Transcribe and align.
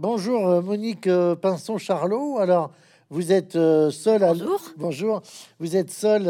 Bonjour 0.00 0.46
euh, 0.48 0.60
Monique 0.62 1.08
euh, 1.08 1.34
Pinson-Charlot. 1.34 2.38
Alors, 2.38 2.70
vous 3.10 3.32
êtes 3.32 3.56
euh, 3.56 3.90
seul 3.90 4.22
à... 4.22 4.28
Bonjour. 4.32 4.60
Bonjour. 4.76 5.22
Vous 5.58 5.74
êtes 5.74 5.90
seul 5.90 6.22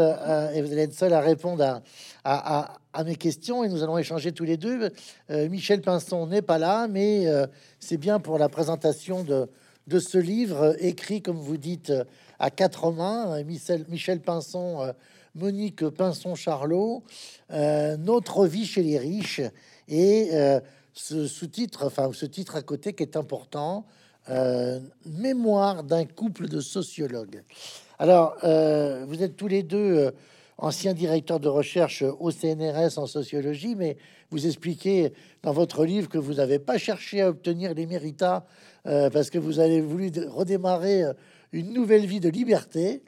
et 0.55 0.61
vous 0.63 0.71
allez 0.71 0.81
être 0.81 0.93
seul 0.95 1.13
à 1.13 1.19
répondre 1.19 1.63
à, 1.63 1.81
à- 2.23 2.61
à- 2.61 2.77
à 2.93 3.03
mes 3.03 3.15
questions 3.15 3.63
et 3.63 3.69
nous 3.69 3.83
allons 3.83 3.99
échanger 3.99 4.31
tous 4.31 4.43
les 4.43 4.57
deux. 4.57 4.89
Euh, 5.29 5.47
Michel 5.49 5.81
Pinson 5.81 6.25
n'est 6.25 6.41
pas 6.41 6.57
là, 6.57 6.87
mais 6.87 7.27
euh, 7.27 7.45
c'est 7.79 7.97
bien 7.97 8.19
pour 8.19 8.39
la 8.39 8.49
présentation 8.49 9.23
de, 9.23 9.47
de 9.85 9.99
ce 9.99 10.17
livre 10.17 10.63
euh, 10.63 10.73
écrit, 10.79 11.21
comme 11.21 11.37
vous 11.37 11.57
dites, 11.57 11.93
à 12.39 12.49
quatre 12.49 12.91
mains. 12.91 13.43
Michel, 13.43 13.85
Michel 13.87 14.19
Pinson, 14.19 14.93
Monique 15.35 15.87
Pinson-Charlot, 15.87 17.03
Notre 17.51 18.47
vie 18.47 18.65
chez 18.65 18.81
les 18.81 18.97
riches. 18.97 19.41
Et 19.87 20.31
ce 20.99 21.27
sous-titre, 21.27 21.85
enfin 21.85 22.09
ce 22.13 22.25
titre 22.25 22.55
à 22.55 22.61
côté 22.61 22.93
qui 22.93 23.03
est 23.03 23.15
important, 23.15 23.85
euh, 24.29 24.79
Mémoire 25.05 25.83
d'un 25.83 26.05
couple 26.05 26.47
de 26.47 26.59
sociologues. 26.59 27.41
Alors, 27.97 28.35
euh, 28.43 29.05
vous 29.07 29.23
êtes 29.23 29.37
tous 29.37 29.47
les 29.47 29.63
deux 29.63 29.77
euh, 29.77 30.11
anciens 30.57 30.93
directeurs 30.93 31.39
de 31.39 31.47
recherche 31.47 32.03
au 32.03 32.31
CNRS 32.31 32.97
en 32.97 33.07
sociologie, 33.07 33.75
mais 33.75 33.97
vous 34.29 34.45
expliquez 34.45 35.13
dans 35.41 35.53
votre 35.53 35.85
livre 35.85 36.09
que 36.09 36.17
vous 36.17 36.35
n'avez 36.35 36.59
pas 36.59 36.77
cherché 36.77 37.21
à 37.21 37.29
obtenir 37.29 37.73
les 37.73 37.85
méritats 37.85 38.45
euh, 38.85 39.09
parce 39.09 39.29
que 39.29 39.39
vous 39.39 39.59
avez 39.59 39.81
voulu 39.81 40.11
redémarrer 40.27 41.05
une 41.51 41.73
nouvelle 41.73 42.05
vie 42.05 42.19
de 42.19 42.29
liberté 42.29 43.01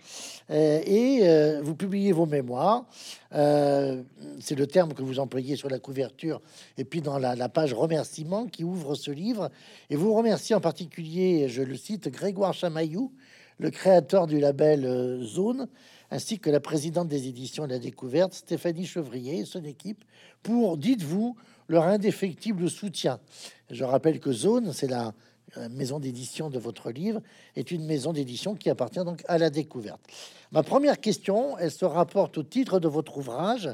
euh, 0.50 0.82
et 0.86 1.20
euh, 1.24 1.62
vous 1.62 1.76
publiez 1.76 2.12
vos 2.12 2.26
mémoires. 2.26 2.86
Euh, 3.34 4.02
c'est 4.40 4.56
le 4.56 4.68
terme 4.68 4.94
que 4.94 5.04
vous 5.04 5.20
employez 5.20 5.56
sur 5.56 5.70
la 5.70 5.80
couverture 5.80 6.42
et 6.78 6.84
puis 6.84 7.02
dans 7.02 7.18
la, 7.18 7.50
page 7.50 7.74
remerciement 7.74 8.48
qui 8.48 8.64
ouvre 8.64 8.96
ce 8.96 9.12
livre. 9.12 9.50
Et 9.90 9.96
vous 9.96 10.14
remerciez 10.14 10.56
en 10.56 10.62
particulier, 10.62 11.50
je 11.50 11.62
le 11.62 11.76
cite, 11.76 12.10
Grégoire 12.10 12.54
Chamaillou, 12.54 13.12
le 13.60 13.70
créateur 13.70 14.26
du 14.26 14.40
label 14.40 15.22
Zone, 15.24 15.68
ainsi 16.10 16.40
que 16.40 16.50
la 16.50 16.60
présidente 16.60 17.08
des 17.08 17.28
éditions 17.28 17.68
la 17.68 17.80
découverte, 17.80 18.34
Stéphanie 18.34 18.86
Chevrier 18.86 19.40
et 19.40 19.46
son 19.46 19.64
équipe, 19.64 20.04
pour, 20.42 20.78
dites-vous, 20.78 21.36
leur 21.68 21.86
indéfectible 21.86 22.70
soutien. 22.70 23.20
Je 23.70 23.84
rappelle 23.84 24.20
que 24.20 24.32
Zone, 24.32 24.74
c'est 24.74 24.90
la 24.90 25.14
maison 25.70 26.00
d'édition 26.00 26.50
de 26.50 26.60
votre 26.60 26.92
livre, 26.92 27.22
est 27.56 27.72
une 27.72 27.86
maison 27.86 28.14
d'édition 28.14 28.56
qui 28.56 28.70
appartient 28.70 29.04
donc 29.04 29.24
à 29.28 29.38
la 29.38 29.50
découverte. 29.50 30.02
Ma 30.52 30.64
première 30.64 31.00
question, 31.00 31.58
elle 31.58 31.72
se 31.72 31.86
rapporte 31.86 32.38
au 32.38 32.44
titre 32.44 32.80
de 32.80 32.88
votre 32.88 33.18
ouvrage, 33.18 33.70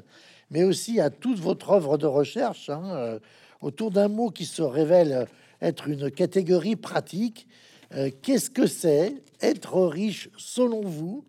mais 0.52 0.64
aussi 0.64 1.00
à 1.00 1.10
toute 1.10 1.40
votre 1.40 1.72
œuvre 1.72 1.98
de 1.98 2.06
recherche, 2.06 2.70
hein, 2.70 2.84
euh, 2.92 3.20
autour 3.62 3.92
d'un 3.92 4.08
mot 4.08 4.30
qui 4.30 4.46
se 4.46 4.62
révèle 4.62 5.28
être 5.62 5.88
une 5.88 6.12
catégorie 6.12 6.76
pratique. 6.76 7.48
Euh, 7.94 8.12
Qu'est-ce 8.22 8.50
que 8.50 8.68
c'est 8.68 9.14
être 9.42 9.80
riche 9.82 10.30
selon 10.38 10.82
vous 10.82 11.24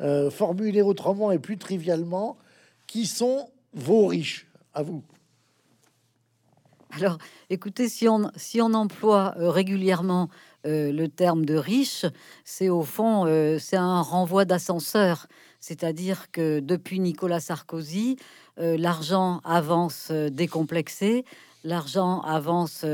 Euh, 0.00 0.30
Formulé 0.30 0.80
autrement 0.80 1.32
et 1.32 1.40
plus 1.40 1.58
trivialement, 1.58 2.36
qui 2.86 3.04
sont 3.06 3.50
vos 3.72 4.06
riches 4.06 4.46
À 4.72 4.82
vous? 4.82 5.02
Alors, 6.90 7.18
écoutez, 7.50 7.88
si 7.88 8.08
on, 8.08 8.30
si 8.36 8.62
on 8.62 8.72
emploie 8.72 9.34
euh, 9.38 9.50
régulièrement 9.50 10.30
euh, 10.66 10.90
le 10.90 11.08
terme 11.08 11.44
de 11.44 11.54
riche, 11.54 12.06
c'est 12.44 12.70
au 12.70 12.82
fond, 12.82 13.26
euh, 13.26 13.58
c'est 13.58 13.76
un 13.76 14.00
renvoi 14.00 14.44
d'ascenseur. 14.46 15.26
C'est-à-dire 15.60 16.30
que 16.30 16.60
depuis 16.60 17.00
Nicolas 17.00 17.40
Sarkozy, 17.40 18.16
l'argent 18.56 19.40
avance 19.44 20.12
décomplexé, 20.12 21.24
l'argent 21.64 22.20
avance 22.20 22.84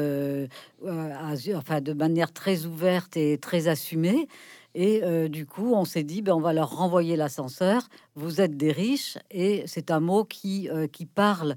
enfin, 0.82 1.80
de 1.82 1.92
manière 1.92 2.32
très 2.32 2.64
ouverte 2.64 3.18
et 3.18 3.36
très 3.36 3.68
assumée. 3.68 4.28
Et 4.74 5.02
du 5.28 5.44
coup, 5.44 5.74
on 5.74 5.84
s'est 5.84 6.04
dit, 6.04 6.22
ben, 6.22 6.32
on 6.32 6.40
va 6.40 6.54
leur 6.54 6.74
renvoyer 6.74 7.16
l'ascenseur. 7.16 7.88
Vous 8.14 8.40
êtes 8.40 8.56
des 8.56 8.72
riches, 8.72 9.18
et 9.30 9.64
c'est 9.66 9.90
un 9.90 10.00
mot 10.00 10.24
qui, 10.24 10.70
qui 10.90 11.04
parle 11.04 11.56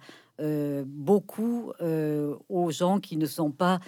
beaucoup 0.86 1.72
euh, 1.82 2.36
aux 2.50 2.72
gens 2.72 3.00
qui 3.00 3.18
ne 3.18 3.26
sont 3.26 3.52
pas 3.52 3.80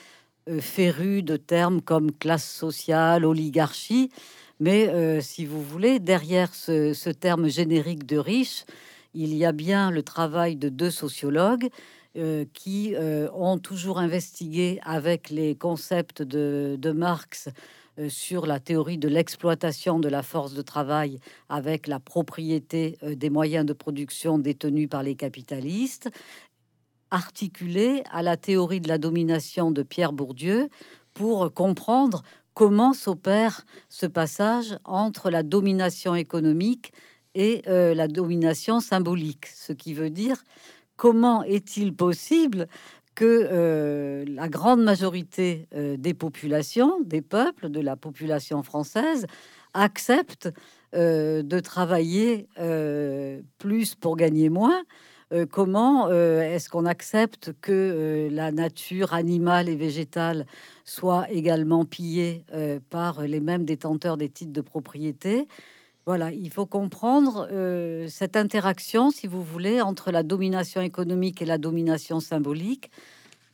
euh, 0.50 0.62
férus 0.62 1.24
de 1.24 1.38
termes 1.38 1.82
comme 1.82 2.12
classe 2.12 2.50
sociale, 2.50 3.26
oligarchie. 3.26 4.10
Mais 4.60 4.90
euh, 4.90 5.22
si 5.22 5.46
vous 5.46 5.62
voulez, 5.62 6.00
derrière 6.00 6.54
ce, 6.54 7.10
terme 7.12 7.50
générique 7.50 8.06
de 8.06 8.18
riche, 8.18 8.66
il 9.14 9.34
y 9.36 9.46
a 9.46 9.52
bien 9.52 9.92
le 9.92 10.04
travail 10.04 10.56
de 10.56 10.70
deux 10.70 10.92
sociologues 10.92 11.70
euh, 12.18 12.46
qui 12.54 12.96
euh, 12.96 13.30
ont 13.34 13.60
toujours 13.60 14.00
investigué 14.00 14.80
avec 14.84 15.30
les 15.30 15.56
concepts 15.56 16.24
de, 16.24 16.92
Marx 16.92 17.48
euh, 17.48 17.52
sur 18.08 18.46
la 18.46 18.60
théorie 18.60 18.98
de 18.98 19.10
l'exploitation 19.10 20.00
de 20.00 20.08
la 20.08 20.24
force 20.24 20.54
de 20.54 20.62
travail 20.62 21.20
avec 21.50 21.88
la 21.88 22.00
propriété 22.00 22.98
euh, 23.04 23.16
des 23.16 23.30
moyens 23.30 23.66
de 23.66 23.74
production 23.74 24.38
détenus 24.38 24.88
par 24.88 25.04
les 25.04 25.16
capitalistes, 25.16 26.10
articulé 27.12 28.04
à 28.12 28.22
la 28.22 28.38
théorie 28.38 28.80
de 28.80 28.88
la 28.88 28.98
domination 28.98 29.72
de 29.72 29.84
Pierre 29.84 30.14
Bourdieu 30.14 30.70
pour 31.14 31.54
comprendre 31.54 32.22
comment 32.54 32.94
s'opère 32.94 33.66
ce 33.90 34.06
passage 34.06 34.78
entre 34.86 35.30
la 35.30 35.44
domination 35.44 36.16
économique 36.16 36.94
et 37.36 37.64
euh, 37.68 37.94
la 37.94 38.08
domination 38.08 38.80
symbolique, 38.80 39.48
ce 39.48 39.74
qui 39.74 39.94
veut 39.94 40.10
dire 40.10 40.44
comment 41.00 41.44
est-il 41.44 41.96
possible 41.96 42.68
que 43.20 43.50
euh, 43.52 44.24
la 44.30 44.48
grande 44.48 44.82
majorité 44.82 45.68
euh, 45.76 45.98
des 45.98 46.14
populations, 46.14 47.02
des 47.02 47.22
peuples, 47.22 47.68
de 47.68 47.82
la 47.82 47.98
population 47.98 48.64
française, 48.64 49.26
acceptent 49.74 50.48
euh, 50.96 51.44
de 51.44 51.60
travailler 51.60 52.48
plus 53.58 53.96
pour 53.96 54.16
gagner 54.16 54.50
moins. 54.50 54.84
Comment 55.52 56.10
est-ce 56.10 56.70
qu'on 56.70 56.88
accepte 56.88 57.52
que 57.62 58.30
la 58.32 58.52
nature 58.52 59.14
animale 59.14 59.70
et 59.70 59.76
végétale 59.76 60.48
soit 60.86 61.30
également 61.30 61.86
pillée 61.86 62.46
par 62.90 63.22
les 63.22 63.40
mêmes 63.40 63.64
détenteurs 63.64 64.18
des 64.18 64.30
titres 64.30 64.54
de 64.54 64.62
propriété? 64.62 65.48
Voilà, 66.10 66.32
il 66.32 66.50
faut 66.50 66.66
comprendre 66.66 67.48
euh, 67.52 68.08
cette 68.10 68.36
interaction, 68.36 69.12
si 69.12 69.28
vous 69.28 69.44
voulez, 69.44 69.80
entre 69.80 70.10
la 70.10 70.24
domination 70.24 70.82
économique 70.82 71.40
et 71.44 71.46
la 71.46 71.60
domination 71.60 72.20
symbolique, 72.20 72.90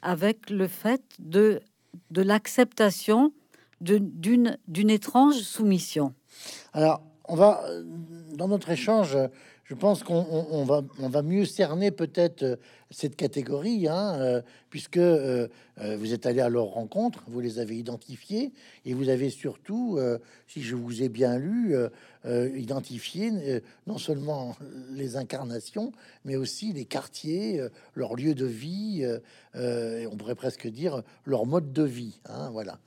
avec 0.01 0.49
le 0.49 0.69
fait 0.69 1.01
de, 1.19 1.59
de 2.11 2.21
l'acceptation 2.21 3.33
d'une 3.81 4.57
étrange 4.89 5.35
soumission. 5.41 6.13
Alors, 6.71 7.01
on 7.27 7.35
va, 7.35 7.61
dans 8.38 8.47
notre 8.47 8.69
échange, 8.69 9.17
je 9.65 9.73
pense 9.73 10.03
qu'on 10.03 10.25
on- 10.31 10.47
on 10.51 10.63
va, 10.63 10.81
on 10.99 11.09
va 11.09 11.23
mieux 11.23 11.44
cerner 11.44 11.91
peut-être 11.91 12.44
euh, 12.44 12.55
cette 12.91 13.17
catégorie, 13.17 13.88
hein, 13.89 14.13
euh, 14.19 14.41
puisque 14.69 14.99
vous 14.99 16.13
êtes 16.13 16.25
allé 16.25 16.39
à 16.39 16.47
leur 16.47 16.67
rencontre, 16.67 17.23
vous 17.27 17.41
les 17.41 17.59
avez 17.59 17.75
identifiés, 17.75 18.53
et 18.85 18.94
vous 18.94 19.09
avez 19.09 19.29
surtout, 19.29 19.99
si 20.47 20.61
je 20.61 20.75
vous 20.75 21.01
ai 21.01 21.09
bien 21.09 21.38
lu, 21.38 21.75
euh, 22.25 22.50
identifié 22.58 23.31
euh, 23.31 23.59
non 23.86 24.00
seulement 24.00 24.56
les 24.91 25.16
incarnations, 25.16 25.91
mais 26.24 26.36
aussi 26.36 26.74
les 26.74 26.86
quartiers, 26.86 27.59
euh, 27.59 27.69
leur 27.94 28.16
lieu 28.16 28.34
de 28.34 28.46
vie, 28.46 29.06
et 29.58 30.08
on 30.08 30.18
pourrait 30.18 30.36
presque 30.36 30.68
dire 30.68 31.02
leur 31.25 31.46
mode 31.46 31.72
de 31.72 31.84
vie. 31.84 32.19
hein, 32.25 32.50
voilà. 32.52 32.78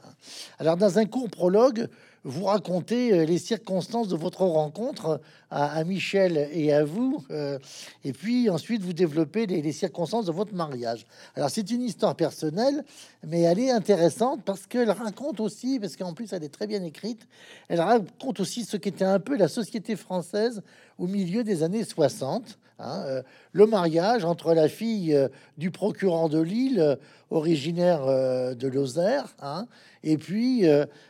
Alors, 0.58 0.76
dans 0.76 0.98
un 0.98 1.06
court 1.06 1.30
prologue, 1.30 1.88
vous 2.24 2.44
racontez 2.44 3.12
euh, 3.12 3.24
les 3.24 3.38
circonstances 3.38 4.08
de 4.08 4.16
votre 4.16 4.42
rencontre 4.42 5.20
à, 5.50 5.72
à 5.72 5.84
Michel 5.84 6.48
et 6.52 6.72
à 6.72 6.84
vous, 6.84 7.24
euh, 7.30 7.58
et 8.04 8.12
puis 8.12 8.50
ensuite 8.50 8.82
vous 8.82 8.92
développez 8.92 9.46
les, 9.46 9.62
les 9.62 9.72
circonstances 9.72 10.26
de 10.26 10.32
votre 10.32 10.54
mariage. 10.54 11.06
Alors 11.34 11.50
c'est 11.50 11.70
une 11.70 11.82
histoire 11.82 12.16
personnelle, 12.16 12.84
mais 13.26 13.42
elle 13.42 13.58
est 13.58 13.70
intéressante 13.70 14.42
parce 14.44 14.66
qu'elle 14.66 14.90
raconte 14.90 15.40
aussi, 15.40 15.78
parce 15.78 15.96
qu'en 15.96 16.12
plus 16.12 16.32
elle 16.32 16.44
est 16.44 16.52
très 16.52 16.66
bien 16.66 16.82
écrite, 16.82 17.26
elle 17.68 17.80
raconte 17.80 18.40
aussi 18.40 18.64
ce 18.64 18.76
qu'était 18.76 19.04
un 19.04 19.20
peu 19.20 19.36
la 19.36 19.48
société 19.48 19.96
française 19.96 20.62
au 20.98 21.06
milieu 21.06 21.44
des 21.44 21.62
années 21.62 21.84
60. 21.84 22.58
Hein, 22.78 23.02
euh, 23.06 23.22
le 23.52 23.66
mariage 23.66 24.24
entre 24.24 24.54
la 24.54 24.68
fille 24.68 25.14
euh, 25.14 25.28
du 25.56 25.70
procureur 25.70 26.28
de 26.28 26.40
Lille, 26.40 26.80
euh, 26.80 26.96
originaire 27.30 28.06
de 28.06 28.68
Lozère, 28.68 29.36
hein, 29.42 29.66
et 30.02 30.16
puis 30.16 30.64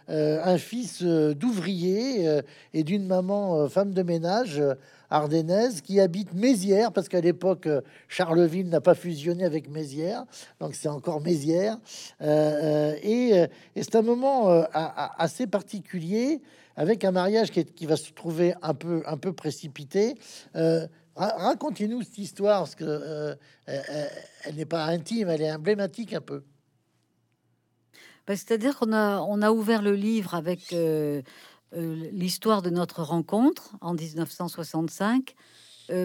un 0.09 0.59
fils 0.59 1.05
d'ouvrier 1.05 2.41
et 2.75 2.83
d'une 2.83 3.07
maman 3.07 3.69
femme 3.69 3.95
de 3.95 4.03
ménage 4.03 4.61
ardennaise 5.11 5.81
qui 5.81 6.01
habite 6.01 6.35
Mézières, 6.35 6.91
parce 6.91 7.09
qu'à 7.09 7.21
l'époque, 7.21 7.69
Charleville 8.09 8.69
n'a 8.69 8.81
pas 8.81 8.97
fusionné 8.97 9.45
avec 9.45 9.71
Mézières, 9.71 10.25
donc 10.59 10.75
c'est 10.75 10.89
encore 10.89 11.21
Mézières. 11.21 11.79
Et 12.21 13.47
c'est 13.77 13.95
un 13.95 14.03
moment 14.03 14.49
assez 14.73 15.47
particulier, 15.47 16.41
avec 16.75 17.05
un 17.05 17.13
mariage 17.13 17.53
qui, 17.53 17.65
qui 17.65 17.87
va 17.87 17.97
se 17.97 18.11
trouver 18.11 18.55
un 18.63 18.75
peu, 18.75 19.05
un 19.07 19.19
peu 19.19 19.33
précipité. 19.33 20.17
Euh, 21.19 21.23
ra- 21.23 21.35
Racontez-nous 21.39 22.03
cette 22.03 22.19
histoire, 22.19 22.61
parce 22.61 22.75
que 22.75 22.85
euh, 22.85 23.35
elle, 23.67 23.83
elle- 23.89 24.11
elle 24.45 24.55
n'est 24.57 24.65
pas 24.67 24.85
intime, 24.87 25.29
elle 25.29 25.43
est 25.43 25.53
emblématique 25.53 26.13
un 26.13 26.21
peu. 26.21 26.43
Ben, 28.27 28.37
c'est-à-dire 28.37 28.77
qu'on 28.79 28.93
a, 28.93 29.21
on 29.21 29.41
a 29.43 29.51
ouvert 29.51 29.81
le 29.83 29.95
livre 29.95 30.35
avec 30.35 30.75
l'histoire 31.73 32.61
de 32.63 32.71
notre 32.71 33.03
rencontre 33.03 33.75
en 33.81 33.95
1965. 33.95 35.35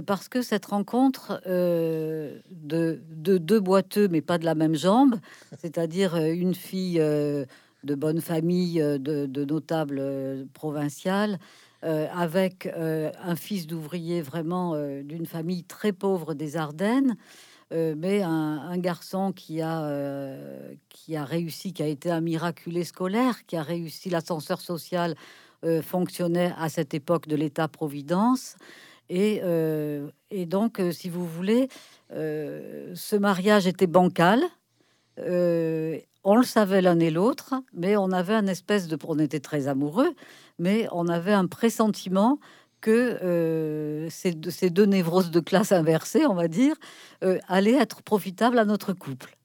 parce 0.06 0.30
que 0.30 0.42
cette 0.42 0.66
rencontre 0.68 1.42
de, 1.46 2.42
de, 2.50 3.38
deux 3.38 3.60
boiteux, 3.60 4.08
mais 4.08 4.22
pas 4.22 4.38
de 4.38 4.46
la 4.46 4.56
même 4.56 4.76
jambe, 4.76 5.16
c'est-à-dire 5.60 6.16
une 6.16 6.56
fille 6.56 7.00
de 7.00 7.96
bonne 7.96 8.22
famille, 8.22 8.76
de, 8.80 9.26
de 9.26 9.44
notables 9.46 10.48
provinciales, 10.54 11.34
euh, 11.34 11.38
avec 11.84 12.66
euh, 12.68 13.12
un 13.22 13.36
fils 13.36 13.68
d'ouvrier 13.68 14.22
vraiment 14.22 14.74
euh, 14.74 15.04
d'une 15.04 15.26
famille 15.26 15.66
très 15.66 15.92
pauvre 15.92 16.34
des 16.34 16.56
Ardennes, 16.58 17.16
mais 17.72 18.22
un, 18.22 18.78
garçon 18.78 19.32
qui 19.32 19.60
a, 19.60 19.90
qui 20.90 21.16
a 21.16 21.26
réussi, 21.26 21.74
qui 21.74 21.82
a 21.82 21.88
été 21.88 22.12
un 22.12 22.22
miraculé 22.22 22.84
scolaire, 22.84 23.48
qui 23.48 23.58
a 23.58 23.64
réussi 23.64 24.12
l'ascenseur 24.12 24.62
social 24.62 25.16
fonctionnait 25.82 26.54
à 26.60 26.70
cette 26.70 26.94
époque 26.94 27.28
de 27.28 27.36
l'État-providence. 27.36 28.58
Et, 29.10 29.42
et, 30.30 30.46
donc, 30.46 30.80
si 30.92 31.10
vous 31.10 31.26
voulez, 31.26 31.68
ce 32.12 33.16
mariage 33.16 33.66
était 33.66 33.88
bancal. 33.88 34.44
on 35.18 36.36
le 36.36 36.44
savait 36.44 36.84
l'un 36.84 37.00
et 37.00 37.10
l'autre, 37.10 37.56
mais 37.74 37.98
on 37.98 38.12
avait 38.12 38.36
un 38.36 38.46
espèce 38.46 38.88
de... 38.88 39.00
On 39.08 39.18
était 39.18 39.40
très 39.40 39.68
amoureux, 39.68 40.14
mais 40.60 40.88
on 40.92 41.08
avait 41.08 41.34
un 41.34 41.48
pressentiment 41.48 42.40
que 42.84 43.18
euh, 43.24 44.10
ces, 44.10 44.34
deux 44.70 44.86
névroses 44.86 45.32
de 45.32 45.40
classe 45.40 45.72
inversées, 45.72 46.26
on 46.26 46.34
va 46.34 46.50
dire, 46.50 46.76
euh, 47.24 47.40
allaient 47.48 47.82
être 47.82 48.02
profitables 48.02 48.60
à 48.60 48.66
notre 48.66 48.92
couple. 48.92 49.38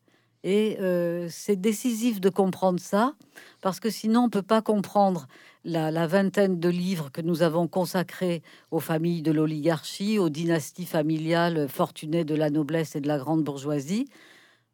Et 0.43 0.77
euh, 0.81 1.29
c'est 1.31 1.55
décisif 1.55 2.21
de 2.21 2.31
comprendre 2.31 2.81
ça, 2.81 3.15
parce 3.61 3.79
que 3.79 3.91
sinon 3.91 4.25
on 4.25 4.29
peut 4.29 4.43
pas 4.43 4.61
comprendre 4.61 5.29
la, 5.65 6.07
vingtaine 6.09 6.59
de 6.59 6.69
livres 6.69 7.11
que 7.13 7.21
nous 7.21 7.43
avons 7.43 7.69
consacrés 7.69 8.43
aux 8.73 8.81
familles 8.81 9.23
de 9.23 9.31
l'oligarchie, 9.31 10.19
aux 10.19 10.31
dynasties 10.31 10.87
familiales 10.87 11.69
fortunées 11.69 12.25
de 12.25 12.35
la 12.35 12.51
noblesse 12.51 12.97
et 12.97 13.01
de 13.01 13.09
la 13.09 13.19
grande 13.19 13.45
bourgeoisie. 13.45 14.09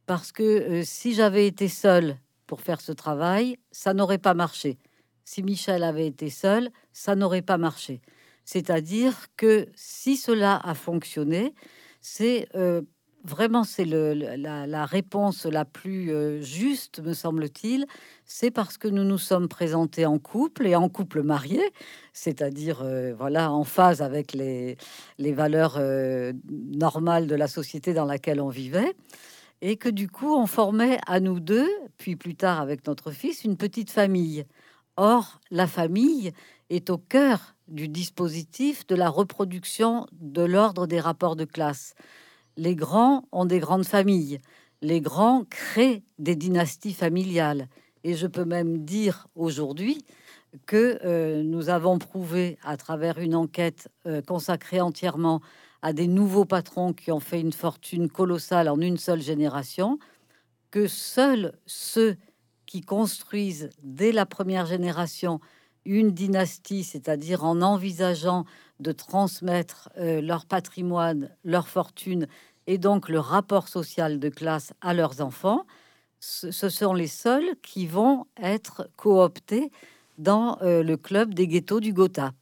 Parce 0.06 0.32
que 0.32 0.82
si 0.84 1.12
j'avais 1.12 1.46
été 1.46 1.68
seule 1.68 2.16
pour 2.46 2.62
faire 2.62 2.80
ce 2.80 2.92
travail, 2.92 3.58
ça 3.72 3.92
n'aurait 3.92 4.18
pas 4.18 4.34
marché 4.34 4.78
si 5.24 5.42
Michel 5.42 5.82
avait 5.82 6.06
été 6.06 6.30
seul, 6.30 6.70
ça 6.92 7.16
n'aurait 7.16 7.42
pas 7.42 7.58
marché. 7.58 8.00
C'est-à-dire 8.44 9.26
que 9.36 9.66
si 9.74 10.16
cela 10.16 10.60
a 10.62 10.74
fonctionné, 10.74 11.54
c'est 12.02 12.46
euh, 12.54 12.82
vraiment 13.24 13.64
c'est 13.64 13.86
la, 13.86 14.84
réponse 14.84 15.46
la 15.46 15.64
plus 15.64 16.12
euh, 16.12 16.42
juste, 16.42 17.00
me 17.00 17.14
semble-t-il. 17.14 17.86
C'est 18.26 18.50
parce 18.50 18.76
que 18.76 18.86
nous 18.86 19.04
nous 19.04 19.18
sommes 19.18 19.48
présentés 19.48 20.04
en 20.04 20.18
couple 20.18 20.66
et 20.66 20.76
en 20.76 20.90
couple 20.90 21.22
marié, 21.22 21.62
c'est-à-dire 22.12 22.82
euh, 22.82 23.14
voilà 23.16 23.50
en 23.50 23.64
phase 23.64 24.02
avec 24.02 24.34
les, 24.34 24.76
les 25.18 25.32
valeurs 25.32 25.80
normales 26.50 27.26
de 27.26 27.34
la 27.34 27.48
société 27.48 27.94
dans 27.94 28.04
laquelle 28.04 28.40
on 28.42 28.50
vivait. 28.50 28.94
Et 29.62 29.76
que 29.76 29.88
du 29.88 30.10
coup, 30.10 30.34
on 30.34 30.46
formait 30.46 30.98
à 31.06 31.20
nous 31.20 31.40
deux, 31.40 31.70
puis 31.96 32.16
plus 32.16 32.34
tard 32.34 32.60
avec 32.60 32.86
notre 32.86 33.12
fils, 33.12 33.44
une 33.44 33.56
petite 33.56 33.90
famille. 33.90 34.44
Or, 34.96 35.40
la 35.50 35.66
famille 35.66 36.32
est 36.70 36.88
au 36.90 36.98
cœur 36.98 37.56
du 37.68 37.88
dispositif 37.88 38.86
de 38.86 38.94
la 38.94 39.08
reproduction 39.08 40.06
de 40.12 40.42
l'ordre 40.42 40.86
des 40.86 41.00
rapports 41.00 41.36
de 41.36 41.44
classe. 41.44 41.94
Les 42.56 42.76
grands 42.76 43.24
ont 43.32 43.44
des 43.44 43.58
grandes 43.58 43.86
familles, 43.86 44.38
les 44.82 45.00
grands 45.00 45.44
créent 45.44 46.04
des 46.18 46.36
dynasties 46.36 46.92
familiales. 46.92 47.68
Et 48.04 48.14
je 48.14 48.26
peux 48.26 48.44
même 48.44 48.84
dire 48.84 49.26
aujourd'hui 49.34 50.04
que 50.66 51.00
euh, 51.04 51.42
nous 51.42 51.70
avons 51.70 51.98
prouvé 51.98 52.58
à 52.62 52.76
travers 52.76 53.18
une 53.18 53.34
enquête 53.34 53.88
euh, 54.06 54.22
consacrée 54.22 54.80
entièrement 54.80 55.40
à 55.82 55.92
des 55.92 56.06
nouveaux 56.06 56.44
patrons 56.44 56.92
qui 56.92 57.10
ont 57.10 57.20
fait 57.20 57.40
une 57.40 57.52
fortune 57.52 58.08
colossale 58.08 58.68
en 58.68 58.80
une 58.80 58.96
seule 58.96 59.20
génération, 59.20 59.98
que 60.70 60.86
seuls 60.86 61.52
ceux 61.66 62.16
qui 62.74 62.80
construisent 62.80 63.70
dès 63.84 64.10
la 64.10 64.26
première 64.26 64.66
génération 64.66 65.38
une 65.84 66.10
dynastie, 66.10 66.82
c'est-à-dire 66.82 67.44
en 67.44 67.62
envisageant 67.62 68.46
de 68.80 68.90
transmettre 68.90 69.90
euh, 69.96 70.20
leur 70.20 70.44
patrimoine, 70.44 71.30
leur 71.44 71.68
fortune 71.68 72.26
et 72.66 72.76
donc 72.78 73.08
le 73.08 73.20
rapport 73.20 73.68
social 73.68 74.18
de 74.18 74.28
classe 74.28 74.72
à 74.80 74.92
leurs 74.92 75.20
enfants, 75.20 75.66
ce, 76.18 76.50
sont 76.50 76.94
les 76.94 77.06
seuls 77.06 77.54
qui 77.62 77.86
vont 77.86 78.26
être 78.42 78.90
cooptés 78.96 79.70
dans 80.18 80.58
euh, 80.62 80.82
le 80.82 80.96
club 80.96 81.32
des 81.32 81.46
ghettos 81.46 81.78
du 81.78 81.92
Gotha. 81.92 82.32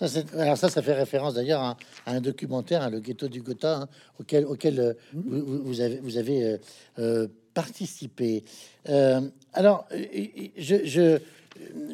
Ça, 0.00 0.20
alors 0.38 0.56
ça, 0.56 0.68
ça 0.68 0.82
fait 0.82 0.94
référence 0.94 1.34
d'ailleurs 1.34 1.60
à, 1.60 1.76
un 2.06 2.20
documentaire, 2.20 2.82
hein, 2.82 2.90
le 2.90 3.00
ghetto 3.00 3.28
du 3.28 3.42
Gotha, 3.42 3.82
hein, 3.82 3.88
auquel, 4.18 4.46
auquel 4.46 4.80
euh, 4.80 4.92
mmh. 5.12 5.38
vous, 5.64 5.80
avez, 5.80 5.98
vous 5.98 6.16
avez 6.16 6.58
participer. 7.54 8.44
Euh, 8.88 9.20
alors, 9.52 9.86
je, 10.56 10.84
je, 10.84 11.18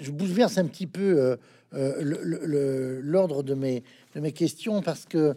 je, 0.01 0.11
bouleverse 0.11 0.59
un 0.59 0.67
petit 0.67 0.87
peu 0.87 1.19
euh, 1.19 1.37
euh, 1.75 3.01
l'ordre 3.03 3.43
de 3.43 3.55
mes, 3.55 3.83
de 4.15 4.21
mes 4.21 4.33
questions 4.33 4.83
parce 4.83 5.07
que 5.07 5.35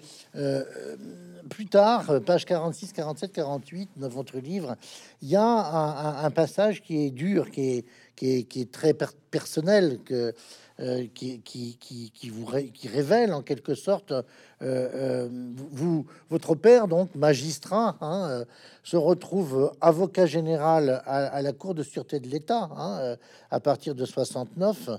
plus 1.50 1.66
tard, 1.66 2.22
page 2.26 2.46
46, 2.46 2.94
47, 2.94 3.32
48 3.32 3.90
dans 3.98 4.10
votre 4.10 4.38
livre, 4.38 4.76
il 5.22 5.30
y 5.30 5.36
a 5.36 6.24
un, 6.24 6.32
passage 6.32 6.82
qui 6.84 7.06
est 7.06 7.10
dur, 7.10 7.50
qui 7.50 7.78
est, 7.78 7.86
qui 8.16 8.32
est, 8.32 8.44
qui 8.44 8.62
est 8.62 8.72
très 8.72 8.94
personnel, 9.32 10.00
que 10.06 10.34
euh, 10.82 11.08
qui, 11.14 11.42
qui, 11.42 11.78
qui, 11.78 12.30
vous 12.30 12.46
qui 12.74 12.88
révèle 12.88 13.34
en 13.34 13.42
quelque 13.42 13.76
sorte 13.76 14.14
euh, 14.14 14.24
euh, 14.62 15.28
vous, 15.72 16.06
votre 16.30 16.56
père, 16.56 16.88
donc 16.88 17.14
magistrat, 17.16 17.98
hein, 18.00 18.46
se 18.84 18.96
retrouve 18.96 19.74
avocat 19.82 20.26
général 20.26 21.02
à, 21.06 21.42
la 21.42 21.52
Cour 21.52 21.76
de 21.76 21.84
sûreté 21.84 22.22
de 22.22 22.28
l'État 22.28 22.70
hein, 22.78 23.18
à 23.52 23.60
partir 23.60 23.94
de 23.94 24.06
69, 24.06 24.90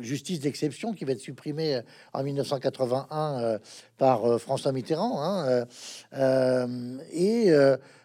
justice 0.00 0.40
d'exception 0.40 0.94
qui 0.94 1.04
va 1.04 1.12
être 1.12 1.20
supprimée 1.20 1.82
en 2.14 2.22
1981 2.22 3.58
par 3.98 4.40
François 4.40 4.72
Mitterrand, 4.72 5.22
hein, 5.22 5.66
et 7.12 7.50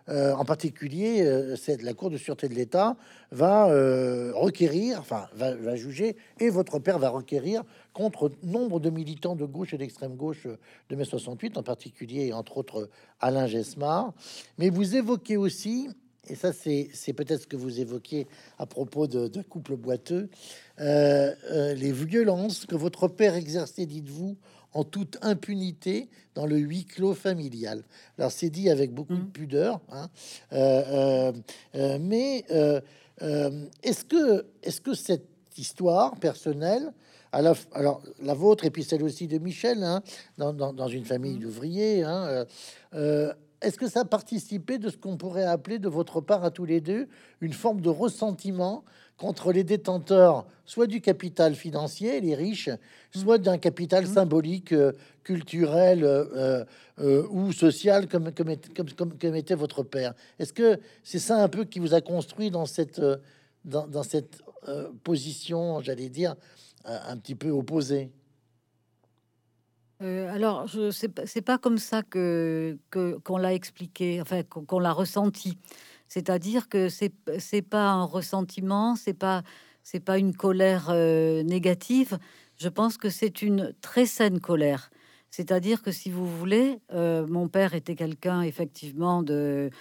euh, 0.10 0.34
en 0.34 0.44
particulier, 0.44 1.22
euh, 1.22 1.56
la 1.82 1.94
Cour 1.94 2.10
de 2.10 2.18
sûreté 2.18 2.50
de 2.50 2.54
l'État 2.54 2.98
va 3.32 3.70
euh, 3.70 4.34
requérir, 4.36 5.00
enfin 5.00 5.28
va, 5.36 5.76
juger, 5.76 6.18
et 6.40 6.50
votre 6.50 6.80
père 6.80 7.00
va 7.00 7.10
requérir 7.10 7.64
contre 7.94 8.32
nombre 8.44 8.80
de 8.80 8.90
militants 8.90 9.36
de 9.36 9.46
gauche 9.46 9.74
et 9.74 9.78
d'extrême 9.78 10.16
gauche 10.16 10.48
de 10.90 10.96
mai 10.96 11.06
68, 11.06 11.58
en 11.58 11.64
particulier 11.64 12.34
entre 12.34 12.58
autres 12.58 12.90
Alain 13.22 13.48
Gesmar. 13.48 14.14
Mais 14.58 14.70
vous 14.70 14.96
évoquez 14.96 15.38
aussi, 15.38 15.90
et 16.28 16.36
ça 16.36 16.52
c'est 16.52 17.14
peut-être 17.16 17.44
ce 17.44 17.48
que 17.48 17.56
vous 17.56 17.80
évoquiez 17.80 18.28
à 18.58 18.66
propos 18.66 19.08
de, 19.08 19.28
de 19.28 19.42
couple 19.42 19.78
boiteux, 19.78 20.30
les 20.80 21.92
violences 21.92 22.66
que 22.66 22.76
votre 22.76 23.08
père 23.08 23.36
exerçait, 23.36 23.86
dites-vous, 23.86 24.36
en 24.74 24.84
toute 24.84 25.18
impunité 25.22 26.10
dans 26.36 26.46
le 26.46 26.58
huis 26.58 26.86
clos 26.86 27.14
familial. 27.14 27.84
Alors 28.18 28.32
c'est 28.32 28.50
dit 28.50 28.70
avec 28.70 28.94
beaucoup 28.94 29.16
de 29.16 29.22
mmh. 29.22 29.32
pudeur, 29.32 29.80
hein. 29.92 30.10
euh, 30.54 30.84
euh, 30.88 31.32
euh, 31.76 31.98
mais 32.02 32.46
est-ce 33.84 34.06
que, 34.06 34.46
est-ce 34.64 34.82
que 34.82 34.94
cette 34.94 35.28
histoire 35.58 36.16
personnelle, 36.18 36.92
à 37.32 37.42
la, 37.42 37.54
alors 37.74 38.02
la 38.22 38.34
vôtre 38.34 38.66
et 38.66 38.70
puis 38.70 38.84
celle 38.84 39.04
aussi 39.04 39.28
de 39.28 39.38
Michel, 39.38 39.84
hein, 39.84 40.02
dans, 40.38 40.54
dans, 40.54 40.88
une 40.88 41.06
famille 41.06 41.38
mmh. 41.38 41.42
d'ouvriers, 41.42 42.04
hein, 42.04 42.46
est-ce 43.64 43.78
que 43.78 43.88
ça 43.88 44.02
a 44.02 44.06
participé 44.06 44.78
de 44.78 44.90
ce 44.90 44.98
qu'on 44.98 45.18
pourrait 45.18 45.46
appeler 45.46 45.80
de 45.80 45.88
votre 45.88 46.22
part 46.22 46.44
à 46.44 46.52
tous 46.52 46.66
les 46.66 46.82
deux 46.82 47.08
une 47.42 47.54
forme 47.54 47.82
de 47.82 47.90
ressentiment 47.90 48.84
contre 49.18 49.52
les 49.54 49.64
détenteurs, 49.64 50.46
soit 50.66 50.88
du 50.88 51.00
capital 51.00 51.56
financier, 51.56 52.20
les 52.20 52.36
riches, 52.36 52.70
soit 53.16 53.38
d'un 53.38 53.58
capital 53.58 54.04
mmh. 54.04 54.14
symbolique, 54.14 54.74
euh, 54.74 54.92
culturel 55.24 56.04
euh, 56.04 56.66
euh, 57.00 57.26
ou 57.30 57.54
social, 57.54 58.08
comme, 58.08 58.34
comme, 58.34 58.56
comme, 58.76 59.14
comme, 59.18 59.36
était 59.36 59.56
votre 59.56 59.84
père? 59.84 60.14
Est-ce 60.40 60.52
que 60.52 60.80
c'est 61.04 61.20
ça 61.20 61.42
un 61.42 61.48
peu 61.48 61.64
qui 61.64 61.80
vous 61.80 61.94
a 61.94 62.02
construit 62.02 62.52
dans 62.52 62.66
cette, 62.66 63.02
dans, 63.64 63.88
dans 63.88 64.04
cette 64.04 64.42
position, 65.04 65.82
j'allais 65.82 66.10
dire, 66.10 66.36
un 66.86 67.18
petit 67.18 67.36
peu 67.36 67.50
opposée? 67.50 68.12
Alors, 70.04 70.68
je 70.68 70.92
sais 70.92 71.10
c'est 71.26 71.42
pas 71.42 71.58
comme 71.58 71.78
ça 71.78 72.04
que 72.04 72.78
qu'on 72.92 73.38
l'a 73.38 73.54
expliqué, 73.54 74.22
enfin 74.22 74.44
qu'on 74.44 74.80
l'a 74.80 74.92
ressenti. 74.92 75.58
C'est-à-dire 76.08 76.70
que 76.70 76.90
c'est 76.90 77.14
c'est 77.40 77.62
pas 77.62 77.90
un 77.90 78.04
ressentiment, 78.04 78.96
c'est 78.96 79.14
pas 79.14 79.44
pas 80.06 80.18
une 80.18 80.36
colère 80.36 80.88
euh, 80.90 81.44
négative. 81.44 82.18
Je 82.58 82.70
pense 82.70 82.98
que 82.98 83.10
c'est 83.10 83.42
une 83.42 83.74
très 83.82 84.06
saine 84.06 84.40
colère. 84.40 84.90
C'est-à-dire 85.30 85.82
que 85.82 85.92
si 85.92 86.12
vous 86.12 86.28
voulez, 86.28 86.80
euh, 86.94 87.26
mon 87.28 87.48
père 87.48 87.74
était 87.74 87.96
quelqu'un 87.96 88.42
effectivement 88.42 89.24
de 89.24 89.72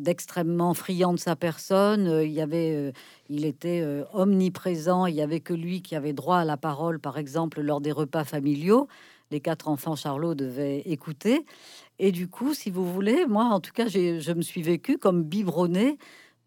d'extrêmement 0.00 0.74
friand 0.74 1.12
de 1.12 1.18
sa 1.18 1.36
personne. 1.36 2.22
Il 2.24 2.40
avait, 2.40 2.92
il 3.28 3.44
était 3.44 3.84
omniprésent. 4.12 5.06
Il 5.06 5.14
y 5.14 5.22
avait 5.22 5.38
que 5.40 5.54
lui 5.54 5.82
qui 5.82 5.94
avait 5.94 6.12
droit 6.12 6.38
à 6.38 6.44
la 6.44 6.56
parole, 6.56 6.98
par 6.98 7.16
exemple, 7.16 7.60
lors 7.60 7.80
des 7.80 7.92
repas 7.92 8.24
familiaux. 8.24 8.88
Les 9.34 9.40
quatre 9.40 9.66
enfants 9.66 9.96
Charlot 9.96 10.36
devaient 10.36 10.82
écouter. 10.86 11.44
Et 11.98 12.12
du 12.12 12.28
coup, 12.28 12.54
si 12.54 12.70
vous 12.70 12.86
voulez, 12.86 13.26
moi, 13.26 13.46
en 13.46 13.58
tout 13.58 13.72
cas, 13.72 13.88
je 13.88 14.32
me 14.32 14.42
suis 14.42 14.62
vécu 14.62 14.96
comme 14.96 15.24
biberonné 15.24 15.98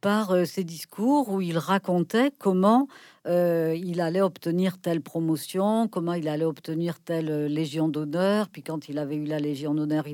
par 0.02 0.32
euh, 0.32 0.46
ses 0.46 0.64
discours 0.64 1.30
où 1.30 1.42
il 1.42 1.58
racontait 1.58 2.32
comment 2.38 2.88
euh, 3.28 3.76
il 3.78 4.00
allait 4.00 4.22
obtenir 4.22 4.78
telle 4.78 5.02
promotion, 5.02 5.90
comment 5.90 6.14
il 6.14 6.30
allait 6.30 6.46
obtenir 6.46 7.00
telle 7.00 7.30
euh, 7.30 7.48
légion 7.48 7.90
d'honneur. 7.90 8.48
Puis 8.48 8.64
quand 8.64 8.88
il 8.88 8.98
avait 8.98 9.18
eu 9.18 9.26
la 9.26 9.40
légion 9.40 9.74
d'honneur, 9.74 10.06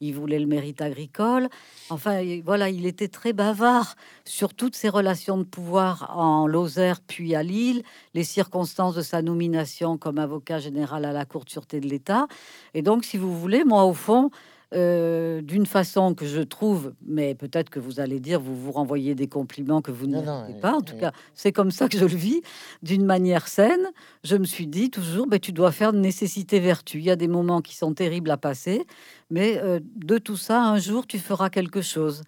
il, 0.00 0.14
voulait 0.14 0.38
le 0.38 0.46
mérite 0.46 0.80
agricole. 0.80 1.48
Enfin, 1.88 2.22
voilà, 2.44 2.68
il 2.68 2.86
était 2.86 3.08
très 3.08 3.32
bavard 3.32 3.96
sur 4.24 4.54
toutes 4.54 4.76
ses 4.76 4.88
relations 4.88 5.36
de 5.38 5.42
pouvoir 5.42 6.16
en 6.16 6.46
Lozère 6.46 7.00
puis 7.00 7.34
à 7.34 7.42
Lille, 7.42 7.82
les 8.14 8.24
circonstances 8.24 8.94
de 8.94 9.02
sa 9.02 9.20
nomination 9.20 9.98
comme 9.98 10.18
avocat 10.18 10.58
général 10.58 11.04
à 11.04 11.12
la 11.12 11.24
Cour 11.24 11.44
de 11.44 11.50
sûreté 11.50 11.80
de 11.80 11.88
l'État. 11.88 12.28
Et 12.74 12.82
donc, 12.82 13.04
si 13.04 13.16
vous 13.16 13.36
voulez, 13.36 13.64
moi, 13.64 13.84
au 13.84 13.94
fond, 13.94 14.30
euh, 14.72 15.40
d'une 15.40 15.66
façon 15.66 16.14
que 16.14 16.26
je 16.26 16.40
trouve, 16.42 16.92
mais 17.04 17.34
peut-être 17.34 17.70
que 17.70 17.80
vous 17.80 17.98
allez 17.98 18.20
dire, 18.20 18.38
vous 18.38 18.54
vous 18.54 18.70
renvoyez 18.70 19.16
des 19.16 19.26
compliments 19.26 19.82
que 19.82 19.90
vous 19.90 20.06
n'avez 20.06 20.54
pas. 20.60 20.74
En 20.74 20.80
tout 20.80 20.96
cas, 20.96 21.10
c'est 21.34 21.50
comme 21.50 21.72
ça 21.72 21.88
que 21.88 21.98
je 21.98 22.04
le 22.04 22.14
vis, 22.14 22.40
d'une 22.80 23.04
manière 23.04 23.48
saine. 23.48 23.90
Je 24.22 24.36
me 24.36 24.44
suis 24.44 24.68
dit 24.68 24.88
toujours, 24.88 25.26
ben, 25.26 25.40
tu 25.40 25.50
dois 25.50 25.72
faire 25.72 25.92
de 25.92 25.98
nécessité 25.98 26.60
vertu. 26.60 26.98
Il 26.98 27.04
y 27.04 27.10
a 27.10 27.16
des 27.16 27.26
moments 27.26 27.62
qui 27.62 27.74
sont 27.74 27.94
terribles 27.94 28.30
à 28.30 28.36
passer, 28.36 28.86
mais 29.28 29.58
euh, 29.58 29.80
de 29.96 30.18
tout 30.18 30.36
ça, 30.36 30.62
un 30.62 30.78
jour, 30.78 31.04
tu 31.04 31.18
feras 31.18 31.50
quelque 31.50 31.82
chose. 31.82 32.22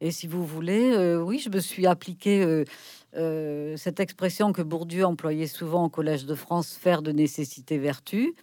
Et 0.00 0.12
si 0.12 0.28
vous 0.28 0.46
voulez, 0.46 0.92
euh, 0.92 1.20
oui, 1.20 1.40
je 1.40 1.50
me 1.50 1.58
suis 1.58 1.88
appliqué 1.88 2.64
cette 3.76 3.98
expression 3.98 4.52
que 4.52 4.62
Bourdieu 4.62 5.04
employait 5.04 5.48
souvent 5.48 5.86
au 5.86 5.88
Collège 5.88 6.24
de 6.24 6.36
France, 6.36 6.78
faire 6.80 7.02
de 7.02 7.10
nécessité 7.10 7.78
vertu. 7.78 8.36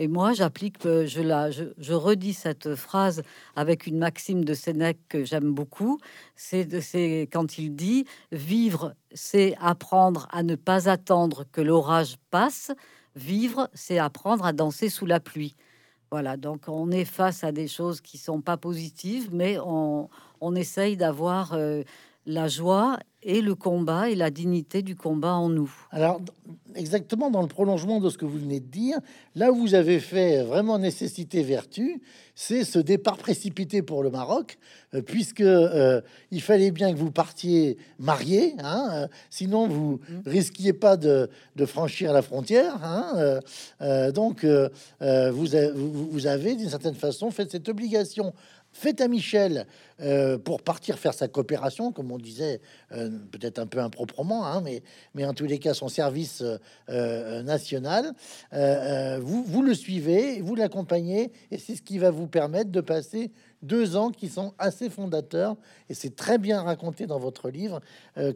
Et 0.00 0.06
moi, 0.06 0.32
j'applique, 0.32 0.86
euh, 0.86 1.06
je, 1.06 1.20
la, 1.20 1.50
je, 1.50 1.92
redis 1.92 2.32
cette 2.32 2.76
phrase 2.76 3.22
avec 3.56 3.88
une 3.88 3.98
maxime 3.98 4.44
de 4.44 4.54
Sénèque 4.54 5.00
que 5.08 5.24
j'aime 5.24 5.52
beaucoup. 5.52 5.98
C'est 6.36 7.28
quand 7.32 7.58
il 7.58 7.74
dit 7.74 8.04
Vivre, 8.30 8.94
c'est 9.12 9.56
apprendre 9.60 10.28
à 10.30 10.44
ne 10.44 10.54
pas 10.54 10.88
attendre 10.88 11.44
que 11.50 11.60
l'orage 11.60 12.16
passe. 12.30 12.70
Vivre, 13.16 13.68
c'est 13.74 13.98
apprendre 13.98 14.46
à 14.46 14.52
danser 14.52 14.88
sous 14.88 15.06
la 15.06 15.18
pluie. 15.18 15.56
Voilà, 16.12 16.36
donc 16.36 16.62
on 16.68 16.90
est 16.92 17.04
face 17.04 17.42
à 17.42 17.50
des 17.50 17.68
choses 17.68 18.00
qui 18.00 18.16
sont 18.16 18.40
pas 18.40 18.56
positives, 18.56 19.28
mais 19.32 19.58
on, 19.58 20.08
on 20.40 20.54
essaye 20.54 20.96
d'avoir 20.96 21.52
euh, 21.52 21.82
la 22.26 22.48
joie 22.48 22.98
et 23.22 23.40
le 23.40 23.54
combat 23.54 24.10
et 24.10 24.14
la 24.14 24.30
dignité 24.30 24.82
du 24.82 24.94
combat 24.94 25.34
en 25.34 25.48
nous. 25.48 25.72
Alors, 25.90 26.20
exactement 26.76 27.30
dans 27.30 27.42
le 27.42 27.48
prolongement 27.48 28.00
de 28.00 28.10
ce 28.10 28.18
que 28.18 28.24
vous 28.24 28.38
venez 28.38 28.60
de 28.60 28.66
dire, 28.66 28.98
là 29.34 29.50
où 29.50 29.56
vous 29.56 29.74
avez 29.74 29.98
fait 29.98 30.42
vraiment 30.44 30.78
nécessité 30.78 31.42
vertu, 31.42 32.00
c'est 32.36 32.62
ce 32.62 32.78
départ 32.78 33.16
précipité 33.16 33.82
pour 33.82 34.04
le 34.04 34.10
Maroc, 34.10 34.58
euh, 34.94 35.02
puisque 35.02 35.40
euh, 35.40 36.00
il 36.30 36.40
fallait 36.40 36.70
bien 36.70 36.92
que 36.92 36.98
vous 36.98 37.10
partiez 37.10 37.76
marié, 37.98 38.54
hein, 38.60 38.88
euh, 38.92 39.08
sinon 39.30 39.66
vous 39.66 39.98
mmh. 40.08 40.28
risquiez 40.28 40.72
pas 40.72 40.96
de, 40.96 41.28
franchir 41.66 42.12
la 42.12 42.22
frontière. 42.22 42.76
Hein, 42.84 43.40
donc, 44.12 44.44
vous, 44.44 46.08
vous 46.10 46.26
avez 46.26 46.54
d'une 46.54 46.68
certaine 46.68 46.94
façon 46.94 47.32
fait 47.32 47.50
cette 47.50 47.68
obligation 47.68 48.32
Faites 48.72 49.00
à 49.00 49.08
Michel 49.08 49.66
euh, 50.00 50.38
pour 50.38 50.62
partir 50.62 50.98
faire 50.98 51.14
sa 51.14 51.26
coopération, 51.26 51.90
comme 51.90 52.12
on 52.12 52.18
disait, 52.18 52.60
euh, 52.92 53.10
peut-être 53.32 53.58
un 53.58 53.66
peu 53.66 53.80
improprement, 53.80 54.46
hein, 54.46 54.60
mais, 54.60 54.82
mais 55.14 55.24
en 55.24 55.34
tous 55.34 55.46
les 55.46 55.58
cas, 55.58 55.74
son 55.74 55.88
service 55.88 56.44
euh, 56.88 57.42
national. 57.42 58.12
vous, 59.20 59.42
vous 59.42 59.62
le 59.62 59.74
suivez, 59.74 60.40
vous 60.42 60.54
l'accompagnez, 60.54 61.32
et 61.50 61.58
c'est 61.58 61.74
ce 61.74 61.82
qui 61.82 61.98
va 61.98 62.10
vous 62.10 62.28
permettre 62.28 62.70
de 62.70 62.80
passer 62.80 63.32
deux 63.62 63.96
ans 63.96 64.10
qui 64.10 64.28
sont 64.28 64.54
assez 64.58 64.90
fondateurs, 64.90 65.56
et 65.88 65.94
c'est 65.94 66.14
très 66.14 66.38
bien 66.38 66.62
raconté 66.62 67.06
dans 67.06 67.18
votre 67.18 67.50
livre. 67.50 67.80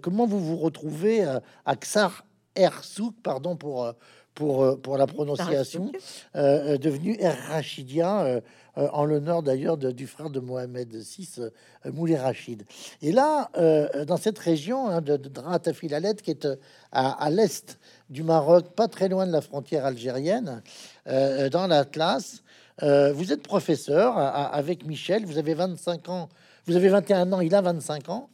comment 0.00 0.26
vous 0.26 0.40
vous 0.40 0.56
retrouvez 0.56 1.24
à 1.64 1.76
Ksar 1.76 2.24
Ersouk, 2.56 3.14
pardon 3.22 3.56
pour 3.56 3.92
pour, 4.34 4.80
pour 4.80 4.96
la 4.96 5.06
prononciation, 5.06 5.92
devenu 6.34 7.16
Er 7.20 7.28
Rachidia, 7.48 8.40
euh, 8.78 8.88
en 8.92 9.04
l'honneur 9.04 9.42
d'ailleurs 9.42 9.76
du 9.76 10.06
frère 10.06 10.30
de 10.30 10.40
Mohamed 10.40 10.94
VI, 10.94 11.28
euh, 11.38 11.50
Moulay 11.92 12.16
Rachid. 12.16 12.62
Et 13.02 13.12
là, 13.12 13.50
euh, 13.58 14.06
dans 14.06 14.16
cette 14.16 14.38
région 14.38 14.88
hein, 14.88 15.02
de, 15.02 15.18
de 15.18 15.28
Dratafilalet, 15.28 16.14
qui 16.14 16.30
est 16.30 16.48
à, 16.90 17.28
l'est 17.30 17.78
du 18.08 18.22
Maroc, 18.22 18.68
pas 18.74 18.88
très 18.88 19.10
loin 19.10 19.26
de 19.26 19.32
la 19.32 19.42
frontière 19.42 19.84
algérienne, 19.84 20.62
dans 21.06 21.66
l'Atlas, 21.66 22.42
vous 22.80 23.32
êtes 23.32 23.42
professeur 23.42 24.18
avec 24.18 24.84
Michel, 24.84 25.24
vous 25.24 25.38
avez 25.38 25.54
25 25.54 26.08
ans, 26.10 26.28
vous 26.66 26.76
avez 26.76 26.88
21 26.88 27.32
ans, 27.32 27.40
il 27.40 27.54
a 27.54 27.62
25 27.62 28.10
ans, 28.10 28.28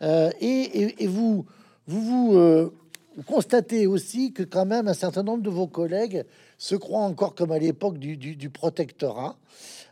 et, 0.00 1.06
vous, 1.08 1.44
vous, 1.88 2.70
vous 3.16 3.22
constatez 3.26 3.88
aussi 3.88 4.32
que 4.32 4.44
quand 4.44 4.66
même 4.66 4.86
un 4.86 4.94
certain 4.94 5.24
nombre 5.24 5.42
de 5.42 5.50
vos 5.50 5.66
collègues 5.66 6.24
se 6.64 6.76
croient 6.76 7.02
encore 7.02 7.34
comme 7.34 7.52
à 7.52 7.58
l'époque 7.58 7.98
du, 7.98 8.16
du, 8.16 8.48
protectorat. 8.48 9.36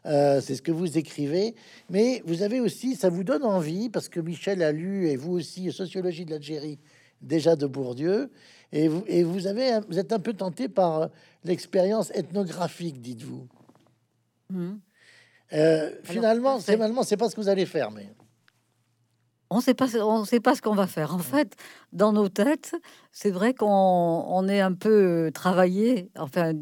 Euh, 0.07 0.41
c'est 0.41 0.55
ce 0.55 0.63
que 0.63 0.73
vous 0.73 0.97
écrivez. 0.97 1.55
Mais 1.91 2.23
vous 2.25 2.41
avez 2.41 2.61
aussi, 2.61 2.97
ça 2.97 3.11
vous 3.11 3.25
donne 3.25 3.45
envie, 3.45 3.91
parce 3.91 4.09
que 4.09 4.21
Michel 4.21 4.63
a 4.63 4.73
lu, 4.73 5.07
et 5.09 5.17
vous 5.17 5.33
aussi, 5.33 5.71
Sociologie 5.71 6.25
de 6.25 6.31
l'Algérie, 6.31 6.79
déjà 7.21 7.57
de 7.57 7.67
Bourdieu, 7.67 8.31
et 8.73 8.89
vous, 8.89 9.05
et 9.07 9.23
vous, 9.23 9.47
avez, 9.47 9.81
vous 9.87 9.99
êtes 9.99 10.15
un 10.15 10.19
peu 10.19 10.33
tenté 10.33 10.67
par 10.71 11.11
l'expérience 11.45 12.11
ethnographique, 12.13 13.03
dites-vous. 13.03 13.47
Mmh. 14.49 14.73
Euh, 15.53 15.91
finalement, 16.05 16.59
finalement, 16.59 17.03
c'est 17.03 17.19
pas 17.19 17.29
ce 17.29 17.37
que 17.37 17.43
vous 17.43 17.51
allez 17.51 17.67
faire, 17.67 17.91
mais 17.91 18.09
on 19.57 19.61
sait 19.61 19.75
pas, 19.75 19.87
on 19.97 20.25
sait 20.25 20.41
pas 20.41 20.55
ce 20.55 20.63
qu'on 20.63 20.75
va 20.75 20.87
faire. 20.87 21.15
En 21.15 21.19
fait, 21.19 21.57
dans 21.93 22.13
nos 22.13 22.29
têtes, 22.29 22.75
c'est 23.13 23.31
vrai 23.31 23.55
qu'on 23.55 23.67
on 23.67 24.49
est 24.49 24.61
un 24.61 24.73
peu 24.73 25.31
travaillé, 25.35 26.11
enfin, 26.19 26.53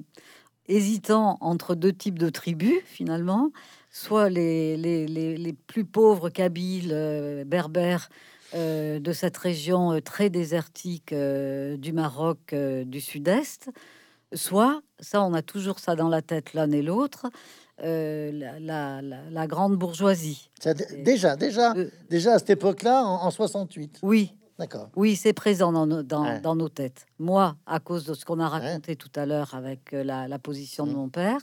hésitant 0.70 1.36
entre 1.40 1.74
deux 1.74 1.92
types 1.92 2.18
de 2.18 2.30
tribus, 2.30 2.80
finalement, 2.84 3.50
soit 3.90 4.30
les, 4.30 4.76
les, 4.76 5.06
les, 5.06 5.52
plus 5.52 5.84
pauvres 5.84 6.30
Kabyles, 6.30 6.92
euh, 6.92 7.44
berbères, 7.44 8.08
euh, 8.54 9.00
de 9.00 9.12
cette 9.12 9.36
région 9.36 9.92
euh, 9.92 10.00
très 10.00 10.30
désertique 10.30 11.12
du 11.12 11.92
Maroc 11.92 12.54
du 12.54 13.00
sud-est, 13.00 13.70
soit, 14.32 14.80
ça 15.00 15.22
on 15.22 15.34
a 15.34 15.42
toujours 15.42 15.80
ça 15.80 15.96
dans 15.96 16.08
la 16.08 16.22
tête 16.22 16.54
l'un 16.54 16.70
et 16.70 16.82
l'autre, 16.82 17.26
la, 17.82 19.00
la, 19.02 19.46
grande 19.46 19.76
bourgeoisie. 19.76 20.50
déjà, 21.04 21.36
déjà, 21.36 21.74
déjà 22.08 22.34
à 22.34 22.38
cette 22.38 22.50
époque-là, 22.50 23.04
en, 23.04 23.26
en 23.26 23.30
68. 23.30 24.00
Oui, 24.02 24.34
oui, 24.96 25.16
c'est 25.16 25.32
présent 25.32 25.72
dans, 25.72 25.86
dans, 26.02 26.56
nos 26.56 26.68
têtes. 26.68 27.06
Moi, 27.18 27.56
à 27.66 27.80
cause 27.80 28.04
de 28.04 28.14
ce 28.14 28.24
qu'on 28.24 28.40
a 28.40 28.48
raconté 28.48 28.96
tout 28.96 29.10
à 29.14 29.26
l'heure 29.26 29.54
avec 29.54 29.92
euh, 29.92 30.04
la, 30.04 30.38
position 30.38 30.86
de 30.86 30.92
mmh. 30.92 30.94
mon 30.94 31.08
père, 31.08 31.40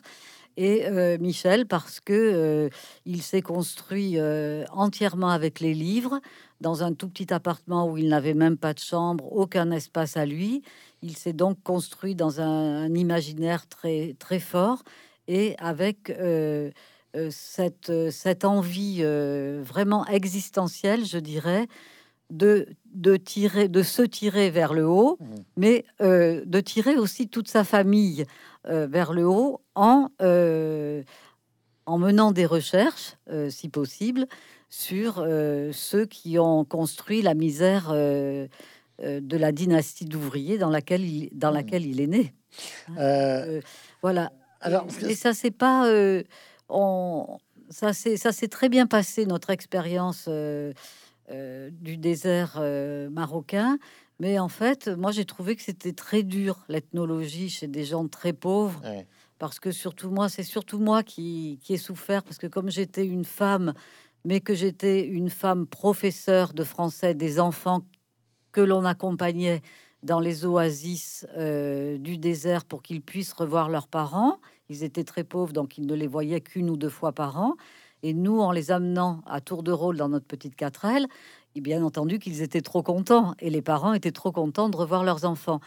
et 0.56 0.88
euh, 0.88 1.18
Michel 1.20 1.68
parce 1.68 2.00
que 2.00 2.14
euh, 2.14 2.70
il 3.06 3.22
s'est 3.22 3.44
construit 3.44 4.18
entièrement 4.72 5.30
avec 5.30 5.60
les 5.60 5.74
livres 5.74 6.20
dans 6.62 6.84
un 6.84 6.94
tout 6.94 7.08
petit 7.08 7.32
appartement 7.32 7.88
où 7.88 7.98
il 7.98 8.10
n'avait 8.10 8.34
même 8.34 8.58
pas 8.58 8.74
de 8.74 8.80
chambre, 8.80 9.32
aucun 9.32 9.70
espace 9.72 10.18
à 10.18 10.26
lui. 10.26 10.64
Il 11.04 11.16
s'est 11.16 11.34
donc 11.34 11.62
construit 11.62 12.16
dans 12.16 12.42
un, 12.42 12.94
imaginaire 12.96 13.68
très 13.68 14.16
très 14.18 14.40
fort 14.40 14.84
et 15.28 15.56
avec 15.60 16.12
cette, 17.30 18.10
cette 18.12 18.46
envie 18.46 19.04
vraiment 19.04 20.06
existentielle, 20.08 21.06
je 21.06 21.18
dirais, 21.18 21.68
de, 22.30 22.68
de, 22.94 23.16
tirer, 23.16 23.68
de 23.68 23.82
se 23.84 24.02
tirer 24.02 24.50
vers 24.50 24.74
le 24.74 24.86
haut, 24.86 25.18
mmh. 25.20 25.26
mais 25.56 25.86
euh, 26.02 26.44
de 26.46 26.60
tirer 26.60 26.98
aussi 26.98 27.30
toute 27.30 27.48
sa 27.48 27.64
famille 27.64 28.26
euh, 28.68 28.88
vers 28.88 29.14
le 29.14 29.26
haut 29.26 29.62
en, 29.76 30.10
euh, 30.22 31.04
en 31.86 31.98
menant 31.98 32.32
des 32.32 32.46
recherches, 32.46 33.16
si 33.50 33.70
possible, 33.70 34.28
sur 34.70 35.26
ceux 35.72 36.06
qui 36.06 36.38
ont 36.38 36.66
construit 36.66 37.22
la 37.22 37.34
misère 37.34 37.94
de 37.94 38.50
la 39.38 39.52
dynastie 39.54 40.04
d'ouvriers 40.04 40.58
dans 40.58 40.70
laquelle 40.70 41.06
il, 41.06 41.30
dans 41.32 41.52
mmh. 41.52 41.54
laquelle 41.54 41.86
il 41.86 42.02
est 42.02 42.08
né. 42.08 42.34
voilà. 44.02 44.34
Alors, 44.62 44.88
et 45.08 45.16
ça, 45.16 45.34
c'est 45.34 45.52
pas. 45.52 45.90
on, 46.70 47.38
ça, 47.70 47.94
c'est 47.94 48.18
ça 48.18 48.32
s'est 48.32 48.48
très 48.48 48.70
bien 48.70 48.88
passé, 48.88 49.26
notre 49.26 49.50
expérience 49.50 50.30
euh, 51.30 51.70
du 51.82 51.98
désert 51.98 52.54
euh, 52.58 53.10
marocain. 53.10 53.78
Mais 54.22 54.40
en 54.40 54.48
fait, 54.48 54.88
moi, 54.88 55.12
j'ai 55.12 55.26
trouvé 55.26 55.58
que 55.58 55.62
c'était 55.62 55.92
très 55.92 56.24
dur, 56.24 56.64
l'ethnologie, 56.70 57.50
chez 57.50 57.68
des 57.68 57.84
gens 57.84 58.08
très 58.08 58.32
pauvres. 58.32 58.82
Parce 59.38 59.60
que 59.60 59.72
surtout 59.72 60.10
moi, 60.10 60.30
c'est 60.30 60.44
surtout 60.44 60.80
moi 60.80 61.04
qui, 61.04 61.60
qui 61.62 61.74
ai 61.74 61.78
souffert. 61.78 62.24
Parce 62.24 62.38
que 62.38 62.48
comme 62.48 62.70
j'étais 62.72 63.06
une 63.06 63.26
femme, 63.26 63.74
mais 64.24 64.40
que 64.40 64.56
j'étais 64.56 65.06
une 65.06 65.30
femme 65.30 65.68
professeure 65.68 66.54
de 66.54 66.64
français 66.64 67.14
des 67.14 67.42
enfants 67.42 67.82
que 68.54 68.62
l'on 68.62 68.86
accompagnait 68.86 69.62
dans 70.04 70.20
les 70.20 70.46
oasis 70.46 71.26
euh, 71.38 71.98
du 71.98 72.18
désert 72.18 72.66
pour 72.66 72.82
qu'ils 72.82 73.02
puissent 73.02 73.34
revoir 73.34 73.70
leurs 73.70 73.88
parents. 73.88 74.40
Ils 74.70 74.84
étaient 74.84 75.04
très 75.04 75.24
pauvres, 75.24 75.54
donc 75.54 75.78
ils 75.78 75.86
ne 75.86 75.96
les 75.96 76.08
voyaient 76.08 76.42
qu'une 76.42 76.70
ou 76.70 76.78
deux 76.78 76.90
fois 76.90 77.12
par 77.12 77.40
an. 77.40 77.56
Et 78.04 78.14
nous, 78.14 78.40
en 78.40 78.52
les 78.52 78.72
amenant 78.72 79.22
à 79.26 79.42
tour 79.42 79.64
de 79.64 79.72
rôle 79.72 79.98
dans 79.98 80.10
notre 80.10 80.28
petite 80.28 80.56
4L, 80.56 81.08
et 81.56 81.62
bien 81.62 81.84
entendu 81.84 82.20
qu'ils 82.20 82.42
étaient 82.42 82.62
trop 82.62 82.84
contents. 82.84 83.34
Et 83.40 83.50
les 83.50 83.64
parents 83.64 83.94
étaient 83.94 84.12
trop 84.12 84.32
contents 84.32 84.70
de 84.70 84.78
revoir 84.78 85.04
leurs 85.04 85.26
enfants. 85.26 85.60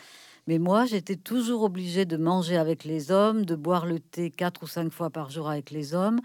Mais 0.46 0.58
moi, 0.58 0.87
j'étais 0.87 1.16
toujours 1.16 1.62
obligée 1.62 2.04
de 2.04 2.16
manger 2.16 2.56
avec 2.56 2.84
les 2.84 3.10
hommes, 3.10 3.44
de 3.44 3.56
boire 3.56 3.87
le 3.87 3.99
thé 3.99 4.30
quatre 4.30 4.62
ou 4.62 4.66
cinq 4.66 4.92
fois 4.92 5.10
par 5.10 5.30
jour 5.30 5.49
avec 5.49 5.70
les 5.70 5.94
hommes. 5.94 6.20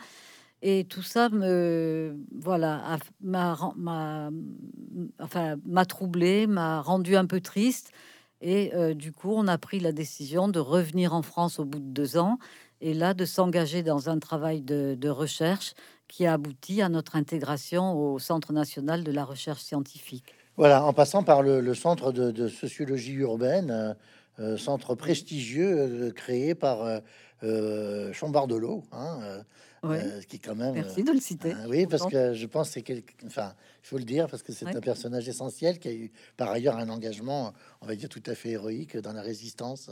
Et 0.61 0.85
tout 0.85 1.03
ça 1.03 1.29
me, 1.29 2.17
voilà, 2.39 2.97
m'a, 3.21 3.57
enfin, 5.19 5.55
m'a 5.65 5.85
troublé, 5.85 6.47
m'a 6.47 6.81
rendu 6.81 7.15
un 7.15 7.25
peu 7.25 7.41
triste. 7.41 7.91
Et 8.41 8.73
euh, 8.73 8.93
du 8.93 9.11
coup, 9.11 9.31
on 9.33 9.47
a 9.47 9.57
pris 9.57 9.79
la 9.79 9.91
décision 9.91 10.47
de 10.47 10.59
revenir 10.59 11.13
en 11.13 11.21
France 11.21 11.59
au 11.59 11.65
bout 11.65 11.79
de 11.79 11.85
deux 11.85 12.17
ans 12.17 12.37
et 12.81 12.93
là 12.93 13.13
de 13.13 13.25
s'engager 13.25 13.83
dans 13.83 14.09
un 14.09 14.19
travail 14.19 14.61
de, 14.61 15.09
recherche 15.09 15.73
qui 16.07 16.25
a 16.25 16.33
abouti 16.33 16.81
à 16.81 16.89
notre 16.89 17.15
intégration 17.15 17.93
au 17.93 18.19
Centre 18.19 18.53
national 18.53 19.03
de 19.03 19.11
la 19.11 19.23
recherche 19.23 19.61
scientifique. 19.61 20.35
Voilà, 20.57 20.85
en 20.85 20.93
passant 20.93 21.23
par 21.23 21.41
le, 21.41 21.73
Centre 21.73 22.11
de, 22.11 22.47
sociologie 22.47 23.13
urbaine, 23.13 23.71
euh, 23.71 23.93
euh, 24.39 24.57
centre 24.57 24.95
prestigieux 24.95 26.11
créé 26.13 26.55
par 26.55 27.01
euh, 27.43 28.11
Chambardelot, 28.13 28.83
hein, 28.91 29.19
euh, 29.91 30.21
qui 30.27 30.39
quand 30.39 30.55
même. 30.55 30.73
Merci 30.73 31.03
de 31.03 31.11
le 31.11 31.19
citer. 31.19 31.53
Euh, 31.53 31.67
oui, 31.67 31.87
parce 31.87 32.05
que 32.05 32.33
je 32.33 32.45
pense 32.45 32.71
c'est 32.71 32.81
quelque. 32.81 33.13
Enfin, 33.25 33.53
il 33.85 33.87
faut 33.87 33.97
le 33.99 34.03
dire 34.03 34.27
parce 34.27 34.41
que 34.41 34.51
c'est 34.51 34.65
un 34.65 34.81
personnage 34.81 35.29
essentiel 35.29 35.77
qui 35.77 35.87
a 35.87 35.91
eu 35.91 36.11
par 36.37 36.49
ailleurs 36.49 36.75
un 36.77 36.89
engagement, 36.89 37.53
on 37.81 37.85
va 37.85 37.95
dire 37.95 38.09
tout 38.09 38.23
à 38.25 38.33
fait 38.33 38.49
héroïque 38.49 38.97
dans 38.97 39.13
la 39.13 39.21
résistance. 39.21 39.91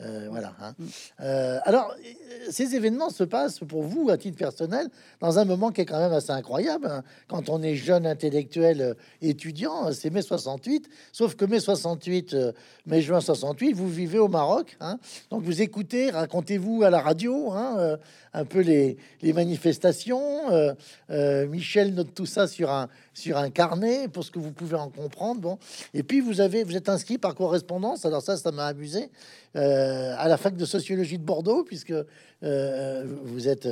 Euh, 0.00 0.26
voilà. 0.28 0.54
Hein. 0.60 0.74
Mm. 0.78 1.60
alors, 1.64 1.94
ces 2.50 2.74
événements 2.74 3.10
se 3.10 3.22
passent 3.22 3.60
pour 3.60 3.82
vous 3.82 4.10
à 4.10 4.18
titre 4.18 4.36
personnel 4.36 4.88
dans 5.20 5.38
un 5.38 5.44
moment 5.44 5.70
qui 5.70 5.82
est 5.82 5.86
quand 5.86 6.00
même 6.00 6.12
assez 6.12 6.32
incroyable. 6.32 6.88
Hein. 6.88 7.04
Quand 7.28 7.48
on 7.48 7.62
est 7.62 7.76
jeune 7.76 8.06
intellectuel 8.06 8.96
étudiant, 9.22 9.92
c'est 9.92 10.10
mai 10.10 10.22
68. 10.22 10.88
Sauf 11.12 11.36
que 11.36 11.44
mai 11.44 11.60
68, 11.60 12.36
mai 12.86 13.02
juin 13.02 13.20
68, 13.20 13.72
vous 13.72 13.88
vivez 13.88 14.18
au 14.18 14.28
Maroc. 14.28 14.76
Hein. 14.80 14.98
Donc 15.30 15.42
vous 15.42 15.62
écoutez, 15.62 16.10
racontez-vous 16.10 16.82
à 16.82 16.90
la 16.90 17.00
radio 17.00 17.52
un 18.38 18.44
peu 18.44 18.60
les 18.60 19.32
manifestations. 19.32 20.52
Euh, 20.52 20.74
euh, 21.10 21.46
Michel 21.46 21.94
note 21.94 22.14
tout 22.14 22.26
ça 22.26 22.46
sur 22.46 22.70
un, 22.70 22.88
sur 23.14 23.27
un 23.36 23.50
carnet 23.50 24.08
pour 24.08 24.24
ce 24.24 24.30
que 24.30 24.38
vous 24.38 24.52
pouvez 24.52 24.76
en 24.76 24.88
comprendre. 24.88 25.40
Bon, 25.40 25.58
et 25.94 26.02
puis 26.02 26.20
vous 26.20 26.40
avez, 26.40 26.64
vous 26.64 26.76
êtes 26.76 26.88
inscrit 26.88 27.18
par 27.18 27.34
correspondance. 27.34 28.06
Alors 28.06 28.22
ça, 28.22 28.36
ça 28.36 28.52
m'a 28.52 28.66
amusé 28.66 29.10
euh, 29.56 30.14
à 30.16 30.28
la 30.28 30.36
fac 30.36 30.56
de 30.56 30.64
sociologie 30.64 31.18
de 31.18 31.24
Bordeaux, 31.24 31.64
puisque 31.64 31.94
vous 32.40 33.48
êtes. 33.48 33.68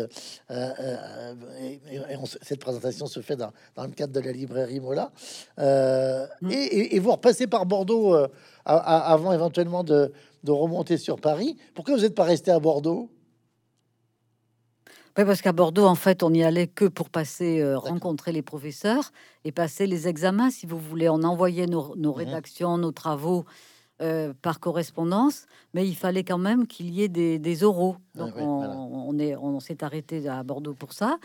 cette 2.42 2.60
présentation 2.60 3.06
se 3.06 3.20
fait 3.20 3.36
dans, 3.36 3.52
dans, 3.76 3.84
le 3.84 3.92
cadre 3.92 4.12
de 4.12 4.20
la 4.20 4.32
librairie 4.32 4.80
Mola. 4.80 5.12
Mmh. 5.56 6.50
Et, 6.50 6.96
et, 6.96 6.98
vous 6.98 7.12
repassez 7.12 7.46
par 7.46 7.64
Bordeaux 7.64 8.16
avant 8.64 9.32
éventuellement 9.32 9.84
de, 9.84 10.12
de 10.46 10.52
remonter 10.52 10.96
sur 10.96 11.20
Paris. 11.20 11.56
Pourquoi 11.74 11.96
vous 11.96 12.02
n'êtes 12.02 12.14
pas 12.14 12.24
resté 12.24 12.50
à 12.50 12.58
Bordeaux? 12.58 13.10
Oui, 15.18 15.24
parce 15.24 15.40
qu'à 15.40 15.52
Bordeaux, 15.52 15.86
en 15.86 15.94
fait, 15.94 16.22
on 16.22 16.30
n'y 16.30 16.44
allait 16.44 16.66
que 16.66 16.84
pour 16.84 17.08
passer, 17.08 17.60
euh, 17.60 17.78
rencontrer 17.78 18.32
les 18.32 18.42
professeurs 18.42 19.12
et 19.44 19.52
passer 19.52 19.86
les 19.86 20.08
examens, 20.08 20.50
si 20.50 20.66
vous 20.66 20.78
voulez. 20.78 21.08
On 21.08 21.22
envoyait 21.22 21.66
nos, 21.66 21.96
nos 21.96 22.12
mmh 22.12 22.16
rédactions, 22.16 22.78
nos 22.78 22.92
travaux 22.92 23.46
euh, 24.02 24.34
par 24.42 24.60
correspondance, 24.60 25.46
mais 25.72 25.88
il 25.88 25.96
fallait 25.96 26.22
quand 26.22 26.36
même 26.36 26.66
qu'il 26.66 26.90
y 26.90 27.02
ait 27.02 27.08
des, 27.08 27.38
des 27.38 27.64
oraux. 27.64 27.96
Ah 28.14 28.24
Donc, 28.24 28.34
on, 28.36 29.06
on, 29.08 29.18
est, 29.18 29.34
on 29.36 29.58
s'est 29.58 29.82
arrêté 29.82 30.28
à 30.28 30.42
Bordeaux 30.42 30.74
pour 30.74 30.92
ça. 30.92 31.18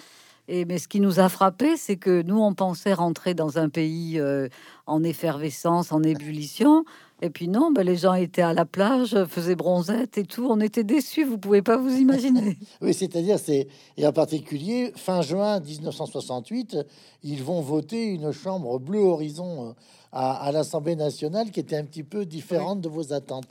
Et, 0.47 0.65
mais 0.65 0.77
ce 0.77 0.87
qui 0.87 0.99
nous 0.99 1.19
a 1.19 1.29
frappé, 1.29 1.75
c'est 1.77 1.97
que 1.97 2.21
nous, 2.21 2.39
on 2.41 2.53
pensait 2.53 2.93
rentrer 2.93 3.33
dans 3.33 3.57
un 3.57 3.69
pays 3.69 4.19
euh, 4.19 4.47
en 4.85 5.03
effervescence, 5.03 5.91
en 5.91 6.01
ébullition. 6.03 6.85
Et 7.23 7.29
puis 7.29 7.47
non, 7.47 7.71
ben 7.71 7.85
les 7.85 7.97
gens 7.97 8.15
étaient 8.15 8.41
à 8.41 8.53
la 8.53 8.65
plage, 8.65 9.15
faisaient 9.25 9.55
bronzette 9.55 10.17
et 10.17 10.23
tout. 10.23 10.47
On 10.49 10.59
était 10.59 10.83
déçus, 10.83 11.23
vous 11.23 11.37
pouvez 11.37 11.61
pas 11.61 11.77
vous 11.77 11.95
imaginer. 11.95 12.57
oui, 12.81 12.95
c'est-à-dire, 12.95 13.37
c'est 13.37 13.67
et 13.95 14.07
en 14.07 14.11
particulier 14.11 14.91
fin 14.95 15.21
juin 15.21 15.59
1968, 15.59 16.77
ils 17.23 17.43
vont 17.43 17.61
voter 17.61 18.05
une 18.05 18.31
chambre 18.31 18.79
bleu 18.79 19.01
horizon 19.01 19.69
euh, 19.69 19.71
à, 20.11 20.51
l'Assemblée 20.51 20.95
nationale 20.95 21.51
qui 21.51 21.59
était 21.59 21.77
un 21.77 21.85
petit 21.85 22.03
peu 22.03 22.25
différente 22.25 22.81
de 22.81 22.89
vos 22.89 23.13
attentes. 23.13 23.45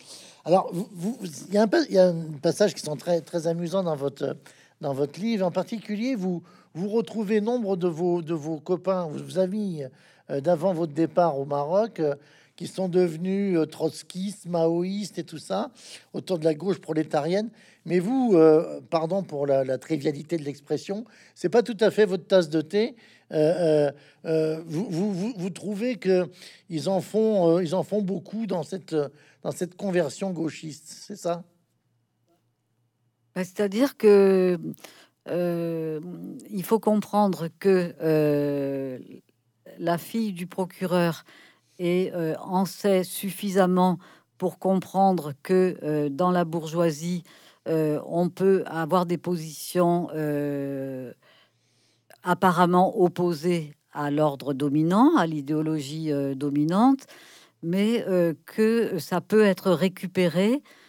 Alors, 0.44 0.72
il 1.48 1.54
y, 1.54 1.56
a 1.56 1.62
un, 1.62 1.68
y 1.88 1.98
a 1.98 2.08
un 2.08 2.22
passage 2.42 2.74
qui 2.74 2.82
sont 2.82 2.96
très 2.96 3.20
très 3.20 3.46
amusants 3.46 3.84
dans 3.84 3.96
votre 3.96 4.36
dans 4.80 4.94
votre 4.94 5.20
livre, 5.20 5.46
en 5.46 5.50
particulier, 5.50 6.14
vous 6.14 6.42
vous 6.74 6.88
retrouvez 6.88 7.40
nombre 7.40 7.76
de 7.76 7.86
vos 7.86 8.20
de 8.20 8.34
vos 8.34 8.58
copains, 8.58 9.06
vos 9.06 9.38
amis 9.38 9.82
euh, 10.30 10.40
d'avant 10.40 10.72
votre 10.72 10.92
départ 10.92 11.38
au 11.38 11.44
Maroc. 11.44 12.00
Qui 12.60 12.66
sont 12.66 12.90
devenus 12.90 13.56
euh, 13.56 13.64
trotskistes, 13.64 14.44
maoïstes 14.44 15.18
et 15.18 15.24
tout 15.24 15.38
ça, 15.38 15.70
autour 16.12 16.38
de 16.38 16.44
la 16.44 16.52
gauche 16.52 16.78
prolétarienne. 16.78 17.48
Mais 17.86 18.00
vous, 18.00 18.32
euh, 18.34 18.82
pardon 18.90 19.22
pour 19.22 19.46
la, 19.46 19.78
trivialité 19.78 20.36
de 20.36 20.44
l'expression, 20.44 21.06
c'est 21.34 21.48
pas 21.48 21.62
tout 21.62 21.76
à 21.80 21.90
fait 21.90 22.04
votre 22.04 22.26
tasse 22.26 22.50
de 22.50 22.60
thé. 22.60 22.96
Euh, 23.32 23.90
vous, 24.66 25.48
trouvez 25.48 25.96
que 25.96 26.28
ils 26.68 26.90
en 26.90 27.00
font, 27.00 27.60
ils 27.60 27.74
en 27.74 27.82
font 27.82 28.02
beaucoup 28.02 28.46
dans 28.46 28.62
cette 28.62 28.94
dans 29.42 29.52
cette 29.52 29.74
conversion 29.74 30.30
gauchiste, 30.30 30.84
c'est 30.86 31.16
ça? 31.16 31.44
Bah, 33.34 33.42
C'est-à-dire 33.42 33.96
que 33.96 34.58
il 35.26 36.62
faut 36.62 36.78
comprendre 36.78 37.48
que 37.58 37.94
la 39.78 39.96
fille 39.96 40.34
du 40.34 40.46
procureur 40.46 41.24
et 41.80 42.12
euh, 42.14 42.36
en 42.40 42.66
sait 42.66 43.02
suffisamment 43.02 43.98
pour 44.38 44.58
comprendre 44.58 45.32
que 45.42 45.78
euh, 45.82 46.08
dans 46.10 46.30
la 46.30 46.44
bourgeoisie, 46.44 47.24
euh, 47.68 48.00
on 48.06 48.28
peut 48.28 48.62
avoir 48.66 49.06
des 49.06 49.18
positions 49.18 50.08
apparemment 52.22 53.00
opposées 53.00 53.74
à 53.92 54.10
l'ordre 54.10 54.52
dominant, 54.52 55.16
à 55.16 55.26
l'idéologie 55.26 56.12
dominante, 56.36 57.06
mais 57.62 58.04
que 58.44 58.98
ça 58.98 59.22
peut 59.22 59.42
être 59.42 59.70
récupéré 59.70 60.62
euh, 60.62 60.79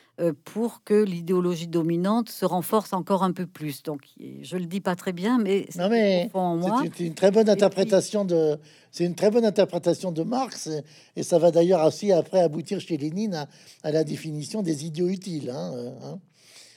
pour 0.43 0.83
que 0.83 1.03
l'idéologie 1.03 1.67
dominante 1.67 2.29
se 2.29 2.45
renforce 2.45 2.93
encore 2.93 3.23
un 3.23 3.31
peu 3.31 3.47
plus. 3.47 3.83
Donc, 3.83 4.01
je 4.19 4.57
le 4.57 4.65
dis 4.65 4.81
pas 4.81 4.95
très 4.95 5.13
bien, 5.13 5.39
mais 5.39 5.65
c'est 5.69 6.99
une 6.99 7.15
très 7.15 7.31
bonne 7.31 7.49
interprétation 7.49 8.25
de 8.25 8.57
c'est 8.91 9.05
une 9.05 9.15
très 9.15 9.31
bonne 9.31 9.45
interprétation 9.45 10.11
de 10.11 10.23
Marx 10.23 10.69
et, 11.15 11.23
ça 11.23 11.39
va 11.39 11.51
d'ailleurs 11.51 11.85
aussi 11.85 12.11
après 12.11 12.41
aboutir 12.41 12.81
chez 12.81 12.97
Lénine 12.97 13.47
à, 13.83 13.91
la 13.91 14.03
définition 14.03 14.61
des 14.61 14.85
idiots 14.85 15.07
utiles. 15.07 15.49
Hein, 15.49 15.71
euh, 15.75 15.91
hein. 16.03 16.19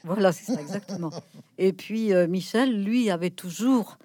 Voilà, 0.05 0.31
c'est 0.31 0.53
ça 0.53 0.61
exactement. 0.61 1.11
et 1.59 1.73
puis 1.73 2.13
euh, 2.13 2.29
Michel, 2.29 2.85
lui, 2.85 3.11
avait 3.11 3.31
toujours 3.31 3.99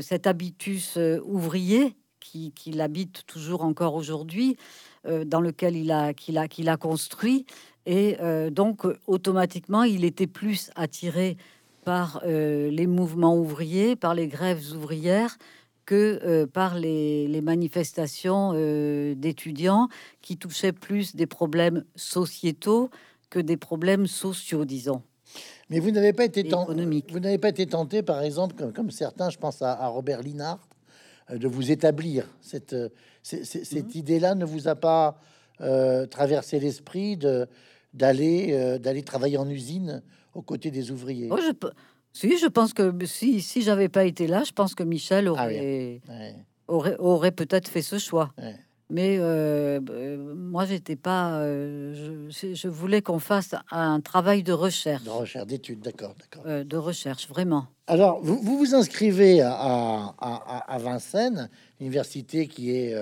cet 0.00 0.26
habitus 0.26 0.98
ouvrier 1.24 1.94
qui, 2.18 2.50
qui 2.52 2.72
l'habite 2.72 3.24
toujours 3.26 3.62
encore 3.62 3.94
aujourd'hui, 3.94 4.56
dans 5.04 5.40
lequel 5.40 5.76
il 5.76 5.92
a 5.92 6.14
qu'il 6.14 6.36
a 6.36 6.48
qu'il 6.48 6.68
a 6.68 6.76
construit 6.76 7.46
et 7.88 8.18
euh, 8.20 8.50
donc, 8.50 8.82
automatiquement, 9.06 9.82
il 9.82 10.04
était 10.04 10.26
plus 10.26 10.70
attiré 10.76 11.38
par 11.86 12.20
euh, 12.26 12.70
les 12.70 12.86
mouvements 12.86 13.34
ouvriers, 13.34 13.96
par 13.96 14.14
les 14.14 14.28
grèves 14.28 14.62
ouvrières, 14.76 15.38
que 15.86 16.20
euh, 16.22 16.46
par 16.46 16.78
les, 16.78 17.40
manifestations 17.40 18.52
d'étudiants 19.14 19.88
qui 20.20 20.36
touchaient 20.36 20.72
plus 20.72 21.16
des 21.16 21.26
problèmes 21.26 21.82
sociétaux 21.96 22.90
que 23.30 23.38
des 23.38 23.56
problèmes 23.56 24.06
sociaux, 24.06 24.66
disons. 24.66 25.00
Mais 25.70 25.78
vous 25.78 25.90
n'avez 25.90 26.12
pas 26.12 26.26
été 26.26 26.44
tenté, 26.44 26.74
vous 27.10 27.20
n'avez 27.20 27.38
pas 27.38 27.48
été 27.48 27.66
tenté, 27.66 28.02
par 28.02 28.20
exemple, 28.20 28.70
comme, 28.74 28.90
certains, 28.90 29.30
je 29.30 29.38
pense 29.38 29.62
à, 29.62 29.86
Robert 29.88 30.20
Linard, 30.20 30.60
de 31.30 31.48
vous 31.48 31.70
établir. 31.70 32.26
Cette, 32.42 32.76
cette, 33.22 33.94
mhm. 33.94 34.00
idée-là 34.00 34.34
ne 34.34 34.44
vous 34.44 34.68
a 34.68 34.74
pas 34.74 35.18
traversé 36.10 36.60
l'esprit 36.60 37.16
de 37.16 37.48
d'aller 37.98 38.48
euh, 38.52 38.78
d'aller 38.78 39.02
travailler 39.02 39.38
en 39.38 39.48
usine 39.48 40.02
aux 40.34 40.42
côtés 40.42 40.70
des 40.70 40.90
ouvriers. 40.90 41.28
Oh, 41.30 41.38
je, 41.38 41.52
si, 42.12 42.38
je 42.38 42.46
pense 42.46 42.72
que 42.72 42.94
si, 43.06 43.40
si 43.40 43.62
j'avais 43.62 43.88
pas 43.88 44.04
été 44.04 44.26
là, 44.26 44.44
je 44.44 44.52
pense 44.52 44.74
que 44.74 44.84
Michel 44.84 45.26
ah 45.28 45.32
aurait, 45.32 46.00
aurait, 46.68 46.96
aurait 46.98 47.32
peut-être 47.32 47.68
fait 47.68 47.82
ce 47.82 47.98
choix. 47.98 48.32
Mais 48.90 49.18
euh, 49.18 49.80
euh, 49.90 50.34
moi, 50.34 50.64
j'étais 50.64 50.96
pas. 50.96 51.40
euh, 51.40 51.92
je, 52.30 52.54
je 52.54 52.68
voulais 52.68 53.02
qu'on 53.02 53.18
fasse 53.18 53.54
un 53.70 54.00
travail 54.00 54.42
de 54.42 54.54
recherche, 54.54 55.04
De 55.04 55.10
recherche, 55.10 55.46
d'études, 55.46 55.80
d'accord, 55.80 56.14
d'accord. 56.18 56.42
euh, 56.46 56.64
de 56.64 56.76
recherche, 56.78 57.28
vraiment. 57.28 57.66
Alors, 57.86 58.20
vous 58.22 58.38
vous, 58.40 58.56
vous 58.56 58.74
inscrivez 58.74 59.42
à, 59.42 59.52
à, 59.52 60.14
à- 60.18 60.74
à 60.74 60.78
Vincennes, 60.78 61.50
université 61.80 62.46
qui 62.48 62.70
est 62.70 62.94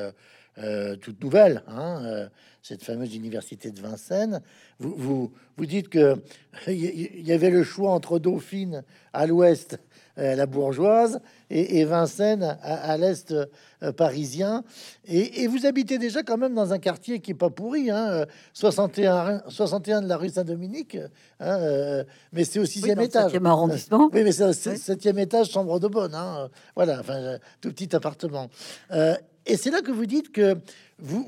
euh, 0.59 0.97
toute 0.97 1.23
nouvelle, 1.23 1.63
hein, 1.69 2.03
euh, 2.05 2.29
cette 2.63 2.83
fameuse 2.83 3.15
université 3.15 3.71
de 3.71 3.81
Vincennes. 3.81 4.41
Vous, 4.79 4.95
vous, 4.97 5.33
vous 5.57 5.67
dites 5.67 5.89
que 5.89 6.17
il 6.67 7.27
y, 7.27 7.33
avait 7.33 7.51
le 7.51 7.63
choix 7.63 7.93
entre 7.93 8.19
Dauphine 8.19 8.83
à 9.13 9.27
l'ouest, 9.27 9.79
euh, 10.19 10.35
la 10.35 10.47
bourgeoise, 10.47 11.21
et, 11.51 11.79
et 11.79 11.85
Vincennes 11.85 12.43
à, 12.43 12.91
à 12.93 12.97
l'est 12.97 13.35
parisien. 13.97 14.65
Et, 15.07 15.43
et 15.43 15.47
vous 15.47 15.67
habitez 15.67 15.99
déjà 15.99 16.23
quand 16.23 16.39
même 16.39 16.55
dans 16.55 16.73
un 16.73 16.79
quartier 16.79 17.21
qui 17.21 17.33
est 17.33 17.35
pas 17.35 17.51
pourri, 17.51 17.91
hein, 17.91 18.09
euh, 18.11 18.27
61, 18.55 19.43
61 19.49 20.03
de 20.03 20.09
la 20.09 20.17
rue 20.17 20.31
Saint-Dominique, 20.31 20.97
hein, 21.39 22.05
mais 22.33 22.45
c'est 22.45 22.59
au 22.59 22.63
Oui, 22.63 22.69
sixième 22.69 22.99
le 22.99 23.05
étage. 23.05 23.33
arrondissement. 23.45 24.09
Oui, 24.13 24.23
mais 24.25 24.33
c'est 24.33 24.47
Ouais. 24.47 24.77
septième 24.77 25.19
étage, 25.19 25.51
chambre 25.51 25.79
de 25.79 25.89
bonne. 25.89 26.15
Hein. 26.15 26.49
Voilà, 26.75 27.01
enfin, 27.01 27.37
tout 27.61 27.71
petit 27.71 27.95
appartement. 27.95 28.49
Euh, 29.47 29.53
et 29.53 29.57
c'est 29.57 29.71
là 29.71 29.81
que 29.83 29.91
vous 29.93 30.07
dites 30.07 30.33
que 30.33 30.57
vous, 30.99 31.25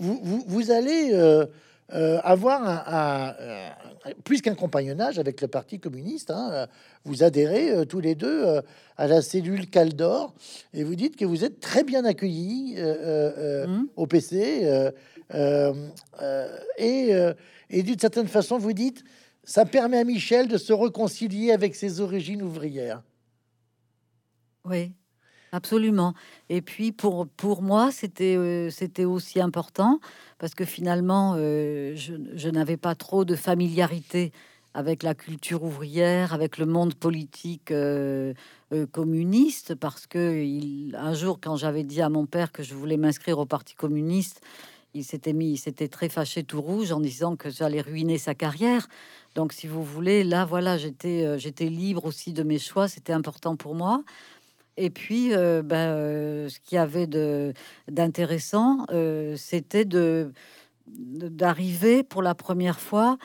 vous, 0.46 0.70
allez 0.70 1.10
euh, 1.12 1.46
euh, 1.92 2.18
avoir 2.22 2.62
un, 2.62 2.82
un- 2.86 3.70
un- 4.10 4.12
plus 4.24 4.40
qu'un 4.40 4.54
compagnonnage 4.54 5.18
avec 5.18 5.40
le 5.40 5.48
Parti 5.48 5.78
communiste. 5.78 6.30
hein. 6.30 6.50
Euh, 6.52 6.66
Vous 7.04 7.22
adhérez 7.22 7.70
euh, 7.70 7.84
tous 7.84 8.00
les 8.00 8.14
deux 8.14 8.44
euh, 8.46 8.60
à 8.96 9.06
la 9.06 9.22
cellule 9.22 9.68
Caldor 9.70 10.34
et 10.74 10.84
vous 10.84 10.94
dites 10.94 11.16
que 11.16 11.24
vous 11.24 11.44
êtes 11.44 11.60
très 11.60 11.84
bien 11.84 12.04
accueillis 12.04 12.74
euh, 12.78 12.82
euh, 12.82 13.32
euh, 13.38 13.66
Mhm. 13.66 13.88
au 13.96 14.06
PC. 14.06 14.60
euh, 14.64 14.90
euh, 15.34 15.74
euh, 16.22 16.58
et 16.78 17.14
euh, 17.14 17.34
et 17.70 17.82
d'une 17.82 17.98
certaine 17.98 18.28
façon, 18.28 18.56
vous 18.56 18.72
dites, 18.72 19.04
ça 19.44 19.66
permet 19.66 19.98
à 19.98 20.04
Michel 20.04 20.48
de 20.48 20.56
se 20.56 20.72
réconcilier 20.72 21.52
avec 21.52 21.74
ses 21.74 22.00
origines 22.00 22.42
ouvrières. 22.42 23.02
Oui, 24.64 24.92
absolument. 25.52 26.14
Et 26.48 26.62
puis 26.62 26.92
pour, 26.92 27.26
pour 27.26 27.62
moi, 27.62 27.90
c'était 27.90 28.36
euh, 28.36 28.70
aussi 29.06 29.40
important 29.40 30.00
parce 30.38 30.54
que 30.54 30.64
finalement, 30.64 31.34
euh, 31.36 31.94
je, 31.96 32.48
n'avais 32.48 32.76
pas 32.76 32.94
trop 32.94 33.24
de 33.24 33.34
familiarité 33.34 34.32
avec 34.74 35.02
la 35.02 35.14
culture 35.14 35.64
ouvrière, 35.64 36.34
avec 36.34 36.58
le 36.58 36.66
monde 36.66 36.94
politique 36.94 37.70
euh, 37.70 38.34
communiste, 38.92 39.74
parce 39.74 40.06
que 40.06 40.94
un 40.94 41.14
jour, 41.14 41.40
quand 41.40 41.56
j'avais 41.56 41.84
dit 41.84 42.02
à 42.02 42.08
mon 42.08 42.26
père 42.26 42.52
que 42.52 42.62
je 42.62 42.74
voulais 42.74 42.98
m'inscrire 42.98 43.38
au 43.38 43.46
Parti 43.46 43.74
communiste, 43.74 44.40
il 44.94 45.04
s'était 45.04 45.32
mis, 45.32 45.52
il 45.52 45.56
s'était 45.56 45.88
très 45.88 46.08
fâché 46.08 46.44
tout 46.44 46.60
rouge 46.60 46.92
en 46.92 47.00
disant 47.00 47.34
que 47.34 47.50
j'allais 47.50 47.80
ruiner 47.80 48.18
sa 48.18 48.34
carrière. 48.34 48.88
Donc, 49.34 49.52
si 49.52 49.66
vous 49.66 49.82
voulez, 49.82 50.22
là, 50.22 50.44
voilà, 50.44 50.78
j'étais, 50.78 51.38
j'étais 51.38 51.66
libre 51.66 52.04
aussi 52.04 52.32
de 52.32 52.42
mes 52.42 52.58
choix. 52.58 52.88
C'était 52.88 53.12
important 53.12 53.56
pour 53.56 53.74
moi. 53.74 54.02
Et 54.80 54.90
puis, 54.90 55.34
euh, 55.34 55.62
ben, 55.62 55.90
euh, 55.90 56.48
ce 56.48 56.60
qu'il 56.60 56.76
y 56.76 56.78
avait 56.78 57.08
d'intéressant, 57.88 58.86
euh, 58.90 59.34
c'était 59.36 59.84
de- 59.84 60.32
d'arriver 60.88 62.02
pour 62.02 62.22
la 62.22 62.34
première 62.34 62.80
fois 62.80 63.18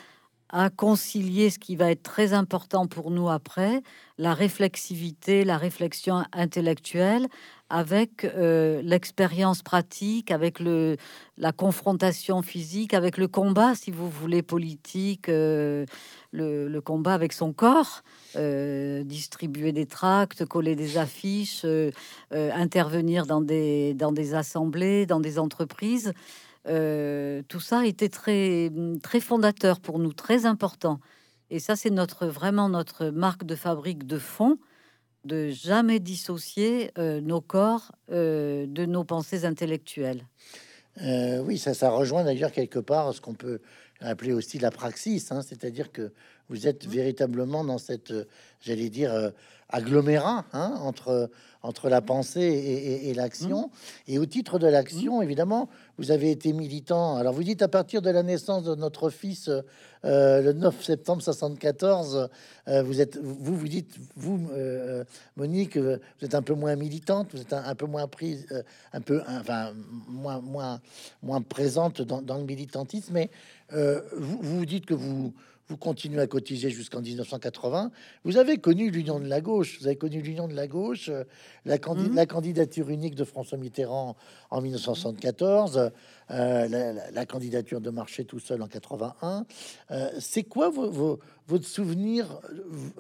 à 0.54 0.70
concilier 0.70 1.50
ce 1.50 1.58
qui 1.58 1.76
va 1.76 1.89
être 1.89 2.04
très 2.04 2.32
important 2.32 2.86
pour 2.86 3.10
nous 3.10 3.28
après, 3.28 3.82
la 4.20 4.36
réflexivité, 4.36 5.44
la 5.44 5.58
réflexion 5.58 6.24
intellectuelle, 6.32 7.28
avec 7.72 8.24
euh, 8.24 8.84
l'expérience 8.84 9.63
pratique, 9.63 10.30
avec 10.30 10.60
le, 10.60 10.98
la 11.39 11.54
confrontation 11.54 12.44
physique, 12.44 12.94
avec 12.94 13.18
le 13.18 13.28
combat, 13.28 13.74
si 13.74 13.89
vous 13.89 14.08
voulez, 14.08 14.44
politique, 14.44 15.28
euh, 15.28 15.88
le, 16.32 16.80
combat 16.82 17.16
avec 17.16 17.34
son 17.34 17.52
corps, 17.52 18.04
euh, 18.36 19.04
distribuer 19.04 19.72
des 19.72 19.88
tracts, 19.88 20.46
coller 20.46 20.76
des 20.76 21.00
affiches, 21.00 21.66
intervenir 22.32 23.26
dans 23.26 23.42
des, 23.42 23.96
dans 23.96 24.12
des 24.12 24.36
assemblées, 24.36 25.08
dans 25.08 25.20
des 25.20 25.39
entreprises. 25.39 26.13
Euh, 26.67 27.41
tout 27.47 27.60
ça 27.60 27.86
était 27.86 28.10
très, 28.10 28.71
très 29.02 29.19
fondateur 29.19 29.80
pour 29.80 29.99
nous, 29.99 30.13
très 30.13 30.45
important. 30.45 30.99
Et 31.49 31.60
ça, 31.60 31.76
c'est 31.76 31.89
notre 31.89 32.26
vraiment 32.26 32.69
notre 32.69 33.08
marque 33.08 33.43
de 33.43 33.56
fabrique 33.56 34.08
de 34.08 34.17
fond, 34.17 34.58
de 35.26 35.49
jamais 35.49 35.99
dissocier 35.99 36.91
euh, 36.97 37.21
nos 37.21 37.41
corps 37.41 37.91
euh, 38.12 38.65
de 38.67 38.86
nos 38.86 39.04
pensées 39.04 39.45
intellectuelles. 39.45 40.26
Euh, 41.02 41.39
oui, 41.39 41.58
ça, 41.58 41.73
ça 41.73 41.89
rejoint 41.89 42.23
d'ailleurs 42.23 42.52
quelque 42.52 42.80
part 42.80 43.13
ce 43.13 43.21
qu'on 43.21 43.34
peut 43.34 43.60
appeler 43.99 44.34
aussi 44.34 44.60
la 44.60 44.69
praxis, 44.69 45.32
hein, 45.32 45.41
c'est-à-dire 45.41 45.91
que 45.91 46.12
vous 46.49 46.67
êtes 46.67 46.86
véritablement 46.86 47.63
dans 47.63 47.78
cette, 47.78 48.13
j'allais 48.60 48.89
dire, 48.89 49.32
agglomérat 49.74 50.46
hein, 50.54 50.76
entre, 50.82 51.30
entre 51.64 51.90
la 51.90 52.02
pensée 52.02 52.42
et, 52.42 52.48
et- 53.08 53.10
et 53.10 53.14
l'action. 53.14 53.70
Et 54.08 54.20
au 54.20 54.26
titre 54.26 54.60
de 54.60 54.68
l'action, 54.68 55.22
évidemment, 55.22 55.68
vous 55.98 56.12
avez 56.12 56.32
été 56.32 56.54
militant. 56.54 57.18
Alors 57.18 57.34
vous 57.34 57.44
dites 57.44 57.62
à 57.62 57.68
partir 57.68 58.02
de 58.02 58.10
la 58.10 58.24
naissance 58.24 58.64
de 58.64 58.76
notre 58.76 59.10
fils, 59.10 59.50
euh, 60.06 60.42
le 60.42 60.54
9 60.54 60.84
septembre 60.84 61.22
74, 61.22 62.30
euh, 62.68 62.84
vous 62.84 63.02
êtes, 63.02 63.18
vous 63.18 63.56
vous 63.58 63.68
dites, 63.68 63.96
vous, 64.16 64.50
euh, 64.54 65.04
Monique, 65.38 65.78
euh, 65.78 65.98
vous 66.20 66.26
êtes 66.26 66.36
un 66.36 66.42
peu 66.42 66.54
moins 66.54 66.76
militante, 66.76 67.30
vous 67.34 67.42
êtes 67.42 67.54
un, 67.54 67.64
un 67.66 67.76
peu 67.76 67.86
moins 67.88 68.08
prise, 68.08 68.46
un 68.94 69.02
peu, 69.02 69.22
enfin, 69.28 69.74
moins, 70.08 70.40
moins, 70.40 70.80
moins 71.22 71.42
présente 71.42 72.02
dans, 72.02 72.22
dans 72.22 72.38
le 72.38 72.44
militantisme, 72.46 73.14
mais 73.14 73.30
vous, 73.72 74.38
vous 74.42 74.66
dites 74.66 74.86
que 74.86 74.94
vous, 74.94 75.34
vous 75.69 75.78
continuez 75.78 76.19
à 76.19 76.28
cotiser 76.28 76.69
jusqu'en 76.69 77.02
1980. 77.02 77.91
Vous 78.26 78.38
avez 78.38 78.58
connu 78.58 78.91
l'union 78.91 79.19
de 79.19 79.28
la 79.28 79.39
gauche, 79.41 79.80
vous 79.80 79.88
avez 79.88 79.95
connu 79.95 80.21
l'union 80.21 80.47
de 80.47 80.54
la 80.54 80.67
gauche, 80.67 81.10
euh, 81.10 81.23
la, 81.65 81.78
Mhm. 81.78 82.13
la 82.15 82.26
candidature 82.26 82.89
unique 82.89 83.15
de 83.15 83.23
François 83.23 83.58
Mitterrand 83.58 84.15
en 84.52 84.62
1974, 84.62 85.78
euh, 85.78 86.67
la, 86.67 86.67
la- 86.93 87.12
la 87.12 87.26
candidature 87.26 87.80
de 87.82 87.89
Marché 87.89 88.26
tout 88.26 88.39
seul 88.39 88.62
en 88.62 88.67
81. 88.67 89.45
Euh, 89.91 90.10
C'est 90.19 90.43
quoi 90.43 90.69
vos, 90.69 90.89
vos- 90.91 91.19
votre 91.47 91.65
souvenir 91.65 92.39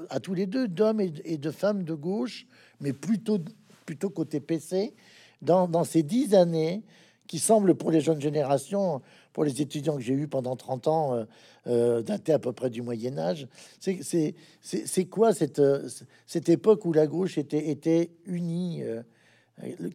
à 0.09 0.19
tous 0.19 0.33
les 0.33 0.45
deux 0.45 0.67
d'hommes 0.67 1.01
et, 1.01 1.11
et 1.25 1.37
de 1.37 1.51
femmes 1.51 1.83
de 1.83 1.93
gauche, 1.93 2.45
mais 2.79 2.93
plutôt, 2.93 3.39
plutôt 3.85 4.09
côté 4.09 4.39
PC, 4.39 4.93
dans, 5.41 5.67
dans 5.67 5.83
ces 5.83 6.03
dix 6.03 6.33
années 6.33 6.81
qui 7.27 7.39
semblent 7.39 7.75
pour 7.75 7.91
les 7.91 8.01
jeunes 8.01 8.21
générations, 8.21 9.01
pour 9.33 9.43
les 9.43 9.61
étudiants 9.61 9.95
que 9.95 10.01
j'ai 10.01 10.13
eu 10.13 10.27
pendant 10.27 10.55
30 10.55 10.87
ans, 10.87 11.13
euh, 11.15 11.25
euh, 11.67 12.01
datés 12.01 12.33
à 12.33 12.39
peu 12.39 12.53
près 12.53 12.69
du 12.69 12.81
Moyen 12.81 13.17
Âge. 13.17 13.47
C'est- 13.79 15.05
quoi 15.09 15.33
cette, 15.33 15.59
euh, 15.59 15.89
cette 16.27 16.49
époque 16.49 16.85
où 16.85 16.93
la 16.93 17.07
gauche 17.07 17.37
était, 17.37 17.69
était 17.69 18.11
unie 18.25 18.83
euh, 18.83 19.01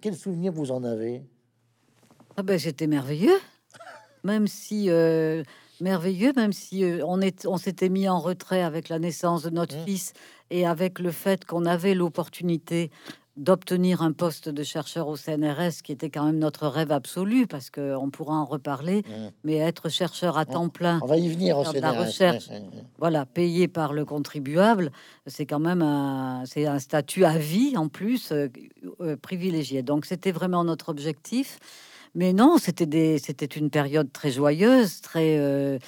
Quel 0.01 0.14
souvenir 0.16 0.53
vous 0.53 0.70
en 0.70 0.85
avez? 0.85 1.22
Ah 2.37 2.42
ben, 2.42 2.59
c'était 2.59 2.87
merveilleux, 2.87 3.38
même 4.22 4.46
si 4.46 4.88
merveilleux, 5.81 6.33
même 6.37 6.53
si 6.53 6.85
on 7.05 7.20
est, 7.20 7.46
on 7.46 7.57
s'était 7.57 7.88
mis 7.88 8.09
en 8.09 8.18
retrait 8.20 8.62
avec 8.62 8.88
la 8.88 8.98
naissance 8.98 9.42
de 9.42 9.51
notre 9.51 9.77
Mmh. 9.77 9.85
fils 9.85 10.12
et 10.51 10.64
avec 10.66 10.98
le 11.01 11.11
fait 11.11 11.44
qu'on 11.44 11.66
avait 11.66 11.94
l'opportunité 11.94 12.90
d'obtenir 13.38 14.03
un 14.03 14.12
poste 14.12 14.48
de 14.48 14.62
chercheur 14.62 15.09
au 15.09 15.16
CNRS, 15.16 15.83
qui 15.83 15.92
était 15.92 16.11
quand 16.11 16.24
même 16.24 16.38
notre 16.38 16.66
rêve 16.66 16.92
absolu, 16.92 17.46
parce 17.46 17.70
que 17.70 17.94
on 17.96 18.11
pourra 18.11 18.35
en 18.35 18.44
reparler. 18.44 18.98
Mmh. 18.98 19.12
Mais 19.44 19.57
être 19.57 19.88
chercheur 19.88 20.37
à 20.37 20.44
temps 20.44 20.68
plein, 20.68 20.98
On 21.03 21.07
va 21.07 21.16
y 21.16 21.29
venir 21.29 21.57
au 21.57 21.62
de 21.62 21.79
la 21.79 21.92
CNRS, 21.92 22.07
recherche. 22.07 22.51
voilà, 22.98 23.24
payé 23.24 23.68
par 23.68 23.92
le 23.92 24.05
contribuable, 24.05 24.90
c'est 25.27 25.46
quand 25.46 25.61
même 25.61 25.83
un, 25.83 26.42
c'est 26.44 26.66
un 26.66 26.79
statut 26.79 27.24
à 27.24 27.38
vie 27.38 27.77
en 27.77 27.88
plus 27.88 28.33
euh, 28.33 28.48
euh, 29.01 29.16
privilégié. 29.16 29.83
Donc 29.83 30.05
c'était 30.05 30.33
vraiment 30.33 30.64
notre 30.64 30.88
objectif. 30.88 31.59
Mais 32.14 32.33
non, 32.33 32.57
c'était 32.59 32.87
des, 32.87 33.18
c'était 33.18 33.46
une 33.46 33.70
période 33.70 34.11
très 34.12 34.31
joyeuse, 34.31 35.01
très, 35.01 35.37
euh, 35.38 35.79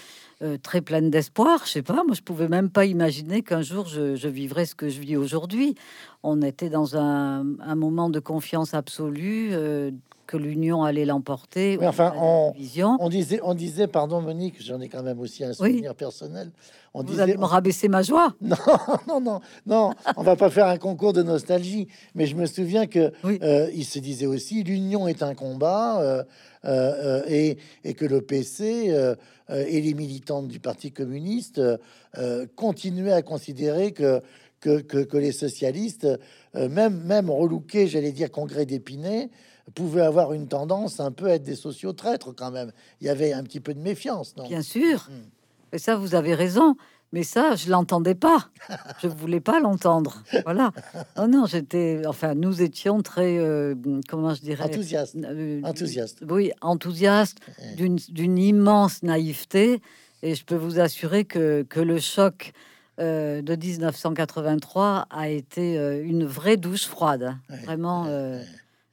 euh, 0.42 0.56
très 0.56 0.80
pleine 0.80 1.10
d'espoir. 1.10 1.62
Je 1.66 1.70
sais 1.70 1.82
pas, 1.82 2.02
moi 2.04 2.14
je 2.14 2.22
pouvais 2.22 2.48
même 2.48 2.70
pas 2.70 2.86
imaginer 2.86 3.42
qu'un 3.42 3.62
jour 3.62 3.86
je, 3.86 4.28
vivrais 4.28 4.64
ce 4.64 4.74
que 4.74 4.88
je 4.88 5.00
vis 5.00 5.16
aujourd'hui. 5.16 5.74
On 6.22 6.40
était 6.42 6.70
dans 6.70 6.96
un, 6.96 7.44
un 7.60 7.74
moment 7.74 8.08
de 8.08 8.20
confiance 8.20 8.72
absolue, 8.72 9.50
euh, 9.52 9.90
que 10.30 10.36
l'union 10.36 10.84
allait 10.84 11.04
l'emporter. 11.04 11.76
Oui, 11.80 11.86
enfin, 11.88 12.12
on-. 12.16 12.52
On 13.00 13.08
disait, 13.08 13.40
on 13.42 13.52
disait, 13.54 13.88
pardon 13.88 14.20
Monique, 14.20 14.62
j'en 14.62 14.80
ai 14.80 14.88
quand 14.88 15.02
même 15.02 15.18
aussi 15.18 15.42
un 15.42 15.52
souvenir 15.52 15.96
personnel. 15.96 16.52
On 16.94 17.00
Vous 17.02 17.06
disait, 17.10 17.22
allez 17.22 17.36
me 17.36 17.44
rabaisser 17.44 17.88
ma 17.88 18.02
joie. 18.02 18.34
Non, 18.40 18.56
non, 19.08 19.20
non, 19.20 19.40
non, 19.66 19.90
on 20.16 20.22
va 20.22 20.36
pas 20.36 20.48
faire 20.50 20.66
un 20.68 20.78
concours 20.78 21.12
de 21.12 21.22
nostalgie, 21.24 21.88
mais 22.14 22.26
je 22.26 22.36
me 22.36 22.46
souviens 22.46 22.86
que 22.86 23.12
Oui. 23.24 23.40
euh, 23.42 23.68
il 23.74 23.84
se 23.84 23.98
disait 23.98 24.26
aussi 24.26 24.62
l'union 24.62 25.08
est 25.08 25.22
un 25.24 25.34
combat 25.34 26.00
euh, 26.00 26.22
euh, 26.64 27.22
et, 27.26 27.58
et 27.82 27.94
que 27.94 28.04
le 28.04 28.20
PC 28.20 28.94
et 29.48 29.80
les 29.80 29.94
militantes 29.94 30.46
du 30.46 30.60
Parti 30.60 30.92
communiste 30.92 31.60
continuaient 32.54 33.12
à 33.12 33.22
considérer 33.22 33.90
que 33.92 34.22
que, 34.60 34.80
que, 34.80 34.98
que 34.98 35.16
les 35.16 35.32
socialistes, 35.32 36.06
euh, 36.54 36.68
même 36.68 37.02
même 37.04 37.30
relouqués, 37.30 37.86
j'allais 37.88 38.12
dire 38.12 38.30
congrès 38.30 38.66
d'Épinay, 38.66 39.30
pouvaient 39.70 40.02
avoir 40.02 40.32
une 40.32 40.48
tendance 40.48 41.00
un 41.00 41.10
peu 41.10 41.26
à 41.26 41.34
être 41.34 41.42
des 41.42 41.56
sociaux 41.56 41.92
traîtres 41.92 42.32
quand 42.32 42.50
même. 42.50 42.72
Il 43.00 43.06
y 43.06 43.10
avait 43.10 43.32
un 43.32 43.42
petit 43.42 43.60
peu 43.60 43.74
de 43.74 43.80
méfiance, 43.80 44.36
non? 44.36 44.46
Bien 44.46 44.62
sûr. 44.62 45.08
Hmm. 45.10 45.28
Et 45.72 45.78
ça, 45.78 45.96
vous 45.96 46.14
avez 46.14 46.34
raison. 46.34 46.76
Mais 47.12 47.24
ça, 47.24 47.56
je 47.56 47.70
l'entendais 47.70 48.14
pas. 48.14 48.48
Je 49.02 49.08
voulais 49.08 49.40
pas 49.40 49.58
l'entendre. 49.58 50.22
Voilà. 50.44 50.72
Oh 51.18 51.26
non, 51.26 51.46
j'étais. 51.46 52.02
Enfin, 52.06 52.34
nous 52.34 52.62
étions 52.62 53.02
très. 53.02 53.36
Euh, 53.38 53.74
comment 54.08 54.32
je 54.34 54.40
dirais? 54.40 54.64
Enthousiaste. 54.64 55.16
Euh, 55.16 55.60
enthousiaste. 55.64 56.24
Oui, 56.28 56.52
enthousiaste 56.60 57.38
d'une 57.76 58.38
immense 58.38 59.02
naïveté. 59.02 59.82
Et 60.22 60.34
je 60.34 60.44
peux 60.44 60.54
vous 60.54 60.78
assurer 60.78 61.24
que, 61.24 61.62
que 61.62 61.80
le 61.80 61.98
choc 61.98 62.52
euh, 63.00 63.42
de 63.42 63.56
1983 63.56 65.06
a 65.10 65.28
été 65.28 65.76
une 66.04 66.26
vraie 66.26 66.58
douche 66.58 66.86
froide. 66.86 67.36
Vraiment. 67.64 68.06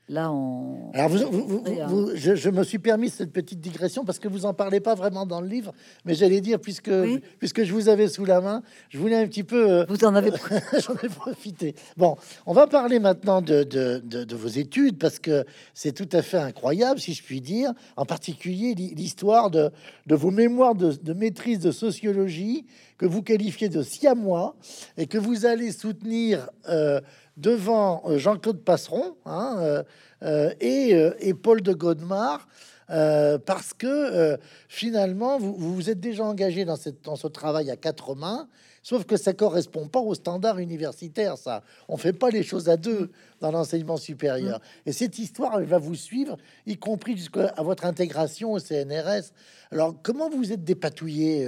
Là, 0.10 0.32
on. 0.32 0.90
Alors, 0.94 1.10
vous, 1.10 2.12
je, 2.16 2.50
me 2.50 2.64
suis 2.64 2.80
permis 2.80 3.10
cette 3.10 3.34
petite 3.34 3.60
digression 3.60 4.06
parce 4.06 4.20
que 4.20 4.30
vous 4.30 4.46
en 4.46 4.54
parlez 4.54 4.80
pas 4.80 4.96
vraiment 4.96 5.26
dans 5.26 5.42
le 5.42 5.50
livre, 5.50 5.74
mais 6.06 6.14
j'allais 6.14 6.40
dire, 6.40 6.62
puisque, 6.62 6.92
puisque 7.40 7.64
je 7.66 7.74
vous 7.74 7.90
avais 7.90 8.08
sous 8.08 8.24
la 8.24 8.40
main, 8.40 8.64
je 8.88 9.00
voulais 9.00 9.18
un 9.18 9.28
petit 9.28 9.44
peu. 9.44 9.70
Euh, 9.70 9.86
vous 9.90 10.06
en 10.06 10.16
avez. 10.16 10.32
J'en 10.80 10.94
ai 11.04 11.10
profité. 11.10 11.76
Bon, 11.98 12.16
on 12.46 12.54
va 12.54 12.68
parler 12.68 13.00
maintenant 13.00 13.42
de, 13.42 13.64
de, 13.64 14.00
de, 14.00 14.36
vos 14.36 14.48
études 14.48 14.98
parce 14.98 15.20
que 15.20 15.44
c'est 15.74 15.92
tout 15.92 16.10
à 16.14 16.22
fait 16.22 16.38
incroyable, 16.38 17.02
si 17.02 17.14
je 17.14 17.22
puis 17.22 17.42
dire, 17.42 17.74
en 17.98 18.06
particulier 18.06 18.76
l'histoire 18.76 19.52
de, 19.52 19.72
de 20.06 20.16
vos 20.16 20.32
mémoires 20.32 20.76
de, 20.76 21.14
maîtrise 21.14 21.60
de 21.60 21.72
sociologie 21.72 22.66
que 22.98 23.06
vous 23.06 23.24
qualifiez 23.24 23.68
de 23.68 23.84
siamois 23.84 24.56
et 24.96 25.06
que 25.06 25.18
vous 25.18 25.46
allez 25.46 25.74
soutenir. 25.74 26.50
Euh, 26.70 27.02
devant 27.38 28.02
euh, 28.06 28.18
Jean-Claude 28.18 28.64
Passeron 28.64 29.16
hein, 29.26 29.58
euh, 29.62 29.84
euh, 30.24 31.14
et, 31.20 31.34
Paul 31.34 31.62
de 31.62 31.74
Godemar. 31.74 32.48
parce 32.88 33.74
que 33.74 34.38
finalement, 34.68 35.38
vous, 35.38 35.54
vous 35.56 35.90
êtes 35.90 36.00
déjà 36.00 36.24
engagé 36.24 36.66
dans, 36.66 36.76
cette, 36.76 37.04
dans 37.04 37.16
ce 37.16 37.28
travail 37.28 37.70
à 37.70 37.76
quatre 37.76 38.16
mains, 38.16 38.48
sauf 38.82 39.06
que 39.06 39.18
ça 39.18 39.34
correspond 39.34 39.88
pas 39.88 40.00
aux 40.00 40.16
standards 40.16 40.58
universitaires. 40.58 41.38
Ça, 41.38 41.64
on 41.88 41.98
fait 41.98 42.14
pas 42.14 42.30
les 42.30 42.44
choses 42.44 42.70
à 42.70 42.78
deux 42.78 43.12
dans 43.40 43.52
l'enseignement 43.52 43.98
supérieur. 43.98 44.60
Et 44.86 44.94
cette 44.94 45.20
histoire, 45.20 45.60
elle 45.60 45.66
va 45.66 45.78
vous 45.78 45.96
suivre, 45.96 46.38
y 46.66 46.78
compris 46.78 47.16
jusqu'à 47.18 47.54
votre 47.60 47.86
intégration 47.86 48.54
au 48.54 48.60
CNRS. 48.60 49.32
Alors, 49.72 49.94
comment 50.02 50.30
vous 50.30 50.52
êtes 50.54 50.64
dépatouillé 50.64 51.46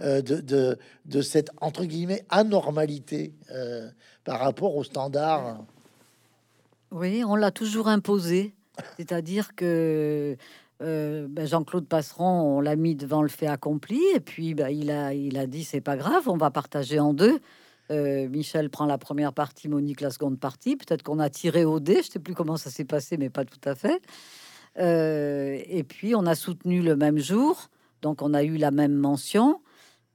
de, 0.00 0.20
de, 0.20 0.78
de, 1.06 1.22
cette 1.22 1.50
entre 1.60 1.86
guillemets 1.86 2.24
anormalité 2.28 3.32
par 4.24 4.40
rapport 4.40 4.74
aux 4.76 4.84
standards 4.84 5.62
Oui, 6.90 7.22
on 7.26 7.36
l'a 7.36 7.50
toujours 7.50 7.88
imposé. 7.88 8.54
C'est-à-dire 8.96 9.54
que 9.54 10.36
euh, 10.82 11.26
ben, 11.28 11.46
Jean-Claude 11.46 11.86
Passeron, 11.86 12.56
on 12.56 12.60
l'a 12.60 12.76
mis 12.76 12.96
devant 12.96 13.22
le 13.22 13.28
fait 13.28 13.46
accompli, 13.46 14.00
et 14.14 14.20
puis 14.20 14.54
ben, 14.54 14.68
il, 14.68 14.90
a, 14.90 15.46
dit 15.46 15.64
c'est 15.64 15.80
pas 15.80 15.96
grave, 15.96 16.28
on 16.28 16.36
va 16.36 16.50
partager 16.50 16.98
en 16.98 17.14
deux. 17.14 17.40
Euh, 17.90 18.28
Michel 18.28 18.70
prend 18.70 18.86
la 18.86 18.98
première 18.98 19.32
partie, 19.32 19.68
Monique 19.68 20.00
la 20.00 20.10
seconde 20.10 20.40
partie. 20.40 20.76
Peut-être 20.76 21.02
qu'on 21.02 21.18
a 21.18 21.30
tiré 21.30 21.64
au 21.64 21.80
dé, 21.80 22.02
je 22.02 22.10
sais 22.10 22.18
plus 22.18 22.34
comment 22.34 22.56
ça 22.56 22.70
s'est 22.70 22.84
passé, 22.84 23.16
mais 23.18 23.30
pas 23.30 23.44
tout 23.44 23.60
à 23.64 23.74
fait. 23.74 24.02
Euh, 24.78 25.60
et 25.66 25.84
puis 25.84 26.14
on 26.14 26.26
a 26.26 26.34
soutenu 26.34 26.82
le 26.82 26.96
même 26.96 27.18
jour, 27.18 27.68
donc 28.02 28.22
on 28.22 28.34
a 28.34 28.42
eu 28.42 28.56
la 28.56 28.70
même 28.70 28.94
mention. 28.94 29.60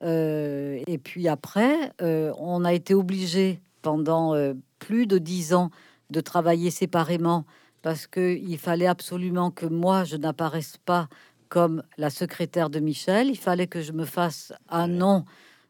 et 0.01 0.99
puis 1.03 1.27
après, 1.27 1.93
on 1.99 2.65
a 2.65 2.73
été 2.73 2.93
obligé 2.93 3.61
pendant 3.81 4.33
euh, 4.33 4.53
plus 4.79 5.07
de 5.07 5.17
dix 5.17 5.53
ans 5.53 5.69
de 6.09 6.21
travailler 6.21 6.71
séparément 6.71 7.45
parce 7.81 8.07
qu'il 8.07 8.57
fallait 8.57 8.87
absolument 8.87 9.51
que 9.51 9.65
moi, 9.65 10.03
je 10.03 10.17
n'apparaisse 10.17 10.77
pas 10.85 11.07
comme 11.47 11.83
la 11.97 12.09
secrétaire 12.09 12.69
de 12.69 12.79
Michel. 12.79 13.29
Il 13.29 13.37
fallait 13.37 13.67
que 13.67 13.81
je 13.81 13.91
me 13.91 14.05
fasse 14.05 14.53
un 14.69 14.87
nom, 14.87 15.25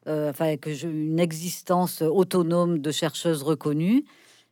euh, 0.08 0.32
enfin, 0.32 0.58
que 0.58 0.74
j'ai 0.74 0.90
une 0.90 1.20
existence 1.20 2.02
autonome 2.02 2.80
de 2.80 2.92
chercheuse 2.92 3.44
reconnue. 3.44 4.06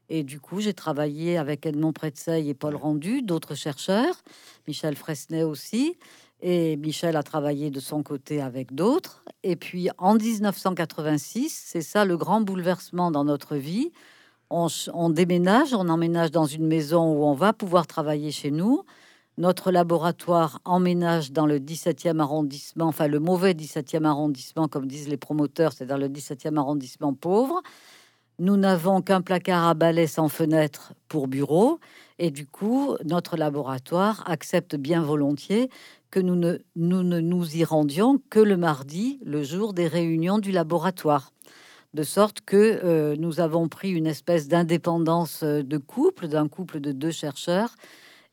Et 0.10 0.24
du 0.24 0.40
coup, 0.40 0.62
j'ai 0.62 0.74
travaillé 0.74 1.38
avec 1.38 1.66
Edmond 1.66 1.92
Pretzeil 1.92 2.50
et 2.50 2.54
Paul 2.54 2.76
Rendu, 2.76 3.22
d'autres 3.22 3.56
chercheurs, 3.56 4.24
Michel 4.68 4.96
Fresnay 4.96 5.44
aussi. 5.44 5.98
Et 6.42 6.78
Michel 6.78 7.16
a 7.16 7.24
travaillé 7.24 7.72
de 7.72 7.80
son 7.80 8.04
côté 8.04 8.42
avec 8.42 8.74
d'autres. 8.76 9.24
Et 9.44 9.56
puis 9.56 9.90
en 9.98 10.16
1986, 10.16 11.50
c'est 11.50 11.82
ça 11.82 12.06
le 12.06 12.16
grand 12.18 12.42
bouleversement 12.42 13.10
dans 13.12 13.24
notre 13.24 13.56
vie. 13.56 13.92
On, 14.50 15.10
déménage, 15.10 15.74
on 15.74 15.90
emménage 15.90 16.32
dans 16.32 16.46
une 16.46 16.68
maison 16.68 17.12
où 17.14 17.26
on 17.26 17.34
va 17.34 17.52
pouvoir 17.54 17.86
travailler 17.86 18.32
chez 18.32 18.52
nous. 18.52 18.84
Notre 19.38 19.72
laboratoire 19.72 20.62
emménage 20.64 21.32
dans 21.32 21.46
le 21.46 21.60
17e 21.60 22.20
arrondissement, 22.20 22.86
enfin 22.86 23.08
le 23.08 23.20
mauvais 23.20 23.54
17e 23.54 24.06
arrondissement, 24.06 24.68
comme 24.68 24.88
disent 24.88 25.10
les 25.10 25.18
promoteurs, 25.18 25.74
c'est 25.74 25.86
dans 25.86 25.98
le 25.98 26.08
17e 26.08 26.58
arrondissement 26.58 27.14
pauvre. 27.14 27.62
Nous 28.40 28.56
n'avons 28.56 29.02
qu'un 29.02 29.22
placard 29.22 29.68
à 29.68 29.74
balai 29.74 30.06
sans 30.06 30.30
fenêtre 30.30 30.94
pour 31.08 31.28
bureau. 31.28 31.80
Et 32.20 32.30
du 32.30 32.46
coup, 32.46 32.96
notre 33.04 33.36
laboratoire 33.36 34.24
accepte 34.28 34.76
bien 34.76 35.02
volontiers 35.02 35.70
que 36.12 36.20
nous 36.20 36.36
ne, 36.36 36.60
nous 36.76 37.58
y 37.58 37.64
rendions 37.64 38.22
que 38.30 38.40
le 38.40 38.56
mardi, 38.56 39.20
le 39.26 39.44
jour 39.44 39.74
des 39.74 39.88
réunions 39.88 40.38
du 40.38 40.52
laboratoire. 40.52 41.32
De 41.96 42.04
sorte 42.04 42.42
que 42.42 42.80
euh, 42.84 43.16
nous 43.18 43.40
avons 43.40 43.70
pris 43.70 43.92
une 43.92 44.06
espèce 44.06 44.48
d'indépendance 44.48 45.42
euh, 45.44 45.64
de 45.64 45.78
couple, 45.78 46.28
d'un 46.28 46.48
couple 46.48 46.80
de 46.80 46.92
deux 46.92 47.12
chercheurs. 47.12 47.76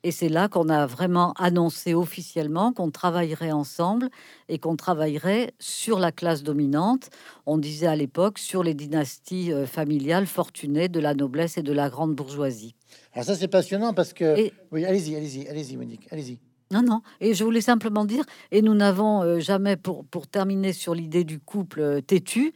Et 0.04 0.12
c'est 0.12 0.28
là 0.28 0.48
qu'on 0.48 0.68
a 0.68 0.86
vraiment 0.86 1.32
annoncé 1.32 1.94
officiellement 1.94 2.72
qu'on 2.72 2.90
travaillerait 2.90 3.50
ensemble 3.50 4.10
et 4.48 4.58
qu'on 4.58 4.76
travaillerait 4.76 5.54
sur 5.58 5.98
la 5.98 6.12
classe 6.12 6.44
dominante. 6.44 7.10
On 7.46 7.58
disait 7.58 7.88
à 7.88 7.96
l'époque 7.96 8.38
sur 8.38 8.62
les 8.62 8.74
dynasties 8.74 9.52
euh, 9.52 9.66
familiales 9.66 10.26
fortunées 10.26 10.88
de 10.88 11.00
la 11.00 11.14
noblesse 11.14 11.58
et 11.58 11.62
de 11.62 11.72
la 11.72 11.88
grande 11.88 12.14
bourgeoisie. 12.14 12.76
Alors 13.14 13.24
ça 13.24 13.34
c'est 13.34 13.48
passionnant 13.48 13.94
parce 13.94 14.12
que... 14.12 14.50
Oui, 14.70 14.84
allez-y, 14.84 15.16
allez-y, 15.16 15.48
allez-y 15.48 15.76
Monique, 15.76 16.06
allez-y. 16.12 16.38
Non, 16.70 16.82
non. 16.82 17.02
Et 17.20 17.34
je 17.34 17.44
voulais 17.44 17.60
simplement 17.60 18.04
dire, 18.04 18.24
et 18.50 18.62
nous 18.62 18.74
n'avons 18.74 19.22
euh, 19.22 19.38
jamais, 19.38 19.76
pour, 19.76 20.04
pour 20.04 20.26
terminer 20.26 20.72
sur 20.72 20.94
l'idée 20.94 21.24
du 21.24 21.38
couple 21.38 21.80
euh, 21.80 22.00
têtu, 22.00 22.52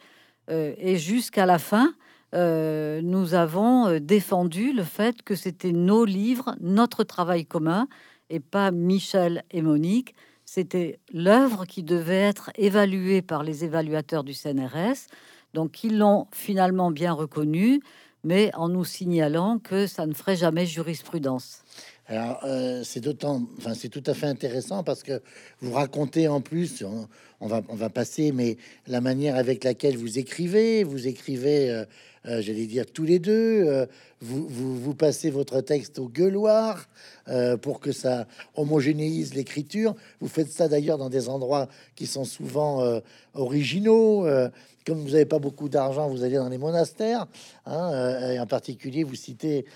euh, 0.50 0.74
et 0.78 0.96
jusqu'à 0.96 1.46
la 1.46 1.58
fin, 1.58 1.94
nous 2.32 3.34
avons 3.34 3.98
défendu 4.00 4.72
le 4.72 4.84
fait 4.84 5.22
que 5.22 5.34
c'était 5.34 5.72
nos 5.72 6.04
livres, 6.04 6.56
notre 6.60 7.04
travail 7.04 7.46
commun, 7.46 7.88
et 8.30 8.40
pas 8.40 8.70
Michel 8.70 9.44
et 9.50 9.62
Monique. 9.62 10.14
C'était 10.44 10.98
l'œuvre 11.12 11.66
qui 11.66 11.82
devait 11.82 12.14
être 12.14 12.50
évaluée 12.56 13.22
par 13.22 13.42
les 13.42 13.64
évaluateurs 13.64 14.24
du 14.24 14.34
CNRS. 14.34 15.08
Donc, 15.54 15.84
ils 15.84 15.98
l'ont 15.98 16.26
finalement 16.32 16.90
bien 16.90 17.12
reconnu, 17.12 17.80
mais 18.24 18.50
en 18.54 18.68
nous 18.68 18.84
signalant 18.84 19.58
que 19.58 19.86
ça 19.86 20.06
ne 20.06 20.14
ferait 20.14 20.36
jamais 20.36 20.66
jurisprudence. 20.66 21.62
Alors, 22.10 22.40
euh, 22.44 22.84
c'est 22.84 23.00
d'autant, 23.00 23.42
enfin, 23.58 23.74
c'est 23.74 23.90
tout 23.90 24.02
à 24.06 24.14
fait 24.14 24.26
intéressant 24.26 24.82
parce 24.82 25.02
que 25.02 25.20
vous 25.60 25.72
racontez 25.72 26.26
en 26.26 26.40
plus, 26.40 26.82
on, 27.40 27.46
va, 27.46 27.60
on 27.68 27.74
va 27.74 27.90
passer, 27.90 28.32
mais 28.32 28.56
la 28.86 29.02
manière 29.02 29.36
avec 29.36 29.62
laquelle 29.62 29.98
vous 29.98 30.18
écrivez, 30.18 30.84
vous 30.84 31.06
écrivez, 31.06 31.70
euh, 31.70 31.84
euh, 32.24 32.40
j'allais 32.40 32.64
dire 32.64 32.86
tous 32.86 33.04
les 33.04 33.18
deux, 33.18 33.86
vous, 34.22 34.48
vous, 34.48 34.80
vous, 34.80 34.94
passez 34.94 35.28
votre 35.28 35.60
texte 35.60 35.98
au 35.98 36.08
gueuloir 36.08 36.88
pour 37.60 37.78
que 37.78 37.92
ça 37.92 38.26
homogénéise 38.56 39.34
l'écriture. 39.34 39.94
Vous 40.20 40.28
faites 40.28 40.50
ça 40.50 40.66
d'ailleurs 40.66 40.96
dans 40.96 41.10
des 41.10 41.28
endroits 41.28 41.68
qui 41.94 42.06
sont 42.06 42.24
souvent 42.24 43.00
originaux 43.34 44.26
comme 44.88 45.02
vous 45.02 45.10
n'avez 45.10 45.26
pas 45.26 45.38
beaucoup 45.38 45.68
d'argent, 45.68 46.08
vous 46.08 46.24
allez 46.24 46.36
dans 46.36 46.48
les 46.48 46.56
monastères. 46.56 47.26
Hein, 47.66 48.30
et 48.32 48.40
en 48.40 48.46
particulier, 48.46 49.04
vous 49.04 49.16
citez 49.16 49.66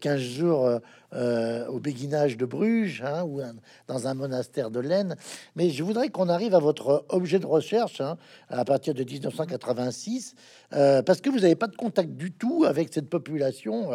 15 0.00 0.18
jours 0.18 0.80
euh, 1.14 1.66
au 1.66 1.78
béguinage 1.78 2.38
de 2.38 2.46
Bruges 2.46 3.02
hein, 3.04 3.24
ou 3.24 3.42
dans 3.86 4.06
un 4.06 4.14
monastère 4.14 4.70
de 4.70 4.80
laine. 4.80 5.14
Mais 5.56 5.68
je 5.68 5.82
voudrais 5.82 6.08
qu'on 6.08 6.30
arrive 6.30 6.54
à 6.54 6.58
votre 6.58 7.04
objet 7.10 7.38
de 7.38 7.44
recherche 7.44 8.00
hein, 8.00 8.16
à 8.48 8.64
partir 8.64 8.94
de 8.94 9.04
1986, 9.04 10.34
euh, 10.72 11.02
parce 11.02 11.20
que 11.20 11.28
vous 11.28 11.40
n'avez 11.40 11.54
pas 11.54 11.66
de 11.66 11.76
contact 11.76 12.12
du 12.12 12.32
tout 12.32 12.64
avec 12.66 12.94
cette 12.94 13.10
population 13.10 13.90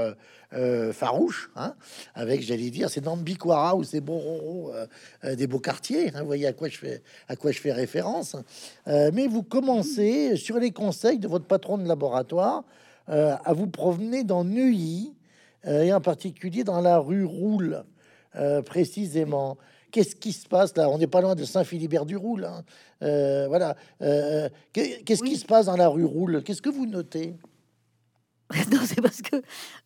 euh, 0.53 0.93
farouche, 0.93 1.49
avec, 2.13 2.43
j'allais 2.43 2.69
dire, 2.69 2.91
c'est 2.91 3.03
Nambiquara 3.03 3.75
ou 3.75 3.83
c'est 3.83 3.99
Bororo 3.99 4.71
des 5.23 5.47
beaux 5.47 5.59
quartiers. 5.59 6.11
vous 6.11 6.25
voyez 6.25 6.45
à 6.45 6.53
quoi 6.53 6.69
je 6.69 6.77
fais, 6.77 7.01
à 7.27 7.35
quoi 7.35 7.51
je 7.51 7.59
fais 7.59 7.73
référence. 7.73 8.35
mais 8.85 9.27
vous 9.27 9.43
commencez, 9.43 10.35
sur 10.35 10.59
les 10.59 10.66
conseils 10.71 11.19
de 11.19 11.27
votre 11.27 11.45
patron 11.45 11.77
de 11.77 11.87
laboratoire, 11.87 12.63
à 13.07 13.53
vous 13.53 13.67
promener 13.67 14.25
dans 14.25 14.43
Neuilly 14.43 15.13
euh, 15.67 15.81
et 15.81 15.93
en 15.93 16.01
particulier 16.01 16.63
dans 16.63 16.81
la 16.81 16.99
rue 16.99 17.25
Roule, 17.25 17.83
euh, 18.35 18.61
précisément. 18.61 19.57
Qu'est-ce 19.91 20.15
qui 20.15 20.33
se 20.33 20.47
passe 20.47 20.75
là? 20.77 20.89
On 20.89 20.97
n'est 20.97 21.07
pas 21.07 21.21
loin 21.21 21.35
de 21.35 21.43
Saint-Philibert 21.43 22.05
du 22.05 22.17
Roule. 22.17 22.45
Hein. 22.45 22.63
Euh, 23.03 23.47
voilà. 23.47 23.75
Qu'est-ce 24.73 25.23
qui 25.23 25.37
se 25.37 25.45
passe 25.45 25.65
dans 25.65 25.77
la 25.77 25.87
rue 25.87 26.05
Roule? 26.05 26.43
Qu'est-ce 26.43 26.61
que 26.61 26.69
vous 26.69 26.85
notez? 26.85 27.35
Non, 28.71 28.79
c'est 28.83 29.01
parce 29.01 29.21
que 29.21 29.41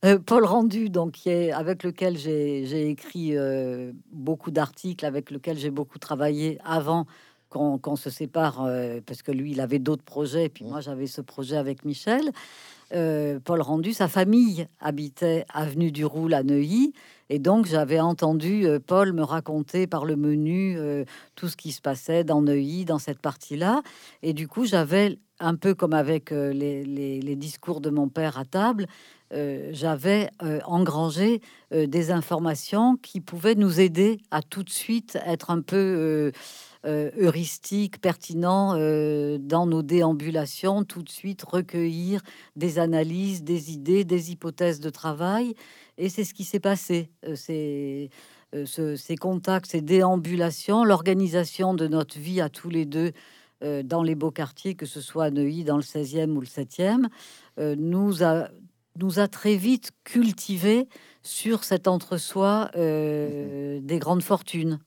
euh, 0.06 0.20
Paul 0.20 0.46
Rendu, 0.46 0.89
donc, 0.89 1.13
qui 1.13 1.30
est, 1.30 1.52
avec 1.52 1.84
lequel 1.84 2.17
j'ai 2.17 2.89
écrit 2.89 3.36
euh, 3.36 3.91
beaucoup 4.12 4.52
d'articles, 4.52 5.06
avec 5.06 5.32
lequel 5.32 5.58
j'ai 5.58 5.72
beaucoup 5.72 6.00
travaillé 6.00 6.60
avant 6.63 7.06
qu'on 7.52 7.96
se 7.96 8.10
sépare, 8.10 8.64
euh, 8.64 9.00
parce 9.06 9.22
que 9.22 9.32
lui, 9.32 9.52
il 9.52 9.62
avait 9.62 9.78
d'autres 9.78 10.04
projets, 10.04 10.46
et 10.46 10.50
puis 10.50 10.66
moi, 10.66 10.82
j'avais 10.82 11.06
ce 11.06 11.22
projet 11.22 11.58
avec 11.58 11.86
Michel. 11.86 12.32
Paul 13.46 13.62
Rendu, 13.62 13.94
sa 13.94 14.10
famille 14.10 14.68
habitait 14.82 15.46
avenue 15.54 15.94
du 15.94 16.04
Roule 16.04 16.34
à 16.34 16.44
Neuilly, 16.44 16.92
et 17.30 17.40
donc 17.40 17.66
j'avais 17.66 18.02
entendu 18.02 18.68
Paul 18.86 19.14
me 19.14 19.24
raconter 19.24 19.88
par 19.88 20.04
le 20.04 20.18
menu 20.18 20.78
tout 21.36 21.48
ce 21.48 21.56
qui 21.56 21.72
se 21.72 21.80
passait 21.80 22.26
dans 22.26 22.42
Neuilly, 22.42 22.84
dans 22.84 23.00
cette 23.00 23.20
partie-là, 23.20 23.82
et 24.24 24.34
du 24.34 24.50
coup, 24.50 24.66
j'avais 24.66 25.20
un 25.42 25.56
peu 25.56 25.74
comme 25.74 25.94
avec 25.94 26.32
euh, 26.32 26.54
les, 26.54 27.36
discours 27.36 27.82
de 27.82 27.90
mon 27.90 28.08
père 28.08 28.38
à 28.38 28.46
table, 28.46 28.88
euh, 29.34 29.70
j'avais 29.72 30.30
euh, 30.44 30.60
engrangé 30.65 31.41
des 31.72 32.12
informations 32.12 32.98
qui 32.98 33.22
pouvaient 33.22 33.56
nous 33.56 33.80
aider 33.80 34.20
à 34.30 34.41
tout 34.41 34.63
de 34.63 34.70
suite 34.70 35.17
être 35.26 35.52
un 35.52 35.62
peu 35.62 36.34
heuristique, 36.84 38.02
pertinent 38.02 38.74
dans 39.39 39.65
nos 39.65 39.82
déambulations, 39.82 40.84
tout 40.84 41.02
de 41.02 41.10
suite 41.10 41.44
recueillir 41.44 42.22
des 42.58 42.78
analyses, 42.78 43.44
des 43.44 43.72
idées, 43.72 44.04
des 44.04 44.32
hypothèses 44.32 44.82
de 44.82 44.89
travail. 44.89 45.54
Et 45.98 46.10
c'est 46.10 46.26
ce 46.26 46.34
qui 46.34 46.44
s'est 46.44 46.60
passé. 46.60 47.10
ces 47.36 48.10
contacts, 49.17 49.67
ces 49.67 49.82
déambulations, 49.82 50.84
l'organisation 50.84 51.74
de 51.74 51.88
notre 51.88 52.20
vie 52.20 52.41
à 52.41 52.50
tous 52.50 52.70
les 52.70 52.86
deux 52.86 53.13
euh, 53.63 53.84
dans 53.84 54.02
les 54.02 54.15
beaux 54.15 54.32
quartiers, 54.32 54.74
que 54.74 54.88
ce 54.88 55.02
soit 55.02 55.26
à 55.26 55.30
Neuilly, 55.30 55.63
dans 55.63 55.76
le 55.76 55.84
16e 55.84 56.32
ou 56.32 56.39
le 56.39 56.48
7e, 56.48 57.06
euh, 57.60 57.76
nous, 57.78 58.24
a, 58.24 58.48
nous 58.97 59.19
a 59.19 59.27
très 59.27 59.56
vite 59.56 59.91
cultivé 60.04 60.88
sur 61.23 61.63
cet 61.63 61.88
entre-soi 61.88 62.71
euh, 62.75 63.80
des 63.82 63.99
grandes 63.99 64.23
fortunes. 64.23 64.80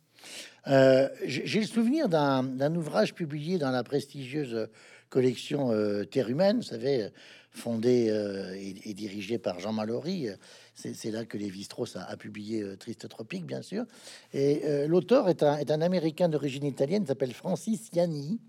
J'ai 0.66 1.60
le 1.60 1.66
souvenir 1.66 2.08
d'un 2.08 2.74
ouvrage 2.74 3.14
publié 3.14 3.58
dans 3.58 3.70
la 3.70 3.84
prestigieuse 3.84 4.68
collection 5.10 5.70
Terre 6.10 6.28
humaine, 6.28 6.56
vous 6.56 6.62
savez, 6.62 7.08
fondée 7.50 8.10
et, 8.56 8.90
et, 8.90 8.94
dirigée 8.94 9.38
par 9.38 9.60
Jean 9.60 9.72
Mallory 9.72 10.28
c'est 10.74 11.10
là 11.10 11.24
que 11.24 11.38
Lévi-Strauss 11.38 11.96
a, 11.96 12.16
publié 12.16 12.62
euh, 12.62 12.76
Triste 12.76 13.08
Tropique, 13.08 13.46
bien 13.46 13.62
sûr. 13.62 13.84
Et 14.32 14.62
euh, 14.64 14.88
l'auteur 14.88 15.28
est 15.28 15.42
un, 15.42 15.56
est 15.58 15.70
un, 15.70 15.80
Américain 15.80 16.28
d'origine 16.28 16.64
italienne, 16.64 17.06
s'appelle 17.06 17.32
Francis 17.32 17.90
Yanni, 17.92 18.40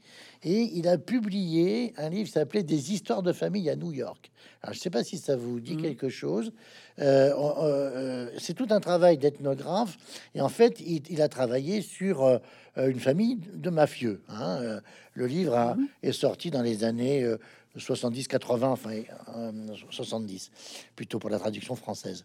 et 0.43 0.61
il 0.73 0.87
a 0.87 0.97
publié 0.97 1.93
un 1.97 2.09
livre 2.09 2.25
qui 2.25 2.31
s'appelait 2.31 2.63
Des 2.63 2.93
histoires 2.93 3.21
de 3.21 3.31
famille 3.31 3.69
à 3.69 3.75
New 3.75 3.91
York. 3.91 4.31
Alors, 4.61 4.73
je 4.73 4.79
ne 4.79 4.83
sais 4.83 4.89
pas 4.89 5.03
si 5.03 5.17
ça 5.17 5.35
vous 5.35 5.59
dit 5.59 5.75
mmh. 5.75 5.81
quelque 5.81 6.09
chose. 6.09 6.51
Euh, 6.99 8.29
c'est 8.39 8.53
tout 8.53 8.67
un 8.71 8.79
travail 8.79 9.17
d'ethnographe, 9.17 9.97
et 10.33 10.41
en 10.41 10.49
fait, 10.49 10.79
il, 10.79 11.21
a 11.21 11.29
travaillé 11.29 11.81
sur 11.81 12.39
une 12.77 12.99
famille 12.99 13.39
de 13.53 13.69
mafieux. 13.69 14.21
Hein. 14.29 14.79
Le 15.13 15.27
livre 15.27 15.75
mmh. 15.75 15.87
est 16.03 16.11
sorti 16.11 16.51
dans 16.51 16.61
les 16.61 16.83
années 16.83 17.25
70, 17.77 18.27
80, 18.27 18.69
enfin 18.69 19.01
70, 19.89 20.51
euh, 20.51 20.81
plutôt 20.95 21.19
pour 21.19 21.29
la 21.29 21.39
traduction 21.39 21.75
française. 21.75 22.23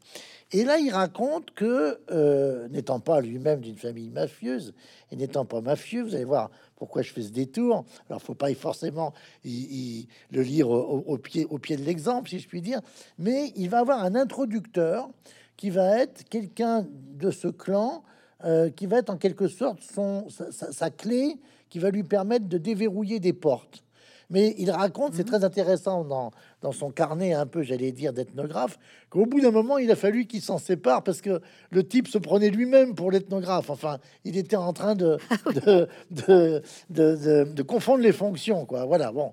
Et 0.52 0.64
là, 0.64 0.78
il 0.78 0.90
raconte 0.90 1.50
que, 1.52 1.98
euh, 2.10 2.68
n'étant 2.68 3.00
pas 3.00 3.20
lui-même 3.20 3.60
d'une 3.60 3.76
famille 3.76 4.10
mafieuse 4.10 4.74
et 5.10 5.16
n'étant 5.16 5.44
pas 5.44 5.60
mafieux, 5.60 6.02
vous 6.02 6.14
allez 6.14 6.24
voir 6.24 6.50
pourquoi 6.76 7.02
je 7.02 7.12
fais 7.12 7.22
ce 7.22 7.30
détour. 7.30 7.84
Alors, 8.08 8.22
faut 8.22 8.34
pas 8.34 8.52
forcément 8.54 9.12
le 9.44 10.42
lire 10.42 10.70
au, 10.70 11.18
pied, 11.18 11.46
au 11.46 11.58
pied 11.58 11.76
de 11.76 11.82
l'exemple, 11.82 12.28
si 12.28 12.38
je 12.38 12.48
puis 12.48 12.62
dire, 12.62 12.80
mais 13.18 13.52
il 13.56 13.68
va 13.68 13.80
avoir 13.80 14.02
un 14.02 14.14
introducteur 14.14 15.08
qui 15.56 15.70
va 15.70 15.98
être 15.98 16.24
quelqu'un 16.28 16.86
de 16.88 17.30
ce 17.30 17.48
clan, 17.48 18.02
euh, 18.44 18.70
qui 18.70 18.86
va 18.86 18.98
être 18.98 19.10
en 19.10 19.16
quelque 19.16 19.48
sorte 19.48 19.80
son, 19.82 20.26
sa 20.50 20.90
clé, 20.90 21.36
qui 21.68 21.78
va 21.78 21.90
lui 21.90 22.02
permettre 22.02 22.48
de 22.48 22.58
déverrouiller 22.58 23.20
des 23.20 23.32
portes. 23.32 23.84
Mais 24.30 24.54
il 24.58 24.70
raconte, 24.70 25.14
c'est 25.14 25.24
mhm. 25.24 25.28
très 25.28 25.44
intéressant 25.44 26.04
dans, 26.04 26.30
dans 26.62 26.70
son 26.70 26.90
carnet 26.90 27.32
un 27.32 27.46
peu, 27.46 27.62
j'allais 27.62 27.90
dire, 27.90 28.12
d'ethnographe, 28.12 28.78
qu'au 29.10 29.26
bout 29.26 29.40
d'un 29.40 29.50
moment, 29.50 29.76
il 29.76 29.90
a 29.90 29.96
fallu 29.96 30.26
qu'il 30.26 30.40
s'en 30.40 30.58
sépare 30.58 31.02
parce 31.02 31.20
que 31.20 31.40
le 31.70 31.86
type 31.86 32.06
se 32.06 32.16
prenait 32.16 32.50
lui-même 32.50 32.94
pour 32.94 33.10
l'ethnographe. 33.10 33.70
Enfin, 33.70 33.98
il 34.24 34.36
était 34.36 34.56
en 34.56 34.72
train 34.72 34.94
de, 34.94 35.18
de, 35.66 35.88
de, 36.10 36.62
de, 36.90 37.44
de 37.52 37.62
confondre 37.62 38.02
les 38.02 38.12
fonctions, 38.12 38.64
quoi. 38.66 38.84
Voilà, 38.84 39.10
bon. 39.10 39.32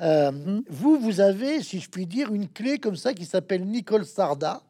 Euh, 0.00 0.32
mhm. 0.32 0.64
Vous, 0.70 0.98
vous 0.98 1.20
avez, 1.20 1.62
si 1.62 1.78
je 1.78 1.90
puis 1.90 2.06
dire, 2.06 2.32
une 2.32 2.48
clé 2.48 2.78
comme 2.78 2.96
ça 2.96 3.12
qui 3.12 3.26
s'appelle 3.26 3.66
Nicole 3.66 4.06
Sarda, 4.06 4.62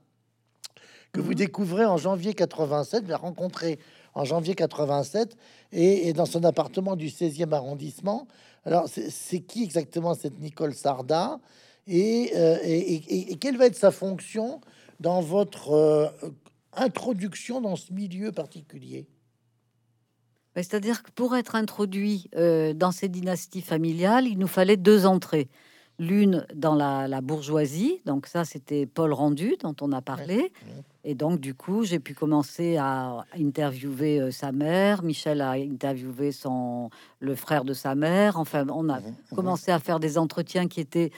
que 1.12 1.20
vous 1.20 1.30
mhm. 1.30 1.36
découvrez 1.36 1.84
en 1.84 1.96
janvier 1.96 2.34
87, 2.34 3.04
vous 3.04 3.10
la 3.10 3.16
rencontrez 3.16 3.78
en 4.14 4.24
janvier 4.24 4.54
87, 4.54 5.36
et, 5.72 6.08
et 6.08 6.12
dans 6.12 6.26
son 6.26 6.44
appartement 6.44 6.96
du 6.96 7.08
16e 7.08 7.52
arrondissement. 7.52 8.26
Alors, 8.64 8.88
c'est 8.88 9.40
qui 9.40 9.64
exactement 9.64 10.14
cette 10.14 10.40
Nicole 10.40 10.74
Sarda 10.74 11.38
euh, 11.90 12.58
et, 12.62 13.36
quelle 13.40 13.56
va 13.56 13.66
être 13.66 13.76
sa 13.76 13.90
fonction 13.90 14.60
dans 15.00 15.20
votre 15.20 15.72
euh, 15.72 16.08
introduction 16.74 17.60
dans 17.60 17.76
ce 17.76 17.92
milieu 17.92 18.32
particulier? 18.32 19.06
Ben, 20.54 20.62
C'est-à-dire 20.62 21.02
que 21.02 21.10
pour 21.10 21.36
être 21.36 21.54
introduit 21.54 22.28
euh, 22.36 22.74
dans 22.74 22.90
ces 22.90 23.08
dynasties 23.08 23.62
familiales, 23.62 24.26
il 24.26 24.38
nous 24.38 24.48
fallait 24.48 24.76
deux 24.76 25.06
entrées. 25.06 25.48
L'une 25.98 26.46
dans 26.54 26.76
la, 26.76 27.20
bourgeoisie, 27.20 28.00
donc 28.06 28.28
ça 28.28 28.44
c'était 28.44 28.86
Paul 28.86 29.12
Rendu 29.12 29.56
dont 29.60 29.74
on 29.80 29.90
a 29.92 30.00
parlé. 30.00 30.52
Et 31.08 31.14
donc, 31.14 31.40
du 31.40 31.54
coup, 31.54 31.84
j'ai 31.84 32.00
pu 32.00 32.12
commencer 32.12 32.76
à 32.76 33.24
interviewer 33.34 34.20
euh, 34.20 34.30
sa 34.30 34.52
mère. 34.52 35.02
Michel 35.02 35.40
a 35.40 35.52
interviewé 35.52 36.32
son, 36.32 36.90
le 37.20 37.34
frère 37.34 37.64
de 37.64 37.72
sa 37.72 37.94
mère. 37.94 38.38
Enfin, 38.38 38.66
on 38.68 38.90
a 38.90 39.00
mmh, 39.00 39.04
mmh. 39.04 39.34
commencé 39.34 39.70
à 39.70 39.78
faire 39.78 40.00
des 40.00 40.18
entretiens 40.18 40.68
qui 40.68 40.80
étaient 40.80 41.10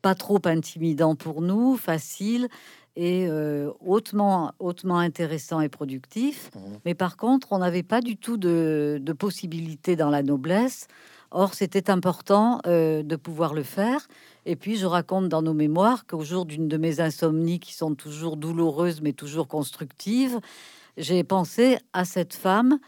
pas 0.00 0.14
trop 0.14 0.40
intimidants 0.46 1.14
pour 1.14 1.42
nous, 1.42 1.76
faciles 1.76 2.48
et 2.96 3.26
euh, 3.28 3.70
hautement, 3.84 4.52
hautement 4.60 4.98
intéressants 4.98 5.60
et 5.60 5.68
productifs. 5.68 6.50
Mmh. 6.54 6.58
Mais 6.86 6.94
par 6.94 7.18
contre, 7.18 7.48
on 7.52 7.58
n'avait 7.58 7.82
pas 7.82 8.00
du 8.00 8.16
tout 8.16 8.38
de, 8.38 8.98
de 8.98 9.12
possibilité 9.12 9.94
dans 9.94 10.08
la 10.08 10.22
noblesse. 10.22 10.88
Or, 11.36 11.52
c'était 11.52 11.90
important 11.90 12.60
euh, 12.64 13.02
de 13.02 13.16
pouvoir 13.16 13.54
le 13.54 13.64
faire. 13.64 14.06
Et 14.46 14.54
puis, 14.54 14.76
je 14.76 14.86
raconte 14.86 15.28
dans 15.28 15.42
nos 15.42 15.52
mémoires 15.52 16.06
qu'au 16.06 16.22
jour 16.22 16.46
d'une 16.46 16.68
de 16.68 16.76
mes 16.76 17.00
insomnies 17.00 17.58
qui 17.58 17.74
sont 17.74 17.96
toujours 17.96 18.36
douloureuses, 18.36 19.00
mais 19.02 19.12
toujours 19.12 19.48
constructives, 19.48 20.38
j'ai 20.96 21.24
pensé 21.24 21.78
à 21.92 22.04
cette 22.04 22.34
femme 22.34 22.78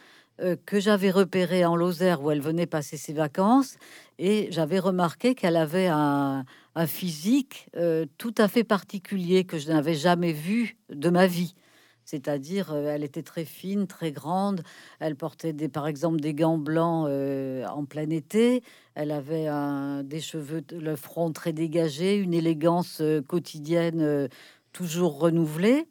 euh, 0.41 0.55
que 0.65 0.79
j'avais 0.79 1.11
repérée 1.11 1.65
en 1.65 1.75
Lozère 1.75 2.23
où 2.23 2.31
elle 2.31 2.41
venait 2.41 2.67
passer 2.67 2.97
ses 2.97 3.13
vacances. 3.13 3.79
Et 4.21 4.47
j'avais 4.53 4.79
remarqué 4.79 5.35
qu'elle 5.35 5.57
avait 5.57 5.89
un, 5.89 6.45
physique 6.87 7.69
euh, 7.77 8.07
tout 8.17 8.35
à 8.39 8.47
fait 8.47 8.63
particulier 8.63 9.43
que 9.43 9.59
je 9.59 9.69
n'avais 9.71 9.97
jamais 9.97 10.33
vu 10.33 10.77
de 10.91 11.11
ma 11.11 11.27
vie 11.27 11.57
c'est-à-dire 12.07 12.73
euh, 12.73 12.95
elle 12.95 13.05
était 13.05 13.25
très 13.25 13.45
fine, 13.45 13.87
très 13.87 14.13
grande. 14.13 14.63
Elle 15.01 15.17
portait 15.17 15.53
des, 15.53 15.69
par 15.69 15.89
exemple 15.89 16.21
des 16.21 16.33
gants 16.33 16.57
blancs 16.57 17.07
euh, 17.11 17.67
en 17.67 17.85
plein 17.85 18.09
été. 18.09 18.63
Elle 18.95 19.11
avait 19.11 19.49
des 20.05 20.21
cheveux, 20.21 20.65
le 20.73 20.97
front 20.97 21.31
très 21.33 21.53
dégagé, 21.53 22.17
une 22.17 22.33
élégance 22.33 23.01
euh, 23.03 23.21
quotidienne 23.21 24.29
toujours 24.73 25.19
renouvelée. 25.19 25.87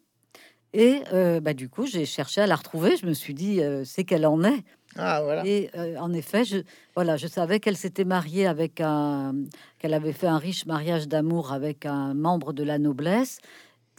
Et 0.74 1.04
bah, 1.42 1.54
du 1.54 1.70
coup, 1.70 1.86
j'ai 1.86 2.06
cherché 2.06 2.42
à 2.42 2.48
la 2.48 2.56
retrouver. 2.56 2.98
Je 2.98 3.06
me 3.06 3.14
suis 3.14 3.34
dit, 3.34 3.62
c'est 3.86 4.04
qu'elle 4.04 4.26
en 4.26 4.44
est. 4.44 4.64
Ah, 4.98 5.22
voilà. 5.24 5.46
Et 5.46 5.70
en 5.98 6.12
effet, 6.12 6.44
je, 6.44 6.58
voilà, 6.96 7.16
je 7.16 7.28
savais 7.28 7.62
qu'elle 7.62 7.78
s'était 7.78 8.04
mariée 8.04 8.46
avec 8.46 8.82
un, 8.82 9.36
qu'elle 9.80 9.94
avait 9.94 10.12
fait 10.12 10.28
un 10.28 10.38
riche 10.38 10.66
mariage 10.66 11.08
d'amour 11.08 11.54
avec 11.54 11.86
un 11.86 12.14
membre 12.14 12.52
de 12.52 12.64
la 12.64 12.78
noblesse 12.78 13.40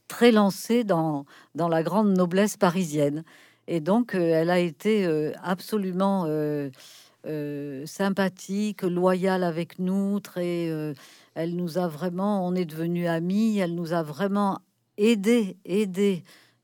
très 0.09 0.33
lancée 0.33 0.85
dans, 0.85 1.25
dans 1.55 1.69
la 1.69 1.83
grande 1.83 2.17
noblesse 2.17 2.57
parisienne. 2.57 3.25
Et 3.69 3.81
donc, 3.81 4.15
euh, 4.15 4.21
elle 4.21 4.51
a 4.51 4.59
été 4.59 5.05
euh, 5.07 5.33
absolument 5.43 6.25
euh, 6.27 6.71
sympathique, 7.87 8.83
loyale 8.83 9.43
avec 9.43 9.79
nous. 9.79 10.21
Très, 10.21 10.71
elle 11.35 11.57
nous 11.57 11.77
a 11.77 11.89
vraiment, 11.89 12.47
on 12.47 12.55
est 12.55 12.65
devenus 12.65 13.09
amis. 13.09 13.59
Elle 13.59 13.75
nous 13.75 13.93
a 13.93 14.05
vraiment 14.05 14.61
aidé, 14.97 15.57
aidé, 15.65 16.23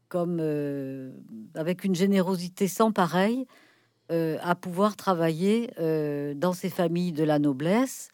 comme 0.09 0.41
avec 1.57 1.83
une 1.83 1.97
générosité 1.97 2.69
sans 2.69 2.93
pareil, 2.93 3.49
à 4.09 4.55
pouvoir 4.55 4.95
travailler 4.95 5.73
dans 6.37 6.53
ces 6.53 6.71
familles 6.71 7.11
de 7.11 7.25
la 7.25 7.41
noblesse. 7.41 8.11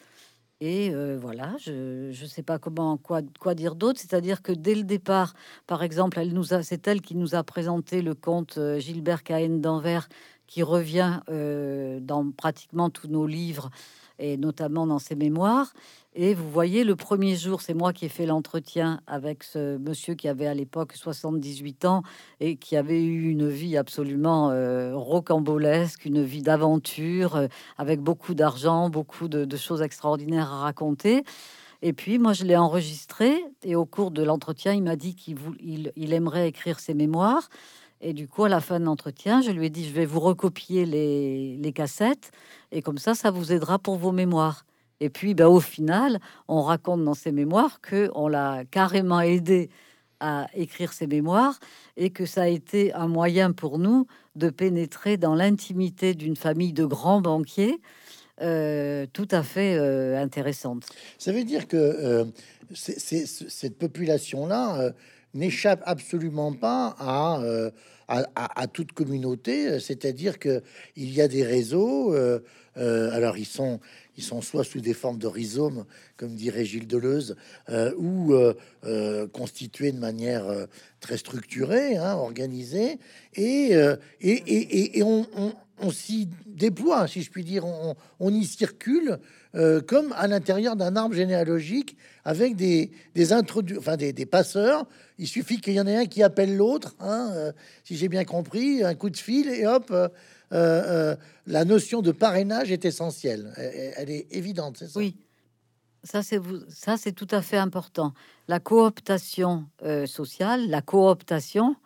Et 0.61 0.93
voilà, 1.17 1.57
je 1.59 2.09
ne 2.09 2.27
sais 2.27 2.43
pas 2.43 2.59
comment 2.59 2.97
quoi, 2.97 3.21
quoi 3.39 3.55
dire 3.55 3.77
d'autre. 3.77 4.01
C'est-à-dire 4.01 4.43
que 4.43 4.51
dès 4.53 4.75
le 4.75 4.83
départ, 4.83 5.35
par 5.67 5.83
exemple, 5.85 6.19
elle 6.19 6.33
nous 6.33 6.53
a, 6.53 6.63
c'est 6.63 6.89
elle 6.89 7.01
qui 7.01 7.15
nous 7.15 7.37
a 7.37 7.45
présenté 7.45 8.03
le 8.03 8.15
conte 8.15 8.59
Gilbert 8.79 9.23
Cahen 9.23 9.61
d'Anvers, 9.61 10.09
qui 10.49 10.65
revient 10.65 11.21
dans 11.29 12.31
pratiquement 12.37 12.91
tous 12.91 13.07
nos 13.07 13.27
livres 13.27 13.71
et 14.19 14.37
notamment 14.37 14.87
dans 14.87 14.99
ses 14.99 15.15
mémoires. 15.15 15.73
Et 16.21 16.35
vous 16.35 16.51
voyez, 16.51 16.83
le 16.83 16.97
premier 16.97 17.37
jour, 17.37 17.61
c'est 17.61 17.75
moi 17.75 17.93
qui 17.93 18.07
ai 18.07 18.09
fait 18.09 18.27
l'entretien 18.27 19.01
avec 19.07 19.45
ce 19.45 19.79
monsieur 19.79 20.17
qui 20.17 20.27
avait 20.27 20.49
à 20.49 20.55
l'époque 20.55 20.95
78 20.95 21.85
ans 21.85 22.03
et 22.41 22.57
qui 22.57 22.77
avait 22.77 23.05
eu 23.05 23.31
une 23.31 23.49
vie 23.49 23.77
absolument 23.77 24.51
euh, 24.51 24.97
rocambolesque, 24.97 26.07
une 26.07 26.25
vie 26.25 26.43
d'aventure, 26.43 27.37
euh, 27.37 27.47
avec 27.77 28.01
beaucoup 28.01 28.35
d'argent, 28.35 28.91
beaucoup 28.91 29.29
de, 29.29 29.57
choses 29.57 29.81
extraordinaires 29.81 30.53
à 30.53 30.63
raconter. 30.63 31.23
Et 31.83 31.93
puis, 31.93 32.19
moi, 32.19 32.33
je 32.33 32.43
l'ai 32.43 32.57
enregistré 32.57 33.37
et 33.63 33.77
au 33.77 33.87
cours 33.87 34.11
de 34.11 34.25
l'entretien, 34.25 34.73
il 34.73 34.83
m'a 34.83 34.97
dit 34.97 35.15
qu'il 35.15 35.37
il, 35.61 36.13
aimerait 36.13 36.49
écrire 36.49 36.81
ses 36.81 36.95
mémoires. 36.95 37.49
Et 38.01 38.13
du 38.13 38.27
coup, 38.27 38.43
à 38.43 38.49
la 38.49 38.61
fin 38.61 38.81
de 38.81 38.85
l'entretien, 38.85 39.41
je 39.41 39.53
lui 39.53 39.67
ai 39.67 39.71
dit, 39.71 39.87
je 39.87 39.95
vais 39.95 40.05
vous 40.05 40.19
recopier 40.19 40.85
les 40.85 41.73
cassettes 41.73 42.33
et 42.73 42.83
comme 42.83 42.99
ça, 42.99 43.15
ça 43.15 43.31
vous 43.31 43.53
aidera 43.53 43.79
pour 43.79 43.99
vos 43.99 44.11
mémoires. 44.11 44.65
Et 45.01 45.11
puis, 45.11 45.35
ben, 45.35 45.47
au 45.47 45.61
final, 45.61 46.21
on 46.49 46.63
raconte 46.63 47.05
dans 47.05 47.15
ses 47.15 47.33
mémoires 47.33 47.81
que 47.81 48.11
on 48.15 48.29
l'a 48.29 48.65
carrément 48.71 49.21
aidé 49.21 49.71
à 50.21 50.49
écrire 50.55 50.93
ses 50.93 51.07
mémoires 51.07 51.61
et 51.97 52.11
que 52.11 52.27
ça 52.27 52.43
a 52.43 52.49
été 52.49 52.93
un 52.93 53.07
moyen 53.07 53.53
pour 53.53 53.79
nous 53.79 54.07
de 54.35 54.51
pénétrer 54.51 55.17
dans 55.17 55.35
l'intimité 55.35 56.15
d'une 56.15 56.37
famille 56.37 56.73
de 56.73 56.85
grands 56.85 57.21
banquiers 57.21 57.81
euh, 58.41 59.07
tout 59.13 59.27
à 59.33 59.43
fait 59.43 59.77
euh, 59.77 60.17
intéressante. 60.17 60.87
Ça 61.19 61.33
veut 61.33 61.43
dire 61.43 61.67
que 61.67 61.77
euh, 61.77 62.25
cette 62.73 63.77
population-là 63.79 64.93
n'échappe 65.35 65.83
absolument 65.85 66.53
pas 66.53 66.95
à, 67.01 67.41
à, 68.07 68.27
à, 68.35 68.67
toute 68.69 68.93
communauté, 68.93 69.81
c'est-à-dire 69.81 70.39
que 70.39 70.63
il 70.95 71.13
y 71.13 71.21
a 71.21 71.29
des 71.29 71.43
réseaux. 71.43 72.15
Alors 72.79 73.37
ils 73.37 73.47
sont 73.47 73.81
ils 74.19 74.25
sont 74.25 74.43
soit 74.43 74.65
sous 74.65 74.81
des 74.81 74.95
formes 74.95 75.19
de 75.19 75.29
rhizomes, 75.29 75.85
comme 76.17 76.35
dirait 76.35 76.65
Gilles 76.65 76.89
Deleuze, 76.89 77.37
euh, 77.71 77.95
ou 77.97 78.35
euh, 78.35 78.53
euh, 78.85 79.29
constitués 79.29 79.93
de 79.93 79.99
manière 79.99 80.45
très 81.01 81.17
structurée, 81.17 81.97
hein, 81.97 82.15
organisée, 82.15 82.99
et, 83.37 83.75
et, 84.21 84.99
et, 84.99 85.03
on, 85.05 85.93
s'y 85.93 86.29
déploie, 86.47 87.07
si 87.07 87.23
je 87.23 87.31
puis 87.31 87.45
dire, 87.45 87.65
on, 88.19 88.35
y 88.35 88.45
circule 88.45 89.19
comme 89.87 90.13
à 90.17 90.27
l'intérieur 90.27 90.75
d'un 90.75 90.97
arbre 90.97 91.15
généalogique 91.15 91.97
avec 92.25 92.57
des, 92.57 92.91
des 93.15 93.33
enfin 93.33 93.97
des, 93.97 94.27
passeurs. 94.27 94.87
Il 95.19 95.29
suffit 95.29 95.61
qu'il 95.61 95.75
y 95.75 95.81
en 95.81 95.87
ait 95.87 95.97
un 95.97 96.07
qui 96.07 96.25
appelle 96.25 96.57
l'autre, 96.57 96.97
hein, 96.99 97.53
si 97.85 97.97
j'ai 97.97 98.09
bien 98.09 98.25
compris, 98.25 98.83
un 98.83 98.97
coup 98.97 99.11
de 99.11 99.17
fil, 99.17 99.49
et 99.49 99.67
hop 99.67 99.95
euh, 100.53 101.13
euh, 101.13 101.17
la 101.47 101.65
notion 101.65 102.03
de 102.03 102.13
parrainage 102.13 102.73
est 102.73 102.85
essentielle. 102.85 103.53
Elle, 103.57 104.11
est 104.11 104.27
évidente, 104.31 104.77
c'est 104.79 104.89
ça? 104.89 104.99
Oui. 104.99 105.17
Ça, 106.05 106.23
c'est 106.23 107.13
tout 107.13 107.29
à 107.31 107.43
fait 107.43 107.57
important. 107.57 108.15
La 108.47 108.61
cooptation 108.61 109.67
euh, 109.83 110.07
sociale, 110.07 110.69
la 110.69 110.81
cooptation 110.81 111.77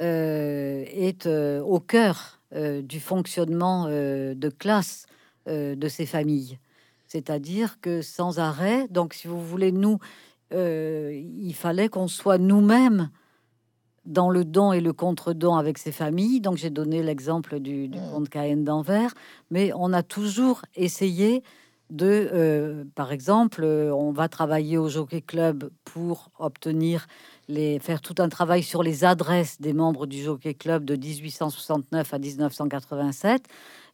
est 0.00 1.26
au 1.26 1.80
cœur 1.80 2.40
du 2.54 3.00
fonctionnement 3.00 3.88
de 3.88 4.48
classe 4.48 5.06
de 5.46 5.88
ces 5.88 6.06
familles. 6.06 6.60
C'est-à-dire 7.08 7.80
que 7.80 8.00
sans 8.00 8.38
arrêt, 8.38 8.86
donc 8.90 9.12
si 9.12 9.26
vous 9.26 9.44
voulez, 9.44 9.72
nous, 9.72 9.98
il 10.52 11.52
fallait 11.56 11.88
qu'on 11.88 12.06
soit 12.06 12.38
nous-mêmes 12.38 13.10
dans 14.08 14.30
le 14.30 14.44
don 14.44 14.72
et 14.72 14.80
le 14.80 14.92
contre-don 14.92 15.54
avec 15.54 15.78
ses 15.78 15.92
familles. 15.92 16.40
Donc 16.40 16.56
j'ai 16.56 16.70
donné 16.70 17.02
l'exemple 17.02 17.60
du, 17.60 17.86
du 17.88 17.98
comte 18.12 18.28
Cahen 18.28 18.64
d'Anvers, 18.64 19.14
mais 19.50 19.70
on 19.76 19.92
a 19.92 20.02
toujours 20.02 20.62
essayé 20.74 21.44
de, 21.90 22.28
euh, 22.32 22.84
par 22.94 23.12
exemple, 23.12 23.62
euh, 23.64 23.94
on 23.94 24.12
va 24.12 24.28
travailler 24.28 24.76
au 24.76 24.88
Jockey 24.88 25.22
Club 25.22 25.70
pour 25.84 26.30
obtenir 26.38 27.06
les, 27.48 27.78
faire 27.78 28.02
tout 28.02 28.14
un 28.18 28.28
travail 28.28 28.62
sur 28.62 28.82
les 28.82 29.04
adresses 29.04 29.58
des 29.60 29.72
membres 29.72 30.06
du 30.06 30.22
Jockey 30.22 30.52
Club 30.52 30.84
de 30.84 30.96
1869 30.96 32.12
à 32.12 32.18
1987. 32.18 33.44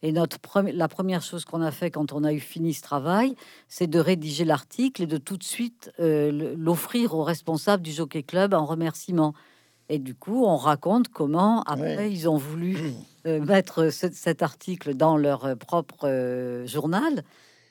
Et 0.01 0.11
notre 0.11 0.37
la 0.73 0.87
première 0.89 1.21
chose 1.21 1.45
qu'on 1.45 1.61
a 1.61 1.71
fait 1.71 1.89
quand 1.89 2.11
on 2.11 2.25
a 2.25 2.33
eu 2.33 2.39
fini 2.39 2.73
ce 2.73 2.81
travail, 2.81 3.35
c'est 3.69 3.87
de 3.87 3.99
rédiger 3.99 4.43
l'article 4.43 5.03
et 5.03 5.07
de 5.07 5.17
tout 5.17 5.37
de 5.37 5.43
suite 5.43 5.91
euh, 5.99 6.55
l'offrir 6.57 7.13
aux 7.13 7.23
responsables 7.23 7.81
du 7.81 7.91
Jockey 7.91 8.23
Club 8.23 8.53
en 8.53 8.65
remerciement. 8.65 9.33
Et 9.89 9.99
du 9.99 10.15
coup, 10.15 10.45
on 10.45 10.57
raconte 10.57 11.09
comment 11.09 11.61
après 11.63 12.11
ils 12.11 12.27
ont 12.27 12.37
voulu 12.37 12.77
euh, 13.27 13.39
mettre 13.41 13.89
cet 13.89 14.41
article 14.41 14.95
dans 14.95 15.17
leur 15.17 15.45
euh, 15.45 15.55
propre 15.55 16.07
euh, 16.07 16.65
journal, 16.65 17.23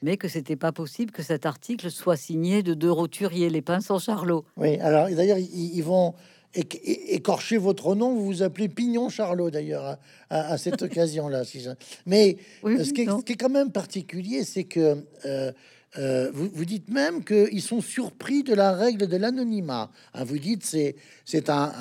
mais 0.02 0.16
que 0.16 0.28
c'était 0.28 0.56
pas 0.56 0.72
possible 0.72 1.10
que 1.10 1.22
cet 1.22 1.46
article 1.46 1.90
soit 1.90 2.16
signé 2.16 2.62
de 2.62 2.74
deux 2.74 2.90
roturiers, 2.90 3.50
les 3.50 3.62
Pinsons 3.62 3.98
Charlot. 3.98 4.44
Oui, 4.56 4.78
alors 4.78 5.08
d'ailleurs, 5.08 5.38
ils, 5.38 5.82
vont 5.82 6.14
écorcher 6.54 7.56
votre 7.56 7.94
nom, 7.94 8.14
vous 8.14 8.26
vous 8.26 8.42
appelez 8.42 8.68
Pignon 8.68 9.08
Charlot 9.08 9.50
d'ailleurs 9.50 9.96
à, 10.30 10.58
cette 10.58 10.82
occasion-là. 10.82 11.44
Si 11.44 11.66
Mais 12.06 12.36
ce, 12.62 12.92
qui 12.92 13.02
est, 13.02 13.06
ce, 13.06 13.24
qui 13.24 13.32
est, 13.32 13.36
quand 13.36 13.48
même 13.48 13.72
particulier, 13.72 14.44
c'est 14.44 14.64
que 14.64 15.04
euh, 15.24 15.52
vous, 15.96 16.64
dites 16.64 16.90
même 16.90 17.24
qu'ils 17.24 17.62
sont 17.62 17.80
surpris 17.80 18.42
de 18.42 18.54
la 18.54 18.72
règle 18.72 19.06
de 19.06 19.16
l'anonymat. 19.16 19.90
Hein, 20.14 20.24
vous 20.24 20.38
dites 20.38 20.64
c'est 20.64 20.96
c'est 21.24 21.48
un, 21.50 21.72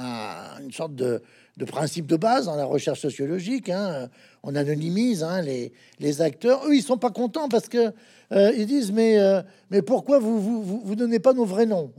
une 0.61 0.71
sorte 0.71 0.95
de, 0.95 1.21
de, 1.57 1.65
principe 1.65 2.05
de 2.05 2.15
base 2.15 2.45
dans 2.45 2.55
la 2.55 2.65
recherche 2.65 3.01
sociologique. 3.01 3.69
Hein. 3.69 4.09
On 4.43 4.55
anonymise 4.55 5.23
hein, 5.23 5.41
les, 5.41 5.73
les, 5.99 6.21
acteurs. 6.21 6.65
Eux, 6.67 6.75
ils 6.75 6.83
sont 6.83 6.97
pas 6.97 7.09
contents 7.09 7.49
parce 7.49 7.67
que 7.67 7.91
euh, 8.31 8.51
ils 8.55 8.67
disent 8.67 8.91
mais 8.91 9.19
euh, 9.19 9.41
mais 9.71 9.81
pourquoi 9.81 10.19
vous 10.19 10.39
vous, 10.39 10.81
vous 10.83 10.95
donnez 10.95 11.19
pas 11.19 11.33
nos 11.33 11.45
vrais 11.45 11.65
noms? 11.65 11.91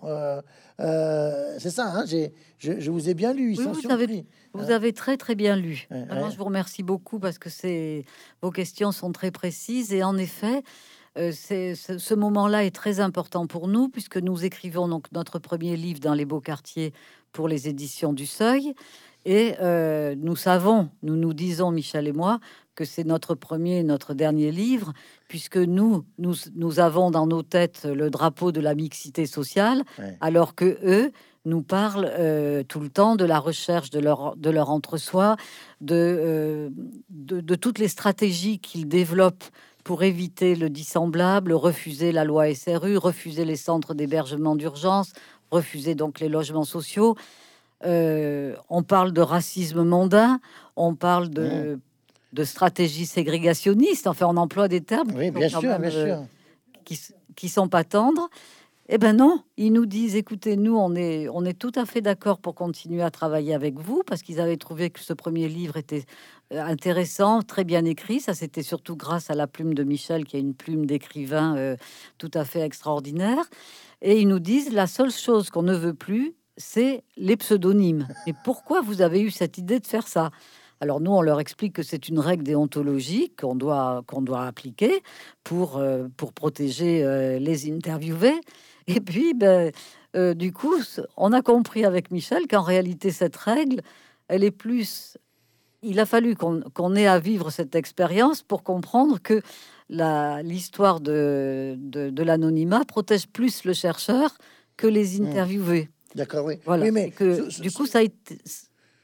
C'est 0.78 1.70
ça. 1.70 2.04
J'ai 2.06 2.32
je, 2.64 2.90
vous 2.90 3.08
ai 3.08 3.14
bien 3.14 3.32
lu. 3.32 3.52
Ils 3.52 3.56
sont 3.56 3.72
vous 3.72 3.80
surpris. 3.80 4.02
Avez, 4.02 4.26
vous 4.52 4.70
avez 4.70 4.92
très 4.92 5.16
très 5.16 5.34
bien 5.34 5.56
lu. 5.56 5.86
Je 5.90 6.36
vous 6.36 6.44
remercie 6.44 6.82
beaucoup 6.82 7.18
parce 7.18 7.38
que 7.38 7.50
c'est 7.50 8.04
vos 8.42 8.50
questions 8.50 8.92
sont 8.92 9.12
très 9.12 9.30
précises 9.30 9.92
et 9.92 10.02
en 10.02 10.16
effet. 10.16 10.62
Euh, 11.16 11.32
ce, 11.32 12.14
moment-là 12.14 12.64
est 12.64 12.74
très 12.74 13.00
important 13.00 13.46
pour 13.46 13.68
nous 13.68 13.88
puisque 13.88 14.16
nous 14.16 14.44
écrivons 14.44 14.88
donc 14.88 15.06
notre 15.12 15.38
premier 15.38 15.76
livre 15.76 16.00
dans 16.00 16.14
les 16.14 16.24
beaux 16.24 16.40
quartiers 16.40 16.92
pour 17.32 17.46
les 17.48 17.68
éditions 17.68 18.12
du 18.12 18.26
Seuil. 18.26 18.74
Et 19.24 19.54
euh, 19.60 20.14
nous 20.18 20.36
savons, 20.36 20.90
nous 21.02 21.16
nous 21.16 21.32
disons, 21.32 21.70
Michel 21.70 22.08
et 22.08 22.12
moi, 22.12 22.40
que 22.74 22.84
c'est 22.84 23.04
notre 23.04 23.34
premier 23.34 23.78
et 23.78 23.82
notre 23.82 24.12
dernier 24.12 24.50
livre, 24.50 24.92
puisque 25.28 25.56
nous, 25.56 26.04
nous, 26.18 26.34
nous 26.56 26.80
avons 26.80 27.10
dans 27.10 27.26
nos 27.26 27.42
têtes 27.42 27.84
le 27.84 28.10
drapeau 28.10 28.52
de 28.52 28.60
la 28.60 28.74
mixité 28.74 29.24
sociale, 29.24 29.82
alors 30.20 30.54
que 30.54 30.78
eux 30.84 31.12
nous 31.46 31.62
parlent 31.62 32.10
euh, 32.18 32.64
tout 32.64 32.80
le 32.80 32.90
temps 32.90 33.16
de 33.16 33.24
la 33.24 33.38
recherche 33.38 33.90
de 33.90 34.00
leur, 34.00 34.36
de 34.36 34.50
leur 34.50 34.70
entre-soi, 34.70 35.36
de, 35.80 36.70
de, 37.10 37.40
de, 37.40 37.54
toutes 37.54 37.78
les 37.78 37.88
stratégies 37.88 38.58
qu'ils 38.58 38.88
développent 38.88 39.44
pour 39.84 40.02
éviter 40.02 40.56
le 40.56 40.70
dissemblable, 40.70 41.52
refuser 41.52 42.10
la 42.10 42.24
loi 42.24 42.52
SRU, 42.54 42.96
refuser 42.96 43.44
les 43.44 43.56
centres 43.56 43.92
d'hébergement 43.94 44.56
d'urgence, 44.56 45.12
refuser 45.50 45.94
donc 45.94 46.20
les 46.20 46.30
logements 46.30 46.64
sociaux. 46.64 47.16
Euh, 47.84 48.56
on 48.70 48.82
parle 48.82 49.12
de 49.12 49.20
racisme 49.20 49.84
mondain, 49.84 50.40
on 50.74 50.94
parle 50.94 51.28
de, 51.28 51.78
de 52.32 52.44
stratégie 52.44 53.04
ségrégationniste. 53.04 54.06
Enfin, 54.06 54.26
on 54.26 54.38
emploie 54.38 54.68
des 54.68 54.80
termes 54.80 55.12
oui, 55.14 55.30
bien 55.30 55.50
sûr, 55.50 55.78
bien 55.78 55.90
sûr. 55.90 56.24
Qui, 56.86 56.98
qui 57.36 57.48
sont 57.50 57.68
pas 57.68 57.84
tendres. 57.84 58.30
Eh 58.90 58.98
ben 58.98 59.16
non, 59.16 59.42
ils 59.56 59.72
nous 59.72 59.86
disent 59.86 60.14
écoutez, 60.14 60.56
nous 60.56 60.76
on 60.76 60.94
est 60.94 61.26
on 61.30 61.46
est 61.46 61.58
tout 61.58 61.72
à 61.74 61.86
fait 61.86 62.02
d'accord 62.02 62.38
pour 62.38 62.54
continuer 62.54 63.00
à 63.02 63.10
travailler 63.10 63.54
avec 63.54 63.78
vous 63.78 64.02
parce 64.06 64.22
qu'ils 64.22 64.40
avaient 64.40 64.58
trouvé 64.58 64.90
que 64.90 65.00
ce 65.00 65.14
premier 65.14 65.48
livre 65.48 65.78
était 65.78 66.04
euh, 66.52 66.62
intéressant, 66.62 67.40
très 67.40 67.64
bien 67.64 67.86
écrit. 67.86 68.20
Ça 68.20 68.34
c'était 68.34 68.62
surtout 68.62 68.94
grâce 68.94 69.30
à 69.30 69.34
la 69.34 69.46
plume 69.46 69.72
de 69.72 69.84
Michel 69.84 70.26
qui 70.26 70.36
a 70.36 70.38
une 70.38 70.52
plume 70.52 70.84
d'écrivain 70.84 71.56
euh, 71.56 71.76
tout 72.18 72.30
à 72.34 72.44
fait 72.44 72.60
extraordinaire. 72.60 73.42
Et 74.02 74.20
ils 74.20 74.28
nous 74.28 74.38
disent 74.38 74.70
la 74.70 74.86
seule 74.86 75.10
chose 75.10 75.48
qu'on 75.48 75.62
ne 75.62 75.74
veut 75.74 75.94
plus, 75.94 76.34
c'est 76.58 77.04
les 77.16 77.38
pseudonymes. 77.38 78.06
Et 78.26 78.34
pourquoi 78.44 78.82
vous 78.82 79.00
avez 79.00 79.22
eu 79.22 79.30
cette 79.30 79.56
idée 79.56 79.80
de 79.80 79.86
faire 79.86 80.06
ça? 80.06 80.30
Alors 80.80 81.00
nous, 81.00 81.12
on 81.12 81.22
leur 81.22 81.40
explique 81.40 81.72
que 81.72 81.82
c'est 81.82 82.10
une 82.10 82.18
règle 82.18 82.44
déontologique 82.44 83.40
qu'on 83.40 83.54
doit, 83.54 84.04
doit 84.20 84.44
appliquer 84.44 85.02
pour, 85.42 85.78
euh, 85.78 86.08
pour 86.18 86.34
protéger 86.34 87.38
les 87.40 87.72
interviewés. 87.72 88.38
Et 88.88 89.00
puis, 89.00 89.34
ben, 89.34 89.72
euh, 90.16 90.34
du 90.34 90.52
coup, 90.52 90.74
on 91.16 91.32
a 91.32 91.42
compris 91.42 91.84
avec 91.84 92.10
Michel 92.10 92.46
qu'en 92.48 92.62
réalité, 92.62 93.10
cette 93.10 93.36
règle, 93.36 93.80
elle 94.28 94.44
est 94.44 94.50
plus... 94.50 95.16
Il 95.82 96.00
a 96.00 96.06
fallu 96.06 96.34
qu'on 96.34 96.94
ait 96.96 97.06
à 97.06 97.18
vivre 97.18 97.50
cette 97.50 97.74
expérience 97.74 98.42
pour 98.42 98.62
comprendre 98.62 99.18
que 99.20 99.42
l'histoire 99.90 101.00
de, 101.00 101.76
de, 101.78 102.22
l'anonymat 102.22 102.86
protège 102.86 103.28
plus 103.28 103.64
le 103.64 103.74
chercheur 103.74 104.38
que 104.78 104.86
les 104.86 105.20
hmm. 105.20 105.26
interviewés. 105.26 105.90
D'accord, 106.14 106.46
oui. 106.46 106.54
Voilà. 106.64 106.90
mais 106.90 107.10
que, 107.10 107.60
du 107.60 107.70
coup, 107.70 107.84
ça 107.84 107.98
a 107.98 108.02
été... 108.02 108.38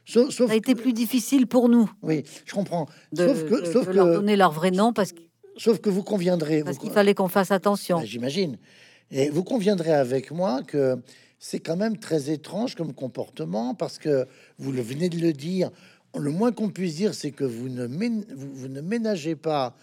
ça 0.06 0.22
a 0.48 0.54
été 0.54 0.74
plus 0.74 0.94
difficile 0.94 1.46
pour 1.46 1.68
nous. 1.68 1.90
Oui, 2.00 2.24
je 2.46 2.54
comprends. 2.54 2.86
De, 3.12 3.28
sauf 3.28 3.44
que, 3.44 3.64
sauf 3.70 3.86
leur 3.88 4.06
donner 4.06 4.36
leur 4.36 4.52
vrai 4.52 4.70
nom 4.70 4.94
parce 4.94 5.12
que 5.12 5.20
sauf 5.58 5.80
que 5.80 5.90
vous 5.90 6.02
conviendrez. 6.02 6.64
Parce 6.64 6.76
vous- 6.76 6.84
qu'il 6.84 6.92
fallait 6.92 7.14
qu'on 7.14 7.28
fasse 7.28 7.50
attention. 7.50 7.98
Ben, 7.98 8.06
J'imagine. 8.06 8.56
Et 9.12 9.28
vous 9.28 9.42
conviendrez 9.42 9.92
avec 9.92 10.30
moi 10.30 10.62
que 10.62 10.96
c'est 11.40 11.58
quand 11.58 11.76
même 11.76 11.96
très 11.96 12.30
étrange 12.30 12.76
comme 12.76 12.92
comportement 12.92 13.74
parce 13.74 13.98
que 13.98 14.26
vous 14.58 14.70
le 14.72 14.82
venez 14.82 15.08
de 15.08 15.18
le 15.18 15.32
dire. 15.32 15.70
Le 16.16 16.30
moins 16.30 16.52
qu'on 16.52 16.68
puisse 16.68 16.96
dire, 16.96 17.14
c'est 17.14 17.32
que 17.32 17.44
vous 17.44 17.68
ne, 17.68 17.86
ménagez 18.80 19.34
pas 19.34 19.74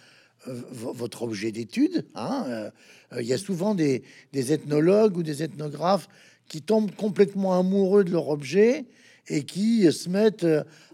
euh, 0.46 0.60
vo- 0.70 0.92
votre 0.92 1.22
objet 1.22 1.52
d'étude. 1.52 2.06
hein. 2.14 2.44
Euh, 2.48 2.70
euh, 3.12 3.22
Il 3.22 3.26
y 3.28 3.32
a 3.34 3.38
souvent 3.38 3.74
des, 3.74 4.02
ethnologues 4.32 5.16
ou 5.16 5.22
des 5.22 5.42
ethnographes 5.42 6.08
qui 6.48 6.62
tombent 6.62 6.94
complètement 6.94 7.58
amoureux 7.58 8.04
de 8.04 8.10
leur 8.10 8.28
objet 8.28 8.86
et 9.26 9.42
qui 9.42 9.92
se 9.92 10.08
mettent 10.08 10.46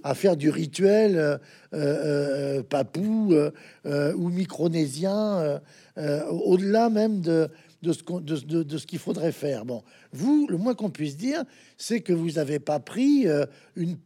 à 0.02 0.14
faire 0.16 0.36
du 0.36 0.50
rituel 0.50 1.38
papou 2.68 3.32
ou 3.84 4.28
micronésien, 4.28 5.60
au-delà 5.96 6.90
même 6.90 7.20
de, 7.20 7.48
de 7.84 7.92
ce 7.92 8.02
qu'on- 8.02 8.20
de, 8.20 8.36
de- 8.62 8.78
ce 8.78 8.86
qu'il 8.86 8.98
faudrait 8.98 9.30
faire. 9.32 9.64
Bon, 9.64 9.82
vous, 10.12 10.46
le 10.48 10.56
moins 10.56 10.74
qu'on 10.74 10.90
puisse 10.90 11.16
dire, 11.16 11.44
c'est 11.76 12.00
que 12.00 12.12
vous 12.12 12.32
n'avez 12.32 12.58
pas 12.58 12.80
pris 12.80 13.28
euh, 13.28 13.44
une, 13.76 13.96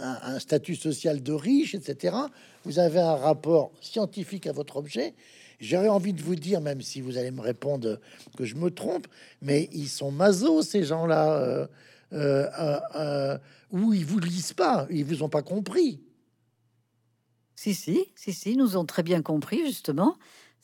un, 0.00 0.38
statut 0.38 0.74
social 0.74 1.22
de 1.22 1.32
riche, 1.32 1.74
etc. 1.74 2.16
Vous 2.64 2.78
avez 2.78 2.98
un 3.00 3.14
rapport 3.16 3.72
scientifique 3.80 4.46
à 4.46 4.52
votre 4.52 4.76
objet. 4.78 5.14
J'aurais 5.60 5.88
envie 5.88 6.12
de 6.14 6.22
vous 6.22 6.34
dire, 6.36 6.60
même 6.60 6.80
si 6.80 7.00
vous 7.00 7.18
allez 7.18 7.30
me 7.30 7.40
répondre 7.42 8.00
que 8.36 8.44
je 8.44 8.56
me 8.56 8.70
trompe, 8.70 9.06
mais 9.42 9.68
ils 9.72 9.88
sont 9.88 10.10
masos, 10.10 10.62
ces 10.68 10.84
gens-là, 10.84 11.38
euh, 11.40 11.66
euh, 12.12 12.46
euh, 12.94 13.38
où 13.70 13.92
ils 13.92 14.04
vous 14.04 14.18
lisent 14.18 14.52
pas, 14.54 14.86
ils 14.90 15.04
vous 15.04 15.22
ont 15.22 15.28
pas 15.28 15.42
compris. 15.42 16.00
Si, 17.54 17.74
si, 17.74 18.04
si, 18.14 18.32
si, 18.32 18.56
nous 18.56 18.76
ont 18.76 18.84
très 18.84 19.02
bien 19.02 19.22
compris, 19.22 19.60
justement. 19.66 20.16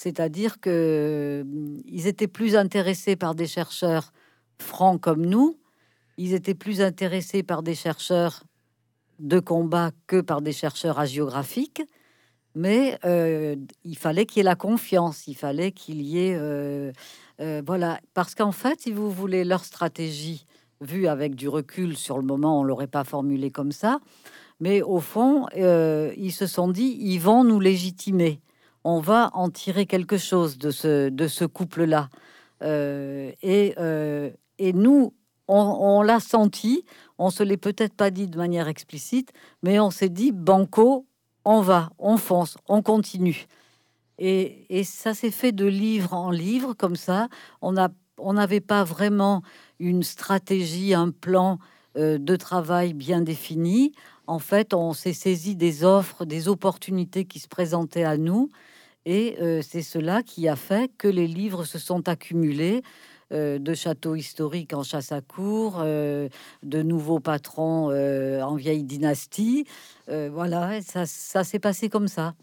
C'est-à-dire 0.02 0.58
que 0.58 1.42
hum, 1.44 1.80
ils 1.86 2.08
étaient 2.08 2.26
plus 2.26 2.56
intéressés 2.56 3.14
par 3.14 3.36
des 3.36 3.46
chercheurs 3.46 4.12
francs 4.58 5.00
comme 5.00 5.24
nous. 5.24 5.60
Ils 6.18 6.34
étaient 6.34 6.56
plus 6.56 6.80
intéressés 6.80 7.44
par 7.44 7.62
des 7.62 7.76
chercheurs 7.76 8.42
de 9.20 9.38
combat 9.38 9.92
que 10.08 10.20
par 10.20 10.42
des 10.42 10.52
chercheurs 10.52 10.98
hagiographiques. 10.98 11.82
Mais 12.56 12.98
euh, 13.04 13.54
il 13.84 13.96
fallait 13.96 14.26
qu'il 14.26 14.38
y 14.38 14.40
ait 14.40 14.44
la 14.54 14.56
confiance, 14.56 15.26
il 15.28 15.36
fallait 15.36 15.70
qu'il 15.72 16.02
y 16.02 16.18
ait... 16.18 16.36
euh, 16.36 16.92
euh, 17.40 17.62
voilà, 17.64 18.00
parce 18.12 18.34
qu'en 18.34 18.52
fait, 18.52 18.80
si 18.80 18.92
vous 18.92 19.10
voulez, 19.10 19.44
leur 19.44 19.64
stratégie, 19.64 20.46
vue 20.80 21.06
avec 21.06 21.34
du 21.34 21.48
recul 21.48 21.96
sur 21.96 22.18
le 22.18 22.24
moment, 22.24 22.60
on 22.60 22.64
l'aurait 22.64 22.88
pas 22.88 23.04
formulée 23.04 23.50
comme 23.50 23.72
ça, 23.72 24.00
mais 24.60 24.82
au 24.82 25.00
fond, 25.00 25.46
ils 25.54 26.32
se 26.32 26.46
sont 26.46 26.68
dit, 26.68 26.96
ils 27.00 27.20
vont 27.20 27.42
nous 27.44 27.60
légitimer. 27.60 28.40
On 28.84 29.00
va 29.00 29.30
en 29.34 29.48
tirer 29.50 29.86
quelque 29.86 30.18
chose 30.18 30.58
de 30.58 30.70
ce, 30.70 31.44
couple-là. 31.44 32.08
Euh, 32.62 33.32
et, 33.42 33.74
euh, 33.78 34.30
et 34.58 34.72
nous, 34.72 35.14
on, 35.48 36.02
l'a 36.02 36.20
senti, 36.20 36.84
on 37.18 37.30
se 37.30 37.42
l'est 37.42 37.56
peut-être 37.56 37.94
pas 37.94 38.10
dit 38.10 38.28
de 38.28 38.38
manière 38.38 38.68
explicite, 38.68 39.32
mais 39.62 39.78
on 39.80 39.90
s'est 39.90 40.08
dit, 40.08 40.32
banco, 40.32 41.06
on 41.44 41.60
va, 41.60 41.90
on 41.98 42.16
fonce, 42.16 42.56
on 42.68 42.82
continue. 42.82 43.46
Et, 44.18 44.84
ça 44.84 45.14
s'est 45.14 45.30
fait 45.30 45.52
de 45.52 45.66
livre 45.66 46.14
en 46.14 46.30
livre, 46.30 46.74
comme 46.74 46.96
ça. 46.96 47.28
On 47.60 47.72
n'avait 48.32 48.60
pas 48.60 48.84
vraiment 48.84 49.42
une 49.78 50.02
stratégie, 50.02 50.94
un 50.94 51.10
plan 51.10 51.58
euh, 51.96 52.18
de 52.18 52.36
travail 52.36 52.94
bien 52.94 53.20
défini. 53.20 53.92
En 54.26 54.38
fait, 54.38 54.74
on 54.74 54.92
s'est 54.92 55.12
saisi 55.12 55.56
des 55.56 55.84
offres, 55.84 56.24
des 56.24 56.48
opportunités 56.48 57.24
qui 57.24 57.40
se 57.40 57.48
présentaient 57.48 58.04
à 58.04 58.16
nous. 58.16 58.50
Et 59.06 59.36
euh, 59.40 59.62
c'est 59.62 59.82
cela 59.82 60.22
qui 60.22 60.48
a 60.48 60.56
fait 60.56 60.90
que 60.96 61.08
les 61.08 61.26
livres 61.26 61.64
se 61.64 61.78
sont 61.78 62.08
accumulés 62.08 62.82
euh, 63.32 63.58
de 63.58 63.74
châteaux 63.74 64.14
historiques 64.14 64.74
en 64.74 64.82
chasse 64.82 65.10
à 65.10 65.20
cour, 65.20 65.80
euh, 65.80 66.28
de 66.62 66.82
nouveaux 66.82 67.20
patrons 67.20 67.86
en 67.86 68.54
vieille 68.54 68.84
dynastie. 68.84 69.66
Voilà, 70.08 70.82
ça, 70.82 71.06
ça 71.06 71.42
s'est 71.42 71.58
passé 71.58 71.88
comme 71.88 72.08
ça. 72.08 72.34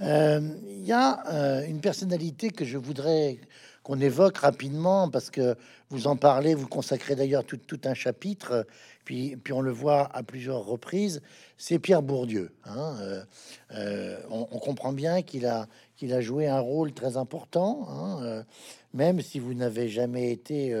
Il 0.00 0.84
y 0.84 0.92
a 0.92 1.62
une 1.68 1.80
personnalité 1.80 2.50
que 2.50 2.64
je 2.64 2.78
voudrais 2.78 3.38
qu'on 3.82 4.00
évoque 4.00 4.38
rapidement 4.38 5.08
parce 5.08 5.30
que 5.30 5.56
vous 5.90 6.06
en 6.06 6.16
parlez, 6.16 6.54
vous 6.54 6.68
consacrez 6.68 7.14
d'ailleurs 7.14 7.44
tout, 7.44 7.80
un 7.84 7.94
chapitre, 7.94 8.66
puis, 9.04 9.36
on 9.50 9.60
le 9.60 9.72
voit 9.72 10.08
à 10.14 10.22
plusieurs 10.22 10.64
reprises, 10.64 11.20
c'est 11.58 11.78
Pierre 11.78 12.02
Bourdieu. 12.02 12.50
hein. 12.64 12.96
Euh, 13.00 13.24
euh, 13.74 14.16
on, 14.30 14.58
comprend 14.58 14.92
bien 14.92 15.22
qu'il 15.22 15.46
a, 15.46 15.66
qu'il 15.96 16.12
a 16.12 16.20
joué 16.20 16.46
un 16.46 16.60
rôle 16.60 16.92
très 16.92 17.16
important, 17.16 17.86
hein, 17.88 18.22
euh, 18.22 18.42
même 18.94 19.20
si 19.20 19.38
vous 19.38 19.54
n'avez 19.54 19.88
jamais 19.88 20.30
été, 20.30 20.74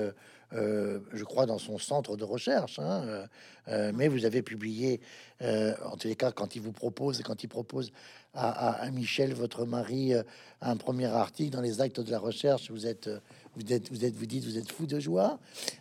je 0.52 1.24
crois, 1.24 1.46
dans 1.46 1.58
son 1.58 1.78
centre 1.78 2.16
de 2.16 2.24
recherche, 2.24 2.78
hein, 2.78 3.26
mais 3.66 4.08
vous 4.08 4.24
avez 4.24 4.42
publié, 4.42 5.00
en 5.40 5.96
tous 5.98 6.08
les 6.08 6.16
cas, 6.16 6.30
quand 6.30 6.54
il 6.54 6.62
vous 6.62 6.72
propose 6.72 7.20
et 7.20 7.22
quand 7.22 7.42
il 7.42 7.48
propose 7.48 7.92
à, 8.34 8.48
à- 8.50 8.82
à 8.86 8.90
Michel, 8.90 9.34
votre 9.34 9.64
mari, 9.66 10.14
euh, 10.14 10.22
un 10.60 10.76
premier 10.76 11.06
article 11.06 11.50
dans 11.50 11.60
les 11.60 11.80
actes 11.80 12.00
de 12.00 12.10
la 12.10 12.18
recherche. 12.18 12.70
Vous 12.70 12.86
êtes, 12.86 13.08
euh, 13.08 13.18
vous 13.56 13.72
êtes, 13.72 13.90
vous 13.92 14.04
êtes, 14.04 14.14
vous 14.14 14.26
dites, 14.26 14.44
vous 14.44 14.56
êtes 14.58 14.70
fous 14.70 14.86
de 14.86 14.98
joie 15.00 15.38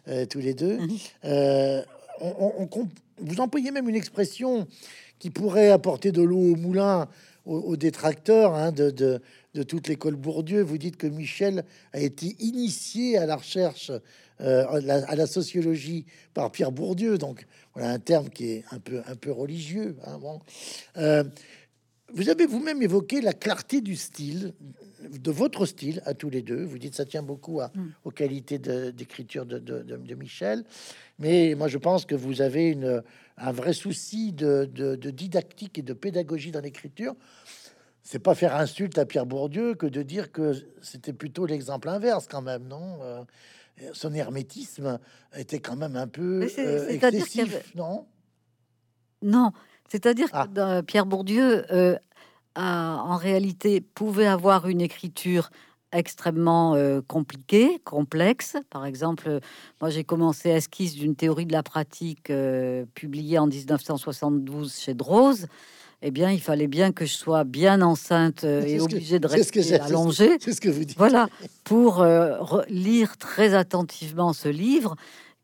euh, 0.08 0.26
tous 0.26 0.40
les 0.40 0.54
deux. 0.54 0.78
Mhm. 0.78 0.98
Euh, 1.26 1.82
on- 2.20 2.68
on- 2.72 2.88
vous 3.20 3.40
employez 3.40 3.72
même 3.72 3.88
une 3.88 3.96
expression 3.96 4.68
qui 5.20 5.30
pourrait 5.30 5.70
apporter 5.70 6.12
de 6.12 6.22
l'eau 6.22 6.54
au 6.54 6.56
moulin 6.56 7.08
aux, 7.46 7.58
aux 7.58 7.76
détracteurs 7.78 8.54
hein, 8.54 8.72
de, 8.72 8.90
de, 8.92 9.22
de 9.54 9.64
toute 9.64 9.88
l'école 9.88 10.16
Bourdieu. 10.16 10.62
Vous 10.62 10.78
dites 10.78 10.98
que 10.98 11.08
Michel 11.08 11.64
a 11.94 12.00
été 12.00 12.36
initié 12.40 13.18
à 13.18 13.26
la 13.26 13.36
recherche, 13.38 13.92
euh, 14.42 14.66
à, 14.68 14.80
la, 14.82 14.96
à 15.10 15.16
la 15.16 15.26
sociologie 15.28 16.06
par 16.34 16.52
Pierre 16.52 16.72
Bourdieu. 16.72 17.18
Donc 17.18 17.46
voilà 17.74 17.92
un 17.92 18.00
terme 18.00 18.30
qui 18.30 18.52
est 18.52 18.64
un 18.72 18.80
peu, 18.80 19.02
un 19.08 19.16
peu 19.16 19.32
religieux. 19.32 19.96
hein, 20.06 20.20
bon. 20.20 20.40
Vous 22.14 22.30
avez 22.30 22.46
vous-même 22.46 22.82
évoqué 22.82 23.22
la 23.22 23.34
clarté 23.34 23.82
du 23.82 23.96
style, 23.96 24.54
de 25.10 25.32
votre 25.32 25.66
style 25.66 26.02
à 26.06 26.14
tous 26.14 26.30
les 26.30 26.42
deux. 26.42 26.64
Vous 26.64 26.78
dites 26.78 26.96
ça 26.96 27.06
tient 27.06 27.24
beaucoup 27.24 27.60
à- 27.62 27.72
Mm. 27.74 27.88
aux 28.06 28.12
qualités 28.12 28.60
d'écriture 28.60 29.46
de, 29.46 29.60
de- 29.60 29.82
de- 29.84 29.98
de 29.98 30.16
Michel. 30.16 30.64
Mais 31.20 31.56
moi, 31.56 31.68
je 31.68 31.78
pense 31.78 32.06
que 32.06 32.16
vous 32.16 32.42
avez 32.42 32.70
une, 32.70 33.02
un 33.38 33.52
vrai 33.52 33.74
souci 33.74 34.32
de, 34.34 34.66
didactique 35.12 35.78
et 35.78 35.82
de 35.82 35.94
pédagogie 35.94 36.52
dans 36.52 36.62
l'écriture. 36.62 37.16
C'est 38.04 38.20
pas 38.20 38.36
faire 38.36 38.56
insulte 38.56 38.98
à 38.98 39.06
Pierre 39.06 39.26
Bourdieu 39.26 39.76
que 39.76 39.86
de 39.86 40.02
dire 40.02 40.32
que 40.32 40.54
c'était 40.82 41.14
plutôt 41.14 41.46
l'exemple 41.46 41.88
inverse, 41.90 42.28
quand 42.30 42.42
même, 42.42 42.68
non? 42.68 43.00
Euh, 43.04 43.24
Son 43.94 44.14
hermétisme 44.14 45.00
était 45.36 45.60
quand 45.60 45.76
même 45.76 45.96
un 45.96 46.08
peu 46.08 46.44
euh, 46.60 46.88
excessif, 46.90 47.42
avait- 47.56 47.64
non? 47.76 48.06
Non, 49.24 49.52
c'est-à-dire 49.92 50.28
Ah. 50.32 50.48
que 50.48 50.54
dans- 50.54 50.84
Pierre 50.86 51.06
Bourdieu 51.06 51.66
euh, 51.74 51.98
a, 52.56 52.98
en 53.06 53.18
réalité 53.18 53.82
pouvait 53.82 54.28
avoir 54.28 54.68
une 54.68 54.82
écriture 54.82 55.50
extrêmement 55.94 56.74
euh, 56.76 57.02
compliquée, 57.06 57.80
complexe. 57.84 58.56
Par 58.70 58.86
exemple, 58.86 59.26
euh, 59.28 59.40
moi 59.82 59.90
j'ai 59.90 60.06
commencé 60.06 60.50
Esquisse 60.50 60.96
d'une 60.96 61.16
théorie 61.16 61.46
de 61.46 61.52
la 61.52 61.64
pratique 61.64 62.30
euh, 62.30 62.86
publiée 62.96 63.38
en 63.40 63.48
1972 63.48 64.74
chez 64.80 64.94
Droz. 64.94 65.48
Eh 66.04 66.10
bien, 66.10 66.32
il 66.32 66.42
fallait 66.42 66.68
bien 66.68 66.92
que 66.94 67.06
je 67.06 67.14
sois 67.14 67.44
bien 67.44 67.82
enceinte 67.82 68.44
euh, 68.44 68.64
et 68.66 68.78
que- 68.78 68.84
obligée 68.84 69.20
de 69.20 69.28
rester 69.28 69.62
ce- 69.62 69.76
allongée. 69.76 70.38
C'est 70.40 70.54
ce 70.54 70.62
que 70.62 70.70
vous 70.70 70.84
dites. 70.86 70.98
Voilà, 70.98 71.28
pour 71.64 72.02
euh, 72.02 72.40
re- 72.40 72.66
lire 72.70 73.18
très 73.18 73.54
attentivement 73.54 74.34
ce 74.34 74.50
livre 74.50 74.96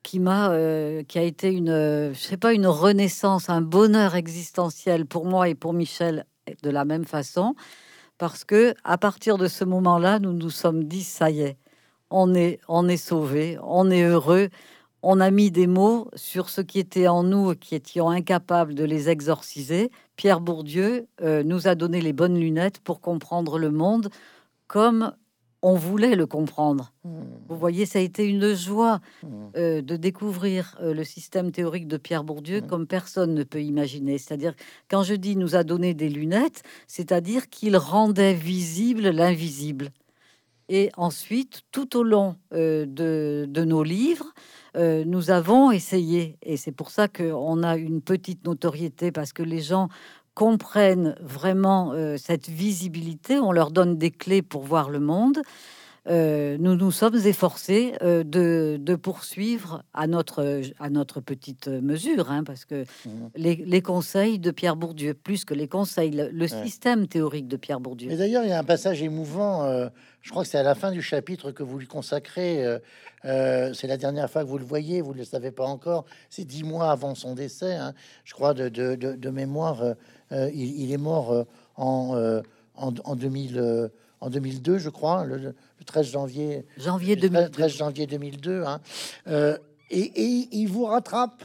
qui 0.08 0.22
m'a, 0.22 0.52
euh, 0.52 1.04
qui 1.04 1.20
a 1.20 1.24
été 1.24 1.52
une, 1.52 1.68
euh, 1.68 2.14
je 2.14 2.20
sais 2.20 2.38
pas, 2.38 2.54
une 2.54 2.66
renaissance, 2.66 3.50
un 3.50 3.60
bonheur 3.60 4.16
existentiel 4.16 5.06
pour 5.06 5.26
moi 5.26 5.50
et 5.50 5.54
pour 5.54 5.74
Michel 5.74 6.26
de 6.64 6.70
la 6.70 6.86
même 6.86 7.04
façon, 7.04 7.56
parce 8.18 8.46
que 8.46 8.74
à 8.86 8.98
partir 8.98 9.38
de 9.38 9.50
ce 9.50 9.66
moment-là, 9.66 10.20
nous 10.20 10.32
nous 10.32 10.50
sommes 10.50 10.86
dit 10.86 11.04
ça 11.04 11.30
y 11.30 11.42
est, 11.42 11.58
on 12.10 12.34
est, 12.36 12.62
on 12.70 12.88
est 12.88 12.96
sauvé, 12.96 13.58
on 13.62 13.92
est 13.92 14.04
heureux. 14.04 14.48
On 15.04 15.20
a 15.20 15.30
mis 15.30 15.52
des 15.52 15.68
mots 15.68 16.10
sur 16.16 16.50
ce 16.50 16.62
qui 16.62 16.80
était 16.80 17.08
en 17.08 17.24
nous, 17.24 17.54
qui 17.56 17.76
étions 17.76 18.10
incapables 18.10 18.76
de 18.76 18.86
les 18.86 19.10
exorciser. 19.10 19.92
Pierre 20.16 20.40
Bourdieu 20.40 21.08
euh, 21.22 21.44
nous 21.44 21.68
a 21.68 21.76
donné 21.76 22.02
les 22.02 22.14
bonnes 22.14 22.40
lunettes 22.40 22.80
pour 22.80 23.02
comprendre 23.02 23.60
le 23.60 23.72
monde 23.72 24.10
comme 24.68 25.14
on 25.62 25.76
voulait 25.76 26.16
le 26.16 26.26
comprendre. 26.28 26.94
Hmm, 27.04 27.24
Vous 27.50 27.58
voyez, 27.58 27.86
ça 27.86 28.00
a 28.00 28.02
été 28.02 28.26
une 28.26 28.54
joie 28.54 29.00
hmm. 29.24 29.28
euh, 29.58 29.82
de 29.82 29.96
découvrir 29.96 30.78
euh, 30.82 30.94
le 30.94 31.04
système 31.04 31.52
théorique 31.52 31.88
de 31.88 31.98
Pierre 31.98 32.24
Bourdieu 32.24 32.62
Mhm. 32.62 32.68
comme 32.68 32.88
personne 32.88 33.34
ne 33.34 33.44
peut 33.44 33.62
imaginer. 33.62 34.18
C'est-à-dire, 34.18 34.54
quand 34.90 35.04
je 35.04 35.16
dis 35.16 35.36
nous 35.36 35.56
a 35.56 35.64
donné 35.64 35.94
des 35.94 36.10
lunettes, 36.10 36.64
c'est-à-dire 36.88 37.50
qu'il 37.50 37.76
rendait 37.78 38.34
visible 38.34 39.10
l'invisible. 39.10 39.90
Et 40.70 40.90
ensuite, 40.98 41.62
tout 41.72 41.96
au 41.98 42.04
long 42.04 42.36
euh, 42.54 42.86
de, 42.86 43.46
de 43.50 43.64
nos 43.64 43.84
livres, 43.84 44.34
euh, 44.76 45.06
nous 45.06 45.32
avons 45.32 45.72
essayé, 45.72 46.38
et 46.44 46.58
c'est 46.58 46.74
pour 46.74 46.92
ça 46.92 47.08
qu'on 47.08 47.64
a 47.64 47.78
une 47.78 48.02
petite 48.02 48.46
notoriété, 48.46 49.12
parce 49.14 49.32
que 49.32 49.44
les 49.44 49.62
gens 49.62 49.88
comprennent 50.38 51.16
vraiment 51.20 51.94
cette 52.18 52.48
visibilité. 52.48 53.40
On 53.40 53.52
leur 53.52 53.72
donne 53.72 53.98
des 53.98 54.12
clés 54.12 54.44
pour 54.44 54.62
voir 54.62 54.92
le 54.92 55.00
monde. 55.00 55.42
Euh, 56.10 56.58
nous 56.60 56.76
nous 56.76 56.92
sommes 56.92 57.18
efforcés 57.26 57.94
euh, 58.02 58.24
de, 58.24 58.96
poursuivre 58.96 59.84
à 59.94 60.08
notre, 60.08 60.62
à 60.80 60.90
notre 60.90 61.20
petite 61.20 61.68
mesure, 61.68 62.32
hein, 62.32 62.44
parce 62.44 62.66
que 62.66 62.84
mmh. 62.84 63.10
les, 63.36 63.82
conseils 63.82 64.40
de 64.40 64.52
Pierre 64.52 64.76
Bourdieu, 64.76 65.14
plus 65.14 65.44
que 65.44 65.54
les 65.54 65.68
conseils, 65.68 66.12
le, 66.12 66.48
système 66.48 67.08
théorique 67.08 67.48
de 67.48 67.58
Pierre 67.58 67.80
Bourdieu. 67.80 68.08
Mais 68.08 68.18
d'ailleurs, 68.18 68.44
il 68.44 68.50
y 68.50 68.54
a 68.54 68.60
un 68.60 68.64
passage 68.64 69.04
émouvant, 69.04 69.66
euh, 69.66 69.90
je 70.22 70.32
crois 70.32 70.44
que 70.44 70.50
c'est 70.50 70.58
à 70.58 70.64
la 70.64 70.76
fin 70.76 70.92
du 70.92 71.02
chapitre 71.02 71.52
que 71.52 71.64
vous 71.64 71.78
lui 71.78 71.88
consacrez, 71.88 72.64
c'est 73.24 73.88
la 73.88 73.98
dernière 73.98 74.30
fois 74.30 74.44
que 74.44 74.50
vous 74.50 74.58
le 74.58 74.66
voyez, 74.66 75.02
vous 75.02 75.14
ne 75.14 75.20
le 75.20 75.26
savez 75.26 75.52
pas 75.52 75.66
encore, 75.66 76.06
c'est 76.30 76.46
dix 76.46 76.64
mois 76.64 76.92
avant 76.92 77.16
son 77.16 77.36
décès, 77.36 77.76
hein. 77.76 77.94
je 78.24 78.34
crois, 78.34 78.54
de, 78.54 78.70
de, 78.70 79.30
mémoire, 79.30 79.84
il, 80.32 80.92
est 80.92 80.98
mort 80.98 81.46
en, 81.76 82.42
en, 82.76 82.94
en 83.04 83.16
2000 83.16 83.90
en 84.20 84.30
2002, 84.30 84.78
je 84.78 84.90
crois, 84.90 85.26
le, 85.26 85.54
13 85.86 86.08
janvier. 86.08 86.66
Janvier 86.78 87.16
2002. 87.16 87.50
13 87.50 87.72
janvier 87.72 88.08
2002. 88.08 88.64
Hein. 88.64 88.82
Euh, 89.28 89.58
et, 89.90 90.48
il 90.52 90.68
vous 90.68 90.86
rattrape 90.86 91.44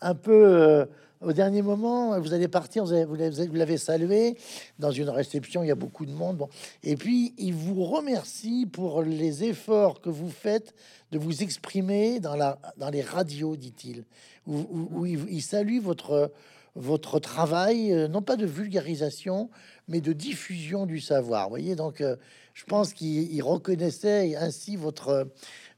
un 0.00 0.14
peu 0.14 0.32
euh, 0.32 0.84
au 1.20 1.32
dernier 1.32 1.62
moment. 1.62 2.18
Vous 2.20 2.34
allez 2.34 2.48
partir, 2.48 2.84
vous 2.84 3.14
l'avez 3.14 3.78
salué 3.78 4.36
dans 4.78 4.90
une 4.90 5.08
réception. 5.08 5.62
Il 5.62 5.68
y 5.68 5.70
a 5.70 5.76
beaucoup 5.76 6.04
de 6.04 6.12
monde. 6.12 6.38
Bon. 6.38 6.48
Et 6.82 6.96
puis, 6.96 7.32
il 7.38 7.54
vous 7.54 7.84
remercie 7.84 8.66
pour 8.66 9.02
les 9.02 9.44
efforts 9.44 10.00
que 10.00 10.10
vous 10.10 10.30
faites 10.30 10.74
de 11.12 11.18
vous 11.18 11.42
exprimer 11.42 12.20
dans, 12.20 12.36
la, 12.36 12.58
dans 12.76 12.90
les 12.90 13.02
radios, 13.02 13.56
dit-il. 13.56 14.04
Où, 14.46 15.06
il, 15.06 15.42
salue 15.42 15.80
votre 15.80 16.32
votre 16.74 17.18
travail, 17.18 17.92
euh, 17.92 18.08
non 18.08 18.22
pas 18.22 18.36
de 18.36 18.46
vulgarisation, 18.46 19.50
mais 19.88 20.00
de 20.00 20.12
diffusion 20.12 20.86
du 20.86 21.00
savoir. 21.00 21.48
Voyez, 21.48 21.74
donc 21.74 22.00
euh, 22.00 22.16
je 22.54 22.64
pense 22.64 22.92
qu'il 22.92 23.42
reconnaissait 23.42 24.36
ainsi 24.36 24.76
votre, 24.76 25.28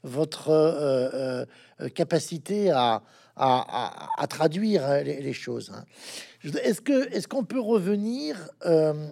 votre 0.03 0.49
euh, 0.49 1.45
capacité 1.95 2.71
à, 2.71 3.01
traduire 4.29 5.03
les, 5.03 5.33
choses. 5.33 5.71
Hein. 5.73 5.85
Est-ce 6.63 6.81
que 6.81 7.11
est-ce 7.11 7.27
qu'on 7.27 7.43
peut 7.43 7.59
revenir 7.59 8.37
un 8.63 9.11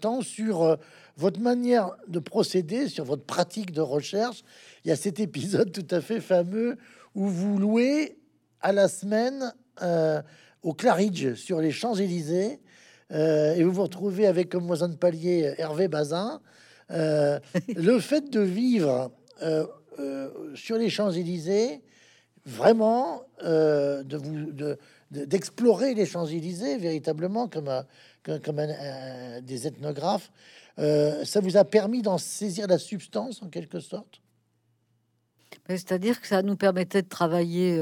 temps 0.00 0.20
sur 0.20 0.78
votre 1.16 1.40
manière 1.40 1.90
de 2.06 2.20
procéder, 2.20 2.86
sur 2.86 3.04
votre 3.04 3.24
pratique 3.24 3.72
de 3.72 3.80
recherche? 3.80 4.44
Il 4.84 4.88
y 4.88 4.92
a 4.92 4.96
cet 4.96 5.18
épisode 5.18 5.72
tout 5.72 5.86
à 5.90 6.00
fait 6.00 6.20
fameux 6.20 6.78
où 7.16 7.26
vous 7.26 7.58
louez 7.58 8.16
à 8.60 8.70
la 8.70 8.86
semaine 8.86 9.52
au 10.62 10.74
Claridge 10.74 11.34
sur 11.34 11.60
les 11.60 11.70
Champs-Élysées 11.72 12.60
euh, 13.12 13.54
et 13.54 13.64
vous 13.64 13.72
vous 13.72 13.82
retrouvez 13.82 14.26
avec 14.26 14.48
comme 14.48 14.66
voisin 14.66 14.88
de 14.88 14.96
palier 14.96 15.54
Hervé 15.58 15.88
Bazin. 15.88 16.40
Euh, 16.90 17.38
le 17.76 17.98
fait 18.00 18.30
de 18.30 18.40
vivre 18.40 19.10
sur 20.54 20.78
les 20.78 20.88
Champs-Élysées, 20.88 21.82
vraiment 22.46 23.22
de 23.42 24.16
vous 24.16 24.52
d'explorer 25.10 25.94
les 25.94 26.06
Champs-Élysées 26.06 26.78
véritablement 26.78 27.48
comme, 27.48 27.84
comme, 28.22 28.62
des 29.42 29.66
ethnographes, 29.66 30.30
ça 30.78 31.40
vous 31.40 31.56
a 31.56 31.64
permis 31.64 32.02
d'en 32.02 32.18
saisir 32.18 32.68
la 32.68 32.78
substance 32.78 33.42
en 33.42 33.48
quelque 33.48 33.80
sorte? 33.80 34.22
C'est-à-dire 35.68 36.20
que 36.20 36.26
ça 36.26 36.42
nous 36.42 36.56
permettait 36.56 37.02
de 37.02 37.08
travailler 37.08 37.76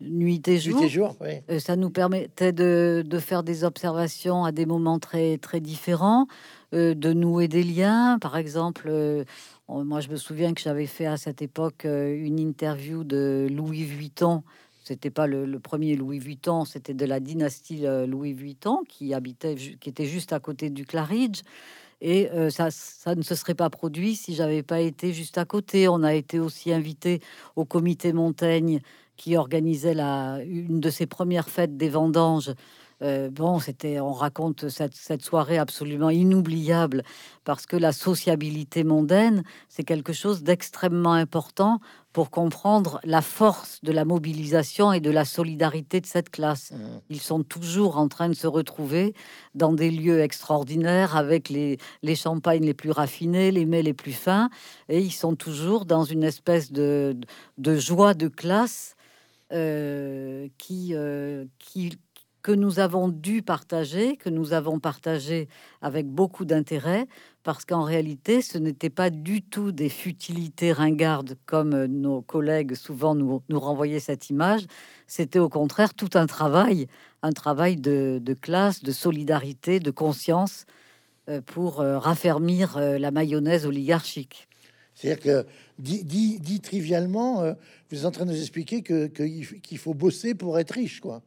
nuit 0.00 0.46
et 0.46 0.58
jour. 0.58 1.16
Euh, 1.22 1.58
ça 1.58 1.76
nous 1.76 1.90
permettait 1.90 2.52
de, 2.52 3.04
faire 3.20 3.42
des 3.42 3.64
observations 3.64 4.44
à 4.44 4.52
des 4.52 4.66
moments 4.66 4.98
très, 4.98 5.38
très 5.38 5.60
différents, 5.60 6.26
euh, 6.74 6.94
de 6.94 7.12
nouer 7.12 7.48
des 7.48 7.64
liens. 7.64 8.18
Par 8.20 8.36
exemple, 8.36 8.86
euh, 8.88 9.24
moi, 9.68 10.00
je 10.00 10.08
me 10.08 10.16
souviens 10.16 10.54
que 10.54 10.60
j'avais 10.60 10.86
fait 10.86 11.06
à 11.06 11.16
cette 11.16 11.42
époque 11.42 11.84
une 11.84 12.38
interview 12.38 13.04
de 13.04 13.48
Louis 13.50 13.84
Vuitton. 13.84 14.42
C'était 14.84 15.10
pas 15.10 15.26
le, 15.26 15.58
premier 15.58 15.96
Louis 15.96 16.18
Vuitton, 16.18 16.64
c'était 16.64 16.94
de 16.94 17.04
la 17.04 17.20
dynastie 17.20 17.84
Louis 18.06 18.32
Vuitton 18.32 18.84
qui 18.88 19.12
habitait, 19.12 19.54
qui 19.54 19.90
était 19.90 20.06
juste 20.06 20.32
à 20.32 20.40
côté 20.40 20.70
du 20.70 20.86
Claridge. 20.86 21.42
Et 22.00 22.30
ça, 22.48 22.70
ça 22.70 23.14
ne 23.14 23.20
se 23.20 23.34
serait 23.34 23.54
pas 23.54 23.68
produit 23.68 24.16
si 24.16 24.34
j'avais 24.34 24.62
pas 24.62 24.80
été 24.80 25.12
juste 25.12 25.36
à 25.36 25.44
côté. 25.44 25.88
On 25.88 26.02
a 26.02 26.14
été 26.14 26.40
aussi 26.40 26.72
invité 26.72 27.20
au 27.56 27.66
comité 27.66 28.14
Montaigne 28.14 28.80
qui 29.18 29.36
organisait 29.36 29.92
la, 29.92 30.38
une 30.46 30.80
de 30.80 30.88
ses 30.88 31.04
premières 31.06 31.50
fêtes 31.50 31.76
des 31.76 31.90
vendanges. 31.90 32.54
Euh, 33.00 33.30
bon, 33.30 33.60
c'était, 33.60 34.00
on 34.00 34.12
raconte 34.12 34.68
cette, 34.68 34.94
cette, 34.94 35.22
soirée 35.22 35.58
absolument 35.58 36.10
inoubliable 36.10 37.04
parce 37.44 37.64
que 37.64 37.76
la 37.76 37.92
sociabilité 37.92 38.82
mondaine, 38.82 39.44
c'est 39.68 39.84
quelque 39.84 40.12
chose 40.12 40.42
d'extrêmement 40.42 41.12
important 41.12 41.78
pour 42.12 42.30
comprendre 42.30 42.98
la 43.04 43.22
force 43.22 43.78
de 43.84 43.92
la 43.92 44.04
mobilisation 44.04 44.92
et 44.92 44.98
de 44.98 45.10
la 45.10 45.24
solidarité 45.24 46.00
de 46.00 46.06
cette 46.06 46.30
classe. 46.30 46.72
Mmh. 46.72 46.76
Ils 47.10 47.20
sont 47.20 47.44
toujours 47.44 47.98
en 47.98 48.08
train 48.08 48.28
de 48.28 48.34
se 48.34 48.48
retrouver 48.48 49.14
dans 49.54 49.72
des 49.72 49.92
lieux 49.92 50.20
extraordinaires 50.20 51.16
avec 51.16 51.50
les, 51.50 51.78
les 52.02 52.16
champagnes 52.16 52.64
les 52.64 52.74
plus 52.74 52.90
raffinés, 52.90 53.52
les 53.52 53.66
mets 53.66 53.82
les 53.82 53.94
plus 53.94 54.12
fins, 54.12 54.50
et 54.88 55.00
ils 55.00 55.12
sont 55.12 55.36
toujours 55.36 55.84
dans 55.84 56.02
une 56.02 56.24
espèce 56.24 56.72
de, 56.72 57.16
de 57.58 57.76
joie 57.76 58.14
de 58.14 58.26
classe 58.26 58.96
qui, 59.50 60.94
euh, 60.94 61.46
qui, 61.58 61.98
que 62.42 62.52
nous 62.52 62.80
avons 62.80 63.08
dû 63.08 63.42
partager, 63.42 64.16
que 64.16 64.28
nous 64.28 64.52
avons 64.52 64.78
partagé 64.78 65.48
avec 65.80 66.06
beaucoup 66.06 66.44
d'intérêt, 66.44 67.06
parce 67.42 67.64
qu'en 67.64 67.82
réalité, 67.82 68.42
ce 68.42 68.58
n'était 68.58 68.90
pas 68.90 69.10
du 69.10 69.42
tout 69.42 69.72
des 69.72 69.88
futilités 69.88 70.72
ringardes 70.72 71.36
comme 71.46 71.86
nos 71.86 72.20
collègues 72.20 72.74
souvent 72.74 73.14
nous, 73.14 73.42
renvoyaient 73.50 74.00
cette 74.00 74.28
image. 74.28 74.66
C'était 75.06 75.38
au 75.38 75.48
contraire 75.48 75.94
tout 75.94 76.10
un 76.14 76.26
travail, 76.26 76.88
un 77.22 77.32
travail 77.32 77.76
de, 77.76 78.20
de 78.22 78.34
classe, 78.34 78.82
de 78.82 78.92
solidarité, 78.92 79.80
de 79.80 79.90
conscience 79.90 80.66
euh, 81.28 81.40
pour 81.40 81.76
raffermir 81.78 82.78
la 82.78 83.10
mayonnaise 83.10 83.66
oligarchique. 83.66 84.48
C'est-à-dire 84.98 85.22
que, 85.22 85.46
dit, 85.78 86.02
dit, 86.02 86.60
trivialement, 86.60 87.42
euh, 87.42 87.52
vous 87.88 88.00
êtes 88.00 88.04
en 88.04 88.10
train 88.10 88.26
de 88.26 88.32
nous 88.32 88.40
expliquer 88.40 88.82
qu'il 88.82 89.10
que, 89.12 89.76
faut 89.76 89.94
bosser 89.94 90.34
pour 90.34 90.58
être 90.58 90.72
riche, 90.72 90.98
quoi. 90.98 91.22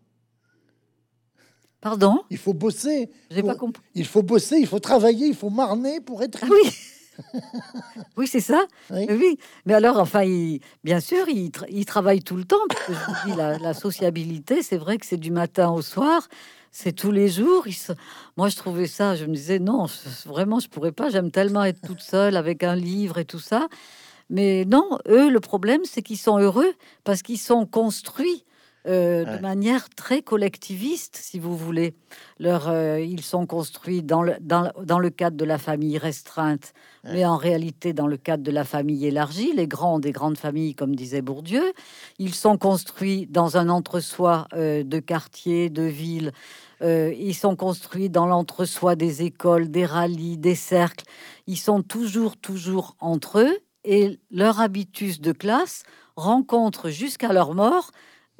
Pardon? 1.79 2.21
Il 2.29 2.37
faut 2.37 2.53
bosser. 2.53 3.09
J'ai 3.31 3.41
pas 3.41 3.55
compris. 3.55 3.81
Il 3.95 4.05
faut 4.05 4.23
bosser, 4.23 4.57
il 4.57 4.67
faut 4.67 4.79
travailler, 4.79 5.27
il 5.27 5.35
faut 5.35 5.49
marner 5.49 6.01
pour 6.01 6.21
être 6.21 6.39
ah 6.41 6.47
riche. 6.47 6.97
oui. 7.23 7.39
oui, 8.17 8.27
c'est 8.27 8.41
ça. 8.41 8.65
Oui. 8.89 9.37
Mais 9.65 9.73
alors, 9.73 9.99
enfin, 9.99 10.23
il, 10.23 10.59
bien 10.83 10.99
sûr, 10.99 11.29
il, 11.29 11.49
il, 11.69 11.85
travaille 11.85 12.21
tout 12.21 12.35
le 12.35 12.43
temps. 12.43 12.57
Parce 12.67 12.85
que 12.85 12.93
je 12.93 12.99
vous 12.99 13.29
dis, 13.31 13.37
la, 13.37 13.57
la 13.57 13.73
sociabilité, 13.73 14.63
c'est 14.63 14.77
vrai 14.77 14.97
que 14.97 15.05
c'est 15.05 15.17
du 15.17 15.31
matin 15.31 15.71
au 15.71 15.81
soir 15.81 16.27
c'est 16.71 16.93
tous 16.93 17.11
les 17.11 17.27
jours. 17.27 17.65
Moi, 18.37 18.49
je 18.49 18.55
trouvais 18.55 18.87
ça, 18.87 19.15
je 19.15 19.25
me 19.25 19.35
disais, 19.35 19.59
non, 19.59 19.85
vraiment, 20.25 20.59
je 20.59 20.69
pourrais 20.69 20.93
pas. 20.93 21.09
J'aime 21.09 21.29
tellement 21.29 21.63
être 21.63 21.81
toute 21.81 22.01
seule 22.01 22.37
avec 22.37 22.63
un 22.63 22.75
livre 22.75 23.17
et 23.17 23.25
tout 23.25 23.39
ça. 23.39 23.67
Mais 24.29 24.63
non, 24.65 24.97
eux, 25.09 25.29
le 25.29 25.39
problème, 25.41 25.81
c'est 25.83 26.01
qu'ils 26.01 26.17
sont 26.17 26.37
heureux 26.39 26.73
parce 27.03 27.21
qu'ils 27.21 27.37
sont 27.37 27.65
construits 27.65 28.45
euh, 28.87 29.25
de 29.25 29.41
manière 29.41 29.89
très 29.89 30.23
collectiviste, 30.23 31.15
si 31.15 31.37
vous 31.37 31.55
voulez. 31.55 31.93
Leur, 32.39 32.67
euh, 32.67 32.99
ils 32.99 33.21
sont 33.21 33.45
construits 33.45 34.01
dans 34.01 34.23
le, 34.23 34.35
dans, 34.41 34.71
dans, 34.83 34.97
le 34.97 35.11
cadre 35.11 35.37
de 35.37 35.45
la 35.45 35.59
famille 35.59 35.99
restreinte, 35.99 36.73
mais 37.03 37.23
en 37.23 37.37
réalité 37.37 37.93
dans 37.93 38.07
le 38.07 38.17
cadre 38.17 38.43
de 38.43 38.51
la 38.51 38.63
famille 38.63 39.05
élargie, 39.05 39.53
les 39.53 39.67
grands 39.67 39.99
des 39.99 40.11
grandes 40.11 40.37
familles, 40.37 40.73
comme 40.73 40.95
disait 40.95 41.21
Bourdieu. 41.21 41.73
Ils 42.17 42.33
sont 42.33 42.57
construits 42.57 43.27
dans 43.27 43.55
un 43.55 43.69
entre-soi 43.69 44.47
euh, 44.53 44.83
de 44.83 44.99
quartier, 44.99 45.69
de 45.69 45.83
ville. 45.83 46.31
ils 46.81 47.35
sont 47.35 47.55
construits 47.55 48.09
dans 48.09 48.25
l'entre-soi 48.25 48.95
des 48.95 49.21
écoles, 49.21 49.69
des 49.69 49.85
rallyes, 49.85 50.39
des 50.39 50.55
cercles. 50.55 51.05
Ils 51.45 51.59
sont 51.59 51.83
toujours, 51.83 52.35
toujours 52.37 52.95
entre 52.99 53.39
eux 53.39 53.59
et 53.83 54.19
leur 54.31 54.59
habitus 54.59 55.21
de 55.21 55.31
classe 55.31 55.83
rencontre 56.15 56.89
jusqu'à 56.89 57.33
leur 57.33 57.53
mort 57.53 57.91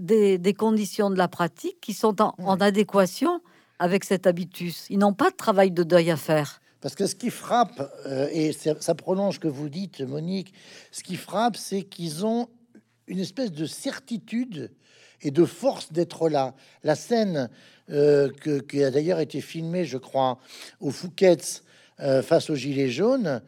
des, 0.01 0.53
conditions 0.53 1.09
de 1.09 1.17
la 1.17 1.27
pratique 1.27 1.79
qui 1.81 1.93
sont 1.93 2.21
en, 2.21 2.59
adéquation 2.59 3.41
avec 3.79 4.03
cet 4.03 4.27
habitus. 4.27 4.85
Ils 4.89 4.99
n'ont 4.99 5.13
pas 5.13 5.29
de 5.29 5.35
travail 5.35 5.71
de 5.71 5.83
deuil 5.83 6.11
à 6.11 6.17
faire. 6.17 6.61
Parce 6.81 6.95
que 6.95 7.05
ce 7.05 7.15
qui 7.15 7.29
frappe, 7.29 7.91
euh, 8.07 8.27
et 8.31 8.53
ça 8.53 8.95
prolonge 8.95 9.35
ce 9.35 9.39
que 9.39 9.47
vous 9.47 9.69
dites, 9.69 10.01
Monique, 10.01 10.53
ce 10.91 11.03
qui 11.03 11.15
frappe, 11.15 11.55
c'est 11.55 11.83
qu'ils 11.83 12.25
ont 12.25 12.49
une 13.07 13.19
espèce 13.19 13.51
de 13.51 13.65
certitude 13.65 14.71
et 15.21 15.29
de 15.29 15.45
force 15.45 15.91
d'être 15.91 16.27
là. 16.29 16.55
La 16.83 16.95
scène 16.95 17.49
euh, 17.91 18.31
qui 18.67 18.83
a 18.83 18.89
d'ailleurs 18.89 19.19
été 19.19 19.41
filmée, 19.41 19.85
je 19.85 19.99
crois, 19.99 20.39
au 20.79 20.89
Fouquet's 20.89 21.63
euh, 21.99 22.23
face 22.23 22.49
aux 22.49 22.55
Gilets 22.55 22.89
jaunes, 22.89 23.41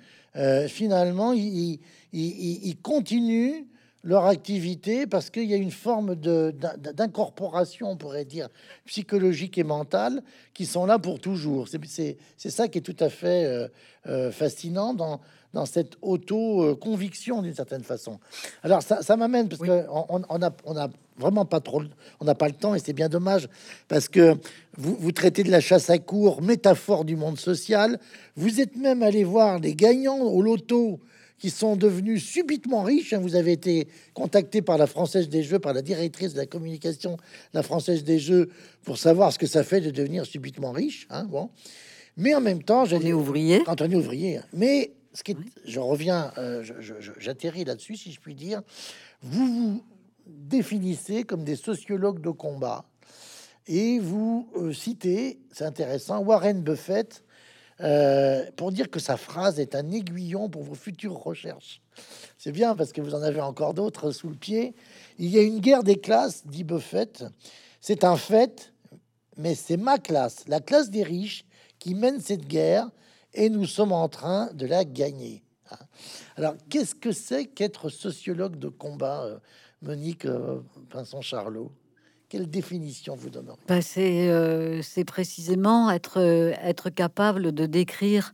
finalement, 0.68 1.32
il, 1.32 1.80
il, 2.12 2.68
il, 2.68 2.76
continue 2.82 3.68
leur 4.04 4.26
activité 4.26 5.08
parce 5.08 5.30
qu'il 5.30 5.46
y 5.46 5.54
a 5.54 5.58
une 5.58 5.72
forme 5.72 6.16
d'incorporation, 6.16 7.92
on 7.92 7.98
pourrait 7.98 8.26
dire, 8.26 8.50
psychologique 8.86 9.58
et 9.58 9.64
mentale, 9.64 10.22
qui 10.54 10.66
sont 10.66 10.86
là 10.86 11.00
pour 11.00 11.20
toujours. 11.20 11.68
C'est 11.70 12.50
ça 12.50 12.68
qui 12.68 12.80
est 12.80 12.82
tout 12.82 12.98
à 13.00 13.10
fait 13.10 13.46
euh, 13.46 13.68
euh, 14.08 14.32
fascinant 14.32 14.94
dans, 14.94 15.22
dans 15.54 15.66
cette 15.66 15.94
auto-conviction 16.02 17.42
d'une 17.42 17.56
certaine 17.56 17.84
façon. 17.84 18.20
Alors 18.62 18.84
ça, 18.84 19.02
ça 19.02 19.16
m'amène, 19.16 19.48
parce 19.48 19.62
que 19.62 19.88
qu'on 19.88 20.22
on, 20.30 20.42
a, 20.42 20.52
on 20.66 20.76
a 20.76 20.90
vraiment 21.18 21.46
pas 21.46 21.62
trop, 21.62 21.82
on 22.20 22.26
n'a 22.26 22.36
pas 22.36 22.48
le 22.48 22.56
temps 22.56 22.76
et 22.76 22.80
c'est 22.80 22.94
bien 22.94 23.08
dommage, 23.08 23.48
parce 23.88 24.10
que 24.10 24.36
vous, 24.78 24.98
vous 25.00 25.12
traitez 25.14 25.44
de 25.44 25.52
la 25.52 25.62
chasse 25.62 25.90
à 25.90 25.98
cours, 25.98 26.42
métaphore 26.42 27.06
du 27.06 27.16
monde 27.16 27.40
social. 27.40 28.00
Vous 28.36 28.60
êtes 28.60 28.76
même 28.76 29.02
allé 29.02 29.24
voir 29.24 29.60
les 29.60 29.76
gagnants 29.76 30.20
au 30.20 30.42
loto 30.42 31.00
qui 31.44 31.50
sont 31.50 31.76
devenus 31.76 32.24
subitement 32.24 32.84
riches. 32.84 33.12
Hein. 33.12 33.20
Vous 33.20 33.36
avez 33.36 33.52
été 33.52 33.90
contacté 34.14 34.62
par 34.62 34.78
la 34.78 34.88
Française 34.88 35.28
des 35.28 35.44
Jeux, 35.44 35.60
par 35.60 35.74
la 35.74 35.82
directrice 35.82 36.32
de 36.32 36.38
la 36.38 36.46
communication, 36.46 37.18
la 37.52 37.64
Française 37.64 38.06
des 38.06 38.18
Jeux, 38.18 38.50
pour 38.84 38.98
savoir 38.98 39.34
ce 39.34 39.40
que 39.40 39.46
ça 39.46 39.66
fait 39.66 39.82
de 39.82 39.92
devenir 39.92 40.26
subitement 40.26 40.72
riche. 40.72 41.06
Hein, 41.10 41.26
bon. 41.26 41.50
Mais 42.16 42.34
en 42.34 42.40
même 42.40 42.64
temps, 42.64 42.86
j'ai 42.86 43.12
ouvrier. 43.12 43.62
Quand 43.66 43.82
on 43.82 43.92
est 43.92 43.96
ouvrier. 43.96 44.40
Mais 44.54 44.94
ce 45.12 45.22
qui 45.22 45.34
est, 45.34 45.38
je 45.66 45.82
reviens, 45.82 46.32
euh, 46.38 46.64
j'atterris 47.20 47.66
là-dessus, 47.66 47.98
si 47.98 48.14
je 48.14 48.22
puis 48.22 48.36
dire. 48.36 48.62
Vous 49.22 49.46
vous 49.46 49.84
définissez 50.26 51.24
comme 51.26 51.44
des 51.44 51.58
sociologues 51.58 52.22
de 52.22 52.30
combat 52.30 52.86
et 53.68 54.00
vous 54.00 54.48
euh, 54.56 54.72
citez, 54.72 55.40
c'est 55.52 55.66
intéressant, 55.66 56.20
Warren 56.20 56.62
Buffett 56.62 57.22
euh, 57.84 58.50
pour 58.56 58.72
dire 58.72 58.90
que 58.90 59.00
sa 59.00 59.18
phrase 59.18 59.60
est 59.60 59.76
un 59.76 59.92
aiguillon 59.92 60.50
pour 60.50 60.64
vos 60.64 60.76
futures 60.76 61.18
recherches. 61.18 61.82
C'est 62.38 62.52
bien 62.52 62.76
parce 62.76 62.94
que 62.94 63.02
vous 63.02 63.14
en 63.14 63.22
avez 63.22 63.42
encore 63.42 63.74
d'autres 63.74 64.12
sous 64.12 64.30
le 64.30 64.36
pied. 64.36 64.76
Il 65.20 65.30
y 65.30 65.38
a 65.38 65.42
une 65.42 65.60
guerre 65.60 65.84
des 65.84 65.98
classes, 65.98 66.46
dit 66.48 66.64
Buffett. 66.64 67.26
C'est 67.82 68.04
un 68.04 68.16
fait, 68.16 68.74
mais 69.38 69.56
c'est 69.56 69.78
ma 69.78 69.98
classe, 69.98 70.48
la 70.48 70.62
classe 70.62 70.90
des 70.90 71.04
riches, 71.04 71.46
qui 71.80 71.96
mène 71.96 72.22
cette 72.22 72.48
guerre 72.48 72.90
et 73.34 73.50
nous 73.50 73.66
sommes 73.66 73.92
en 73.92 74.08
train 74.08 74.52
de 74.54 74.66
la 74.66 74.86
gagner. 74.86 75.44
Alors, 76.38 76.56
qu'est-ce 76.70 76.96
que 76.96 77.12
c'est 77.12 77.48
qu'être 77.48 77.90
sociologue 77.90 78.58
de 78.58 78.70
combat, 78.70 79.24
euh, 79.24 79.40
Monique 79.82 80.26
euh, 80.26 80.62
Pinson-Charlot 80.90 81.72
quelle 82.34 82.50
définition 82.50 83.16
vous 83.16 83.30
donnerez 83.30 83.58
bah, 83.68 83.78
euh, 83.98 84.80
C'est 84.82 85.04
précisément 85.06 85.92
être, 85.92 86.20
euh, 86.20 86.52
être 86.64 86.90
capable 86.90 87.52
de 87.52 87.68
décrire 87.68 88.34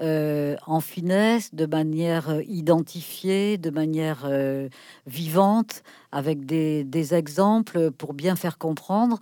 euh, 0.00 0.54
en 0.66 0.80
finesse, 0.80 1.54
de 1.54 1.64
manière 1.64 2.42
identifiée, 2.46 3.56
de 3.56 3.70
manière 3.70 4.30
vivante, 5.06 5.82
avec 6.12 6.44
des, 6.44 6.84
des, 6.84 7.14
exemples 7.14 7.90
pour 7.90 8.12
bien 8.12 8.36
faire 8.36 8.58
comprendre 8.58 9.18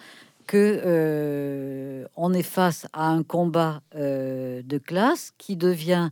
que 0.48 2.04
on 2.16 2.34
est 2.34 2.42
face 2.42 2.88
à 2.92 3.06
un 3.06 3.22
combat 3.22 3.80
de 3.94 4.78
classe 4.78 5.32
qui 5.38 5.56
devient 5.56 6.10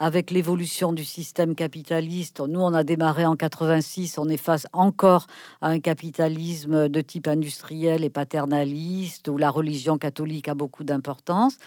avec 0.00 0.30
l'évolution 0.30 0.94
du 0.94 1.04
système 1.04 1.54
capitaliste, 1.54 2.40
nous 2.40 2.60
on 2.60 2.72
a 2.72 2.82
démarré 2.84 3.26
en 3.26 3.36
86, 3.36 4.16
on 4.16 4.30
est 4.30 4.38
face 4.38 4.66
encore 4.72 5.26
à 5.60 5.68
un 5.68 5.78
capitalisme 5.78 6.88
de 6.88 7.00
type 7.02 7.28
industriel 7.28 8.02
et 8.02 8.08
paternaliste, 8.08 9.28
où 9.28 9.36
la 9.36 9.50
religion 9.50 9.98
catholique 9.98 10.48
a 10.48 10.54
beaucoup 10.54 10.84
d'importance. 10.84 11.58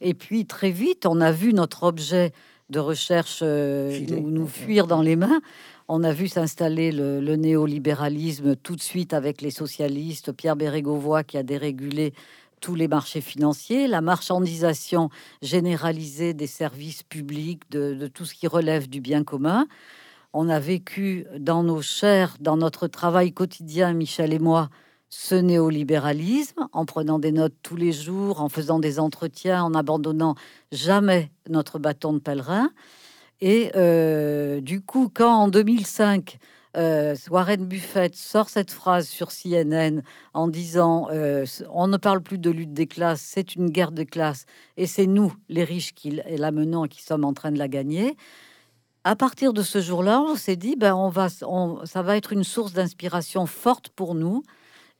Et 0.00 0.14
puis 0.14 0.46
très 0.46 0.72
vite, 0.72 1.06
on 1.06 1.20
a 1.20 1.30
vu 1.30 1.54
notre 1.54 1.84
objet 1.84 2.32
de 2.70 2.80
recherche 2.80 3.38
euh, 3.42 4.00
nous, 4.08 4.48
fuir 4.48 4.88
dans 4.88 5.00
les 5.00 5.14
mains. 5.14 5.40
On 5.86 6.02
a 6.02 6.10
vu 6.10 6.26
s'installer 6.26 6.90
le, 6.90 7.20
le, 7.20 7.36
néolibéralisme 7.36 8.56
tout 8.56 8.74
de 8.74 8.82
suite 8.82 9.14
avec 9.14 9.40
les 9.40 9.52
socialistes, 9.52 10.32
Pierre 10.32 10.56
Bérégovoy 10.56 11.22
qui 11.22 11.38
a 11.38 11.44
dérégulé 11.44 12.12
tous 12.66 12.74
les 12.74 12.88
marchés 12.88 13.20
financiers, 13.20 13.86
la 13.86 14.00
marchandisation 14.00 15.08
généralisée 15.40 16.34
des 16.34 16.48
services 16.48 17.04
publics, 17.04 17.62
de, 17.70 18.08
tout 18.08 18.24
ce 18.24 18.34
qui 18.34 18.48
relève 18.48 18.88
du 18.88 19.00
bien 19.00 19.22
commun. 19.22 19.68
On 20.32 20.48
a 20.48 20.58
vécu 20.58 21.26
dans 21.38 21.62
nos 21.62 21.80
chairs, 21.80 22.34
dans 22.40 22.56
notre 22.56 22.88
travail 22.88 23.32
quotidien, 23.32 23.92
Michel 23.92 24.32
et 24.32 24.40
moi, 24.40 24.68
ce 25.10 25.36
néolibéralisme, 25.36 26.66
en 26.72 26.86
prenant 26.86 27.20
des 27.20 27.30
notes 27.30 27.54
tous 27.62 27.76
les 27.76 27.92
jours, 27.92 28.40
en 28.40 28.48
faisant 28.48 28.80
des 28.80 28.98
entretiens, 28.98 29.62
en 29.62 29.72
abandonnant 29.72 30.34
jamais 30.72 31.30
notre 31.48 31.78
bâton 31.78 32.14
de 32.14 32.18
pèlerin. 32.18 32.70
Et 33.40 33.70
euh, 33.76 34.60
du 34.60 34.80
coup, 34.80 35.08
quand 35.08 35.32
en 35.32 35.46
2005, 35.46 36.40
euh, 36.76 37.16
Warren 37.30 37.64
Buffett 37.66 38.14
sort 38.14 38.50
cette 38.50 38.70
phrase 38.70 39.08
sur 39.08 39.30
CNN 39.30 40.02
en 40.34 40.46
disant 40.46 41.08
euh, 41.10 41.46
on 41.70 41.88
ne 41.88 41.96
parle 41.96 42.20
plus 42.20 42.38
de 42.38 42.50
lutte 42.50 42.74
des 42.74 42.86
classes, 42.86 43.22
c'est 43.22 43.54
une 43.54 43.70
guerre 43.70 43.92
de 43.92 44.02
classes 44.02 44.44
et 44.76 44.86
c'est 44.86 45.06
nous, 45.06 45.32
les 45.48 45.64
riches, 45.64 45.94
qui 45.94 46.10
la 46.10 46.50
menons 46.50 46.84
qui 46.84 47.02
sommes 47.02 47.24
en 47.24 47.32
train 47.32 47.50
de 47.50 47.58
la 47.58 47.68
gagner. 47.68 48.16
À 49.04 49.16
partir 49.16 49.52
de 49.52 49.62
ce 49.62 49.80
jour-là, 49.80 50.20
on 50.20 50.36
s'est 50.36 50.56
dit 50.56 50.76
ben 50.76 50.94
on 50.94 51.08
va, 51.08 51.28
ça 51.30 52.02
va 52.02 52.16
être 52.16 52.32
une 52.32 52.44
source 52.44 52.74
d'inspiration 52.74 53.46
forte 53.46 53.88
pour 53.88 54.14
nous. 54.14 54.42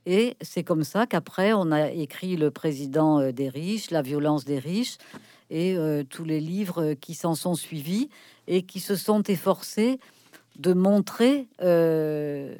Et 0.06 0.36
c'est 0.40 0.62
comme 0.62 0.84
ça 0.84 1.06
qu'après, 1.06 1.52
on 1.52 1.72
a 1.72 1.90
écrit 1.90 2.36
Le 2.36 2.52
président 2.52 3.20
euh, 3.20 3.32
des 3.32 3.48
riches, 3.48 3.90
La 3.90 4.02
violence 4.02 4.44
des 4.44 4.58
riches, 4.58 4.96
et 5.50 5.76
tous 6.10 6.24
les 6.24 6.40
livres 6.40 6.94
qui 6.94 7.14
s'en 7.14 7.36
sont 7.36 7.54
suivis 7.54 8.08
et 8.48 8.62
qui 8.62 8.80
se 8.80 8.96
sont 8.96 9.22
efforcés 9.22 10.00
de 10.58 10.72
montrer 10.72 11.48
euh, 11.62 12.54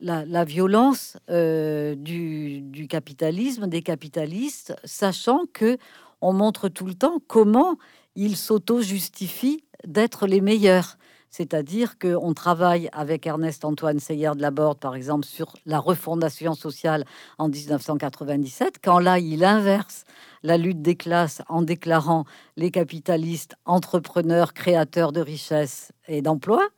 la, 0.00 0.44
violence 0.44 1.16
euh, 1.30 1.94
du, 1.94 2.86
capitalisme, 2.88 3.66
des 3.66 3.82
capitalistes, 3.82 4.74
sachant 4.84 5.44
que 5.52 5.78
on 6.20 6.32
montre 6.32 6.68
tout 6.68 6.86
le 6.86 6.94
temps 6.94 7.18
comment 7.26 7.76
ils 8.16 8.36
s'auto-justifient 8.36 9.64
d'être 9.86 10.26
les 10.26 10.40
meilleurs. 10.40 10.96
C'est-à-dire 11.30 11.98
qu'on 11.98 12.32
travaille 12.32 12.88
avec 12.92 13.26
Ernest 13.26 13.64
Antoine 13.64 13.98
Seyer 13.98 14.30
de 14.36 14.40
la 14.40 14.52
Borde, 14.52 14.78
par 14.78 14.94
exemple, 14.94 15.26
sur 15.26 15.54
la 15.66 15.80
refondation 15.80 16.54
sociale 16.54 17.04
en 17.38 17.48
1997, 17.48 18.76
quand 18.80 19.00
là, 19.00 19.18
il 19.18 19.44
inverse 19.44 20.04
la 20.44 20.56
lutte 20.56 20.80
des 20.80 20.94
classes 20.94 21.42
en 21.48 21.62
déclarant 21.62 22.24
les 22.56 22.70
capitalistes 22.70 23.56
entrepreneurs, 23.64 24.54
créateurs 24.54 25.10
de 25.10 25.20
richesses 25.20 25.90
et 26.06 26.22
d'emplois 26.22 26.68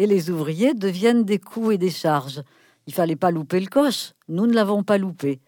et 0.00 0.06
les 0.06 0.30
ouvriers 0.30 0.72
deviennent 0.72 1.24
des 1.24 1.38
coûts 1.38 1.72
et 1.72 1.76
des 1.76 1.90
charges. 1.90 2.42
Il 2.86 2.94
fallait 2.94 3.16
pas 3.16 3.30
louper 3.30 3.60
le 3.60 3.66
coche. 3.66 4.14
Nous 4.28 4.46
ne 4.46 4.54
l'avons 4.54 4.82
pas 4.82 4.96
loupé. 4.96 5.40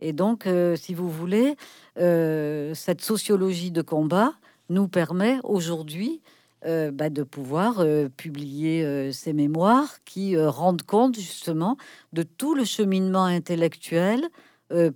Et 0.00 0.12
donc, 0.12 0.46
euh, 0.46 0.76
si 0.76 0.94
vous 0.94 1.10
voulez, 1.10 1.56
euh, 1.98 2.72
cette 2.72 3.00
sociologie 3.00 3.72
de 3.72 3.82
combat 3.82 4.34
nous 4.68 4.86
permet 4.86 5.38
aujourd'hui 5.42 6.22
euh, 6.66 6.92
bah, 6.92 7.10
de 7.10 7.24
pouvoir 7.24 7.84
publier 8.16 9.10
ces 9.12 9.32
mémoires 9.32 9.96
qui 10.04 10.38
rendent 10.38 10.82
compte 10.82 11.16
justement 11.16 11.76
de 12.12 12.22
tout 12.22 12.54
le 12.54 12.64
cheminement 12.64 13.24
intellectuel, 13.24 14.22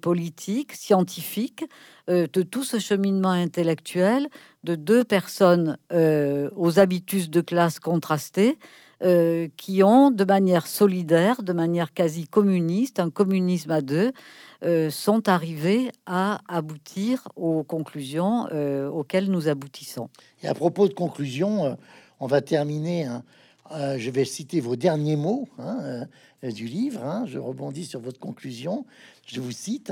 politique, 0.01 0.73
scientifique, 0.73 1.65
de 2.09 2.43
tout 2.43 2.65
ce 2.65 2.79
cheminement 2.79 3.31
intellectuel 3.31 4.29
de 4.65 4.75
deux 4.75 5.05
personnes 5.05 5.79
aux 5.93 6.79
habitudes 6.81 7.31
de 7.31 7.41
classe 7.41 7.79
contrastées, 7.79 8.59
euh, 9.03 9.49
qui 9.57 9.83
ont, 9.83 10.11
de 10.11 10.25
manière 10.25 10.67
solidaire, 10.67 11.43
de 11.43 11.55
manière 11.55 11.95
quasi 11.95 12.27
communiste, 12.27 13.01
un 13.01 13.09
communisme 13.09 13.71
à 13.71 13.81
deux, 13.81 14.13
euh, 14.63 14.91
sont 14.91 15.27
arrivés 15.27 15.91
à 16.05 16.43
aboutir 16.49 17.27
aux 17.35 17.63
conclusions 17.63 18.47
euh, 18.53 18.91
auxquelles 18.91 19.31
nous 19.31 19.49
aboutissons. 19.49 20.11
Et 20.43 20.49
à 20.49 20.55
propos 20.55 20.87
de 20.87 20.93
conclusions, 20.93 21.79
on 22.21 22.27
va 22.27 22.43
terminer. 22.43 23.07
Hein. 23.07 23.23
je 23.97 24.11
vais 24.11 24.27
citer 24.27 24.61
vos 24.61 24.77
derniers 24.77 25.17
mots 25.17 25.49
hein, 25.59 26.05
du 26.43 26.67
livre. 26.67 27.03
Hein. 27.03 27.25
je 27.27 27.39
rebondis 27.39 27.87
sur 27.87 28.01
votre 28.01 28.21
conclusion. 28.21 28.85
Je 29.25 29.41
vous 29.41 29.53
cite, 29.53 29.91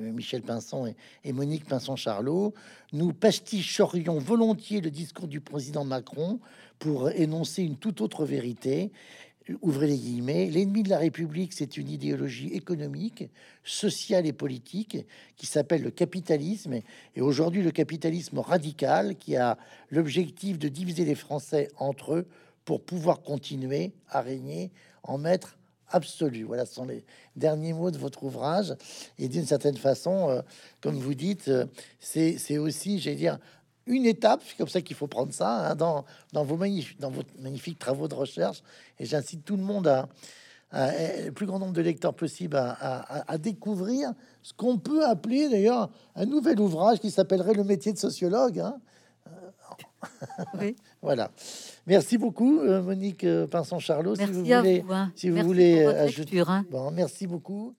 Michel 0.00 0.42
Pinson 0.42 0.86
et, 0.86 0.94
et 1.24 1.32
Monique 1.32 1.64
Pinson-Charlot. 1.64 2.54
Nous 2.92 3.12
pasticherions 3.12 4.18
volontiers 4.18 4.80
le 4.80 4.90
discours 4.90 5.26
du 5.26 5.40
président 5.40 5.84
Macron 5.84 6.38
pour 6.78 7.10
énoncer 7.10 7.62
une 7.62 7.76
toute 7.76 8.00
autre 8.00 8.24
vérité. 8.24 8.90
Ouvrez 9.62 9.86
les 9.86 9.96
guillemets. 9.96 10.50
L'ennemi 10.50 10.82
de 10.82 10.90
la 10.90 10.98
République, 10.98 11.54
c'est 11.54 11.78
une 11.78 11.88
idéologie 11.88 12.48
économique, 12.48 13.24
sociale 13.64 14.26
et 14.26 14.32
politique 14.32 14.98
qui 15.36 15.46
s'appelle 15.46 15.82
le 15.82 15.90
capitalisme. 15.90 16.80
Et 17.16 17.20
aujourd'hui, 17.22 17.62
le 17.62 17.70
capitalisme 17.70 18.40
radical 18.40 19.16
qui 19.16 19.36
a 19.36 19.56
l'objectif 19.90 20.58
de 20.58 20.68
diviser 20.68 21.06
les 21.06 21.14
Français 21.14 21.68
entre 21.78 22.14
eux 22.14 22.26
pour 22.66 22.82
pouvoir 22.82 23.22
continuer 23.22 23.92
à 24.10 24.20
régner 24.20 24.70
en 25.02 25.16
maître 25.16 25.58
absolu. 25.90 26.42
Voilà, 26.42 26.66
ce 26.66 26.74
sont 26.74 26.84
les 26.84 27.04
derniers 27.36 27.72
mots 27.72 27.90
de 27.90 27.98
votre 27.98 28.24
ouvrage. 28.24 28.74
Et 29.18 29.28
d'une 29.28 29.46
certaine 29.46 29.76
façon, 29.76 30.28
euh, 30.28 30.42
comme 30.80 30.96
vous 30.96 31.14
dites, 31.14 31.48
euh, 31.48 31.64
c'est 32.00 32.58
aussi, 32.58 32.98
j'allais 32.98 33.16
dire, 33.16 33.38
une 33.88 34.06
étape, 34.06 34.42
c'est 34.46 34.56
comme 34.56 34.68
ça 34.68 34.80
qu'il 34.80 34.96
faut 34.96 35.06
prendre 35.06 35.32
ça 35.32 35.70
hein, 35.70 35.74
dans, 35.74 36.04
dans, 36.32 36.44
vos 36.44 36.56
magnifiques, 36.56 37.00
dans 37.00 37.10
vos 37.10 37.22
magnifiques 37.40 37.78
travaux 37.78 38.08
de 38.08 38.14
recherche. 38.14 38.62
Et 38.98 39.06
j'incite 39.06 39.44
tout 39.44 39.56
le 39.56 39.62
monde 39.62 39.86
à, 39.88 40.08
le 40.72 41.30
plus 41.30 41.46
grand 41.46 41.58
nombre 41.58 41.72
de 41.72 41.80
lecteurs 41.80 42.14
possible 42.14 42.56
à, 42.56 43.38
découvrir 43.38 44.12
ce 44.42 44.52
qu'on 44.52 44.78
peut 44.78 45.04
appeler 45.04 45.48
d'ailleurs 45.48 45.90
un 46.14 46.26
nouvel 46.26 46.60
ouvrage 46.60 47.00
qui 47.00 47.10
s'appellerait 47.10 47.54
Le 47.54 47.64
métier 47.64 47.92
de 47.92 47.98
sociologue. 47.98 48.60
Hein. 48.60 48.78
Oui. 50.60 50.76
voilà. 51.02 51.30
Merci 51.86 52.18
beaucoup, 52.18 52.60
euh, 52.60 52.82
Monique 52.82 53.24
euh, 53.24 53.46
Pinson-Charlot. 53.46 54.16
Si 54.16 54.24
vous 54.26 54.44
voulez, 54.44 54.84
hein. 54.90 55.12
si 55.16 55.30
vous 55.30 55.42
voulez 55.42 55.84
ajouter. 55.84 56.40
Hein. 56.46 56.64
Bon, 56.70 56.90
merci 56.90 57.26
beaucoup. 57.26 57.74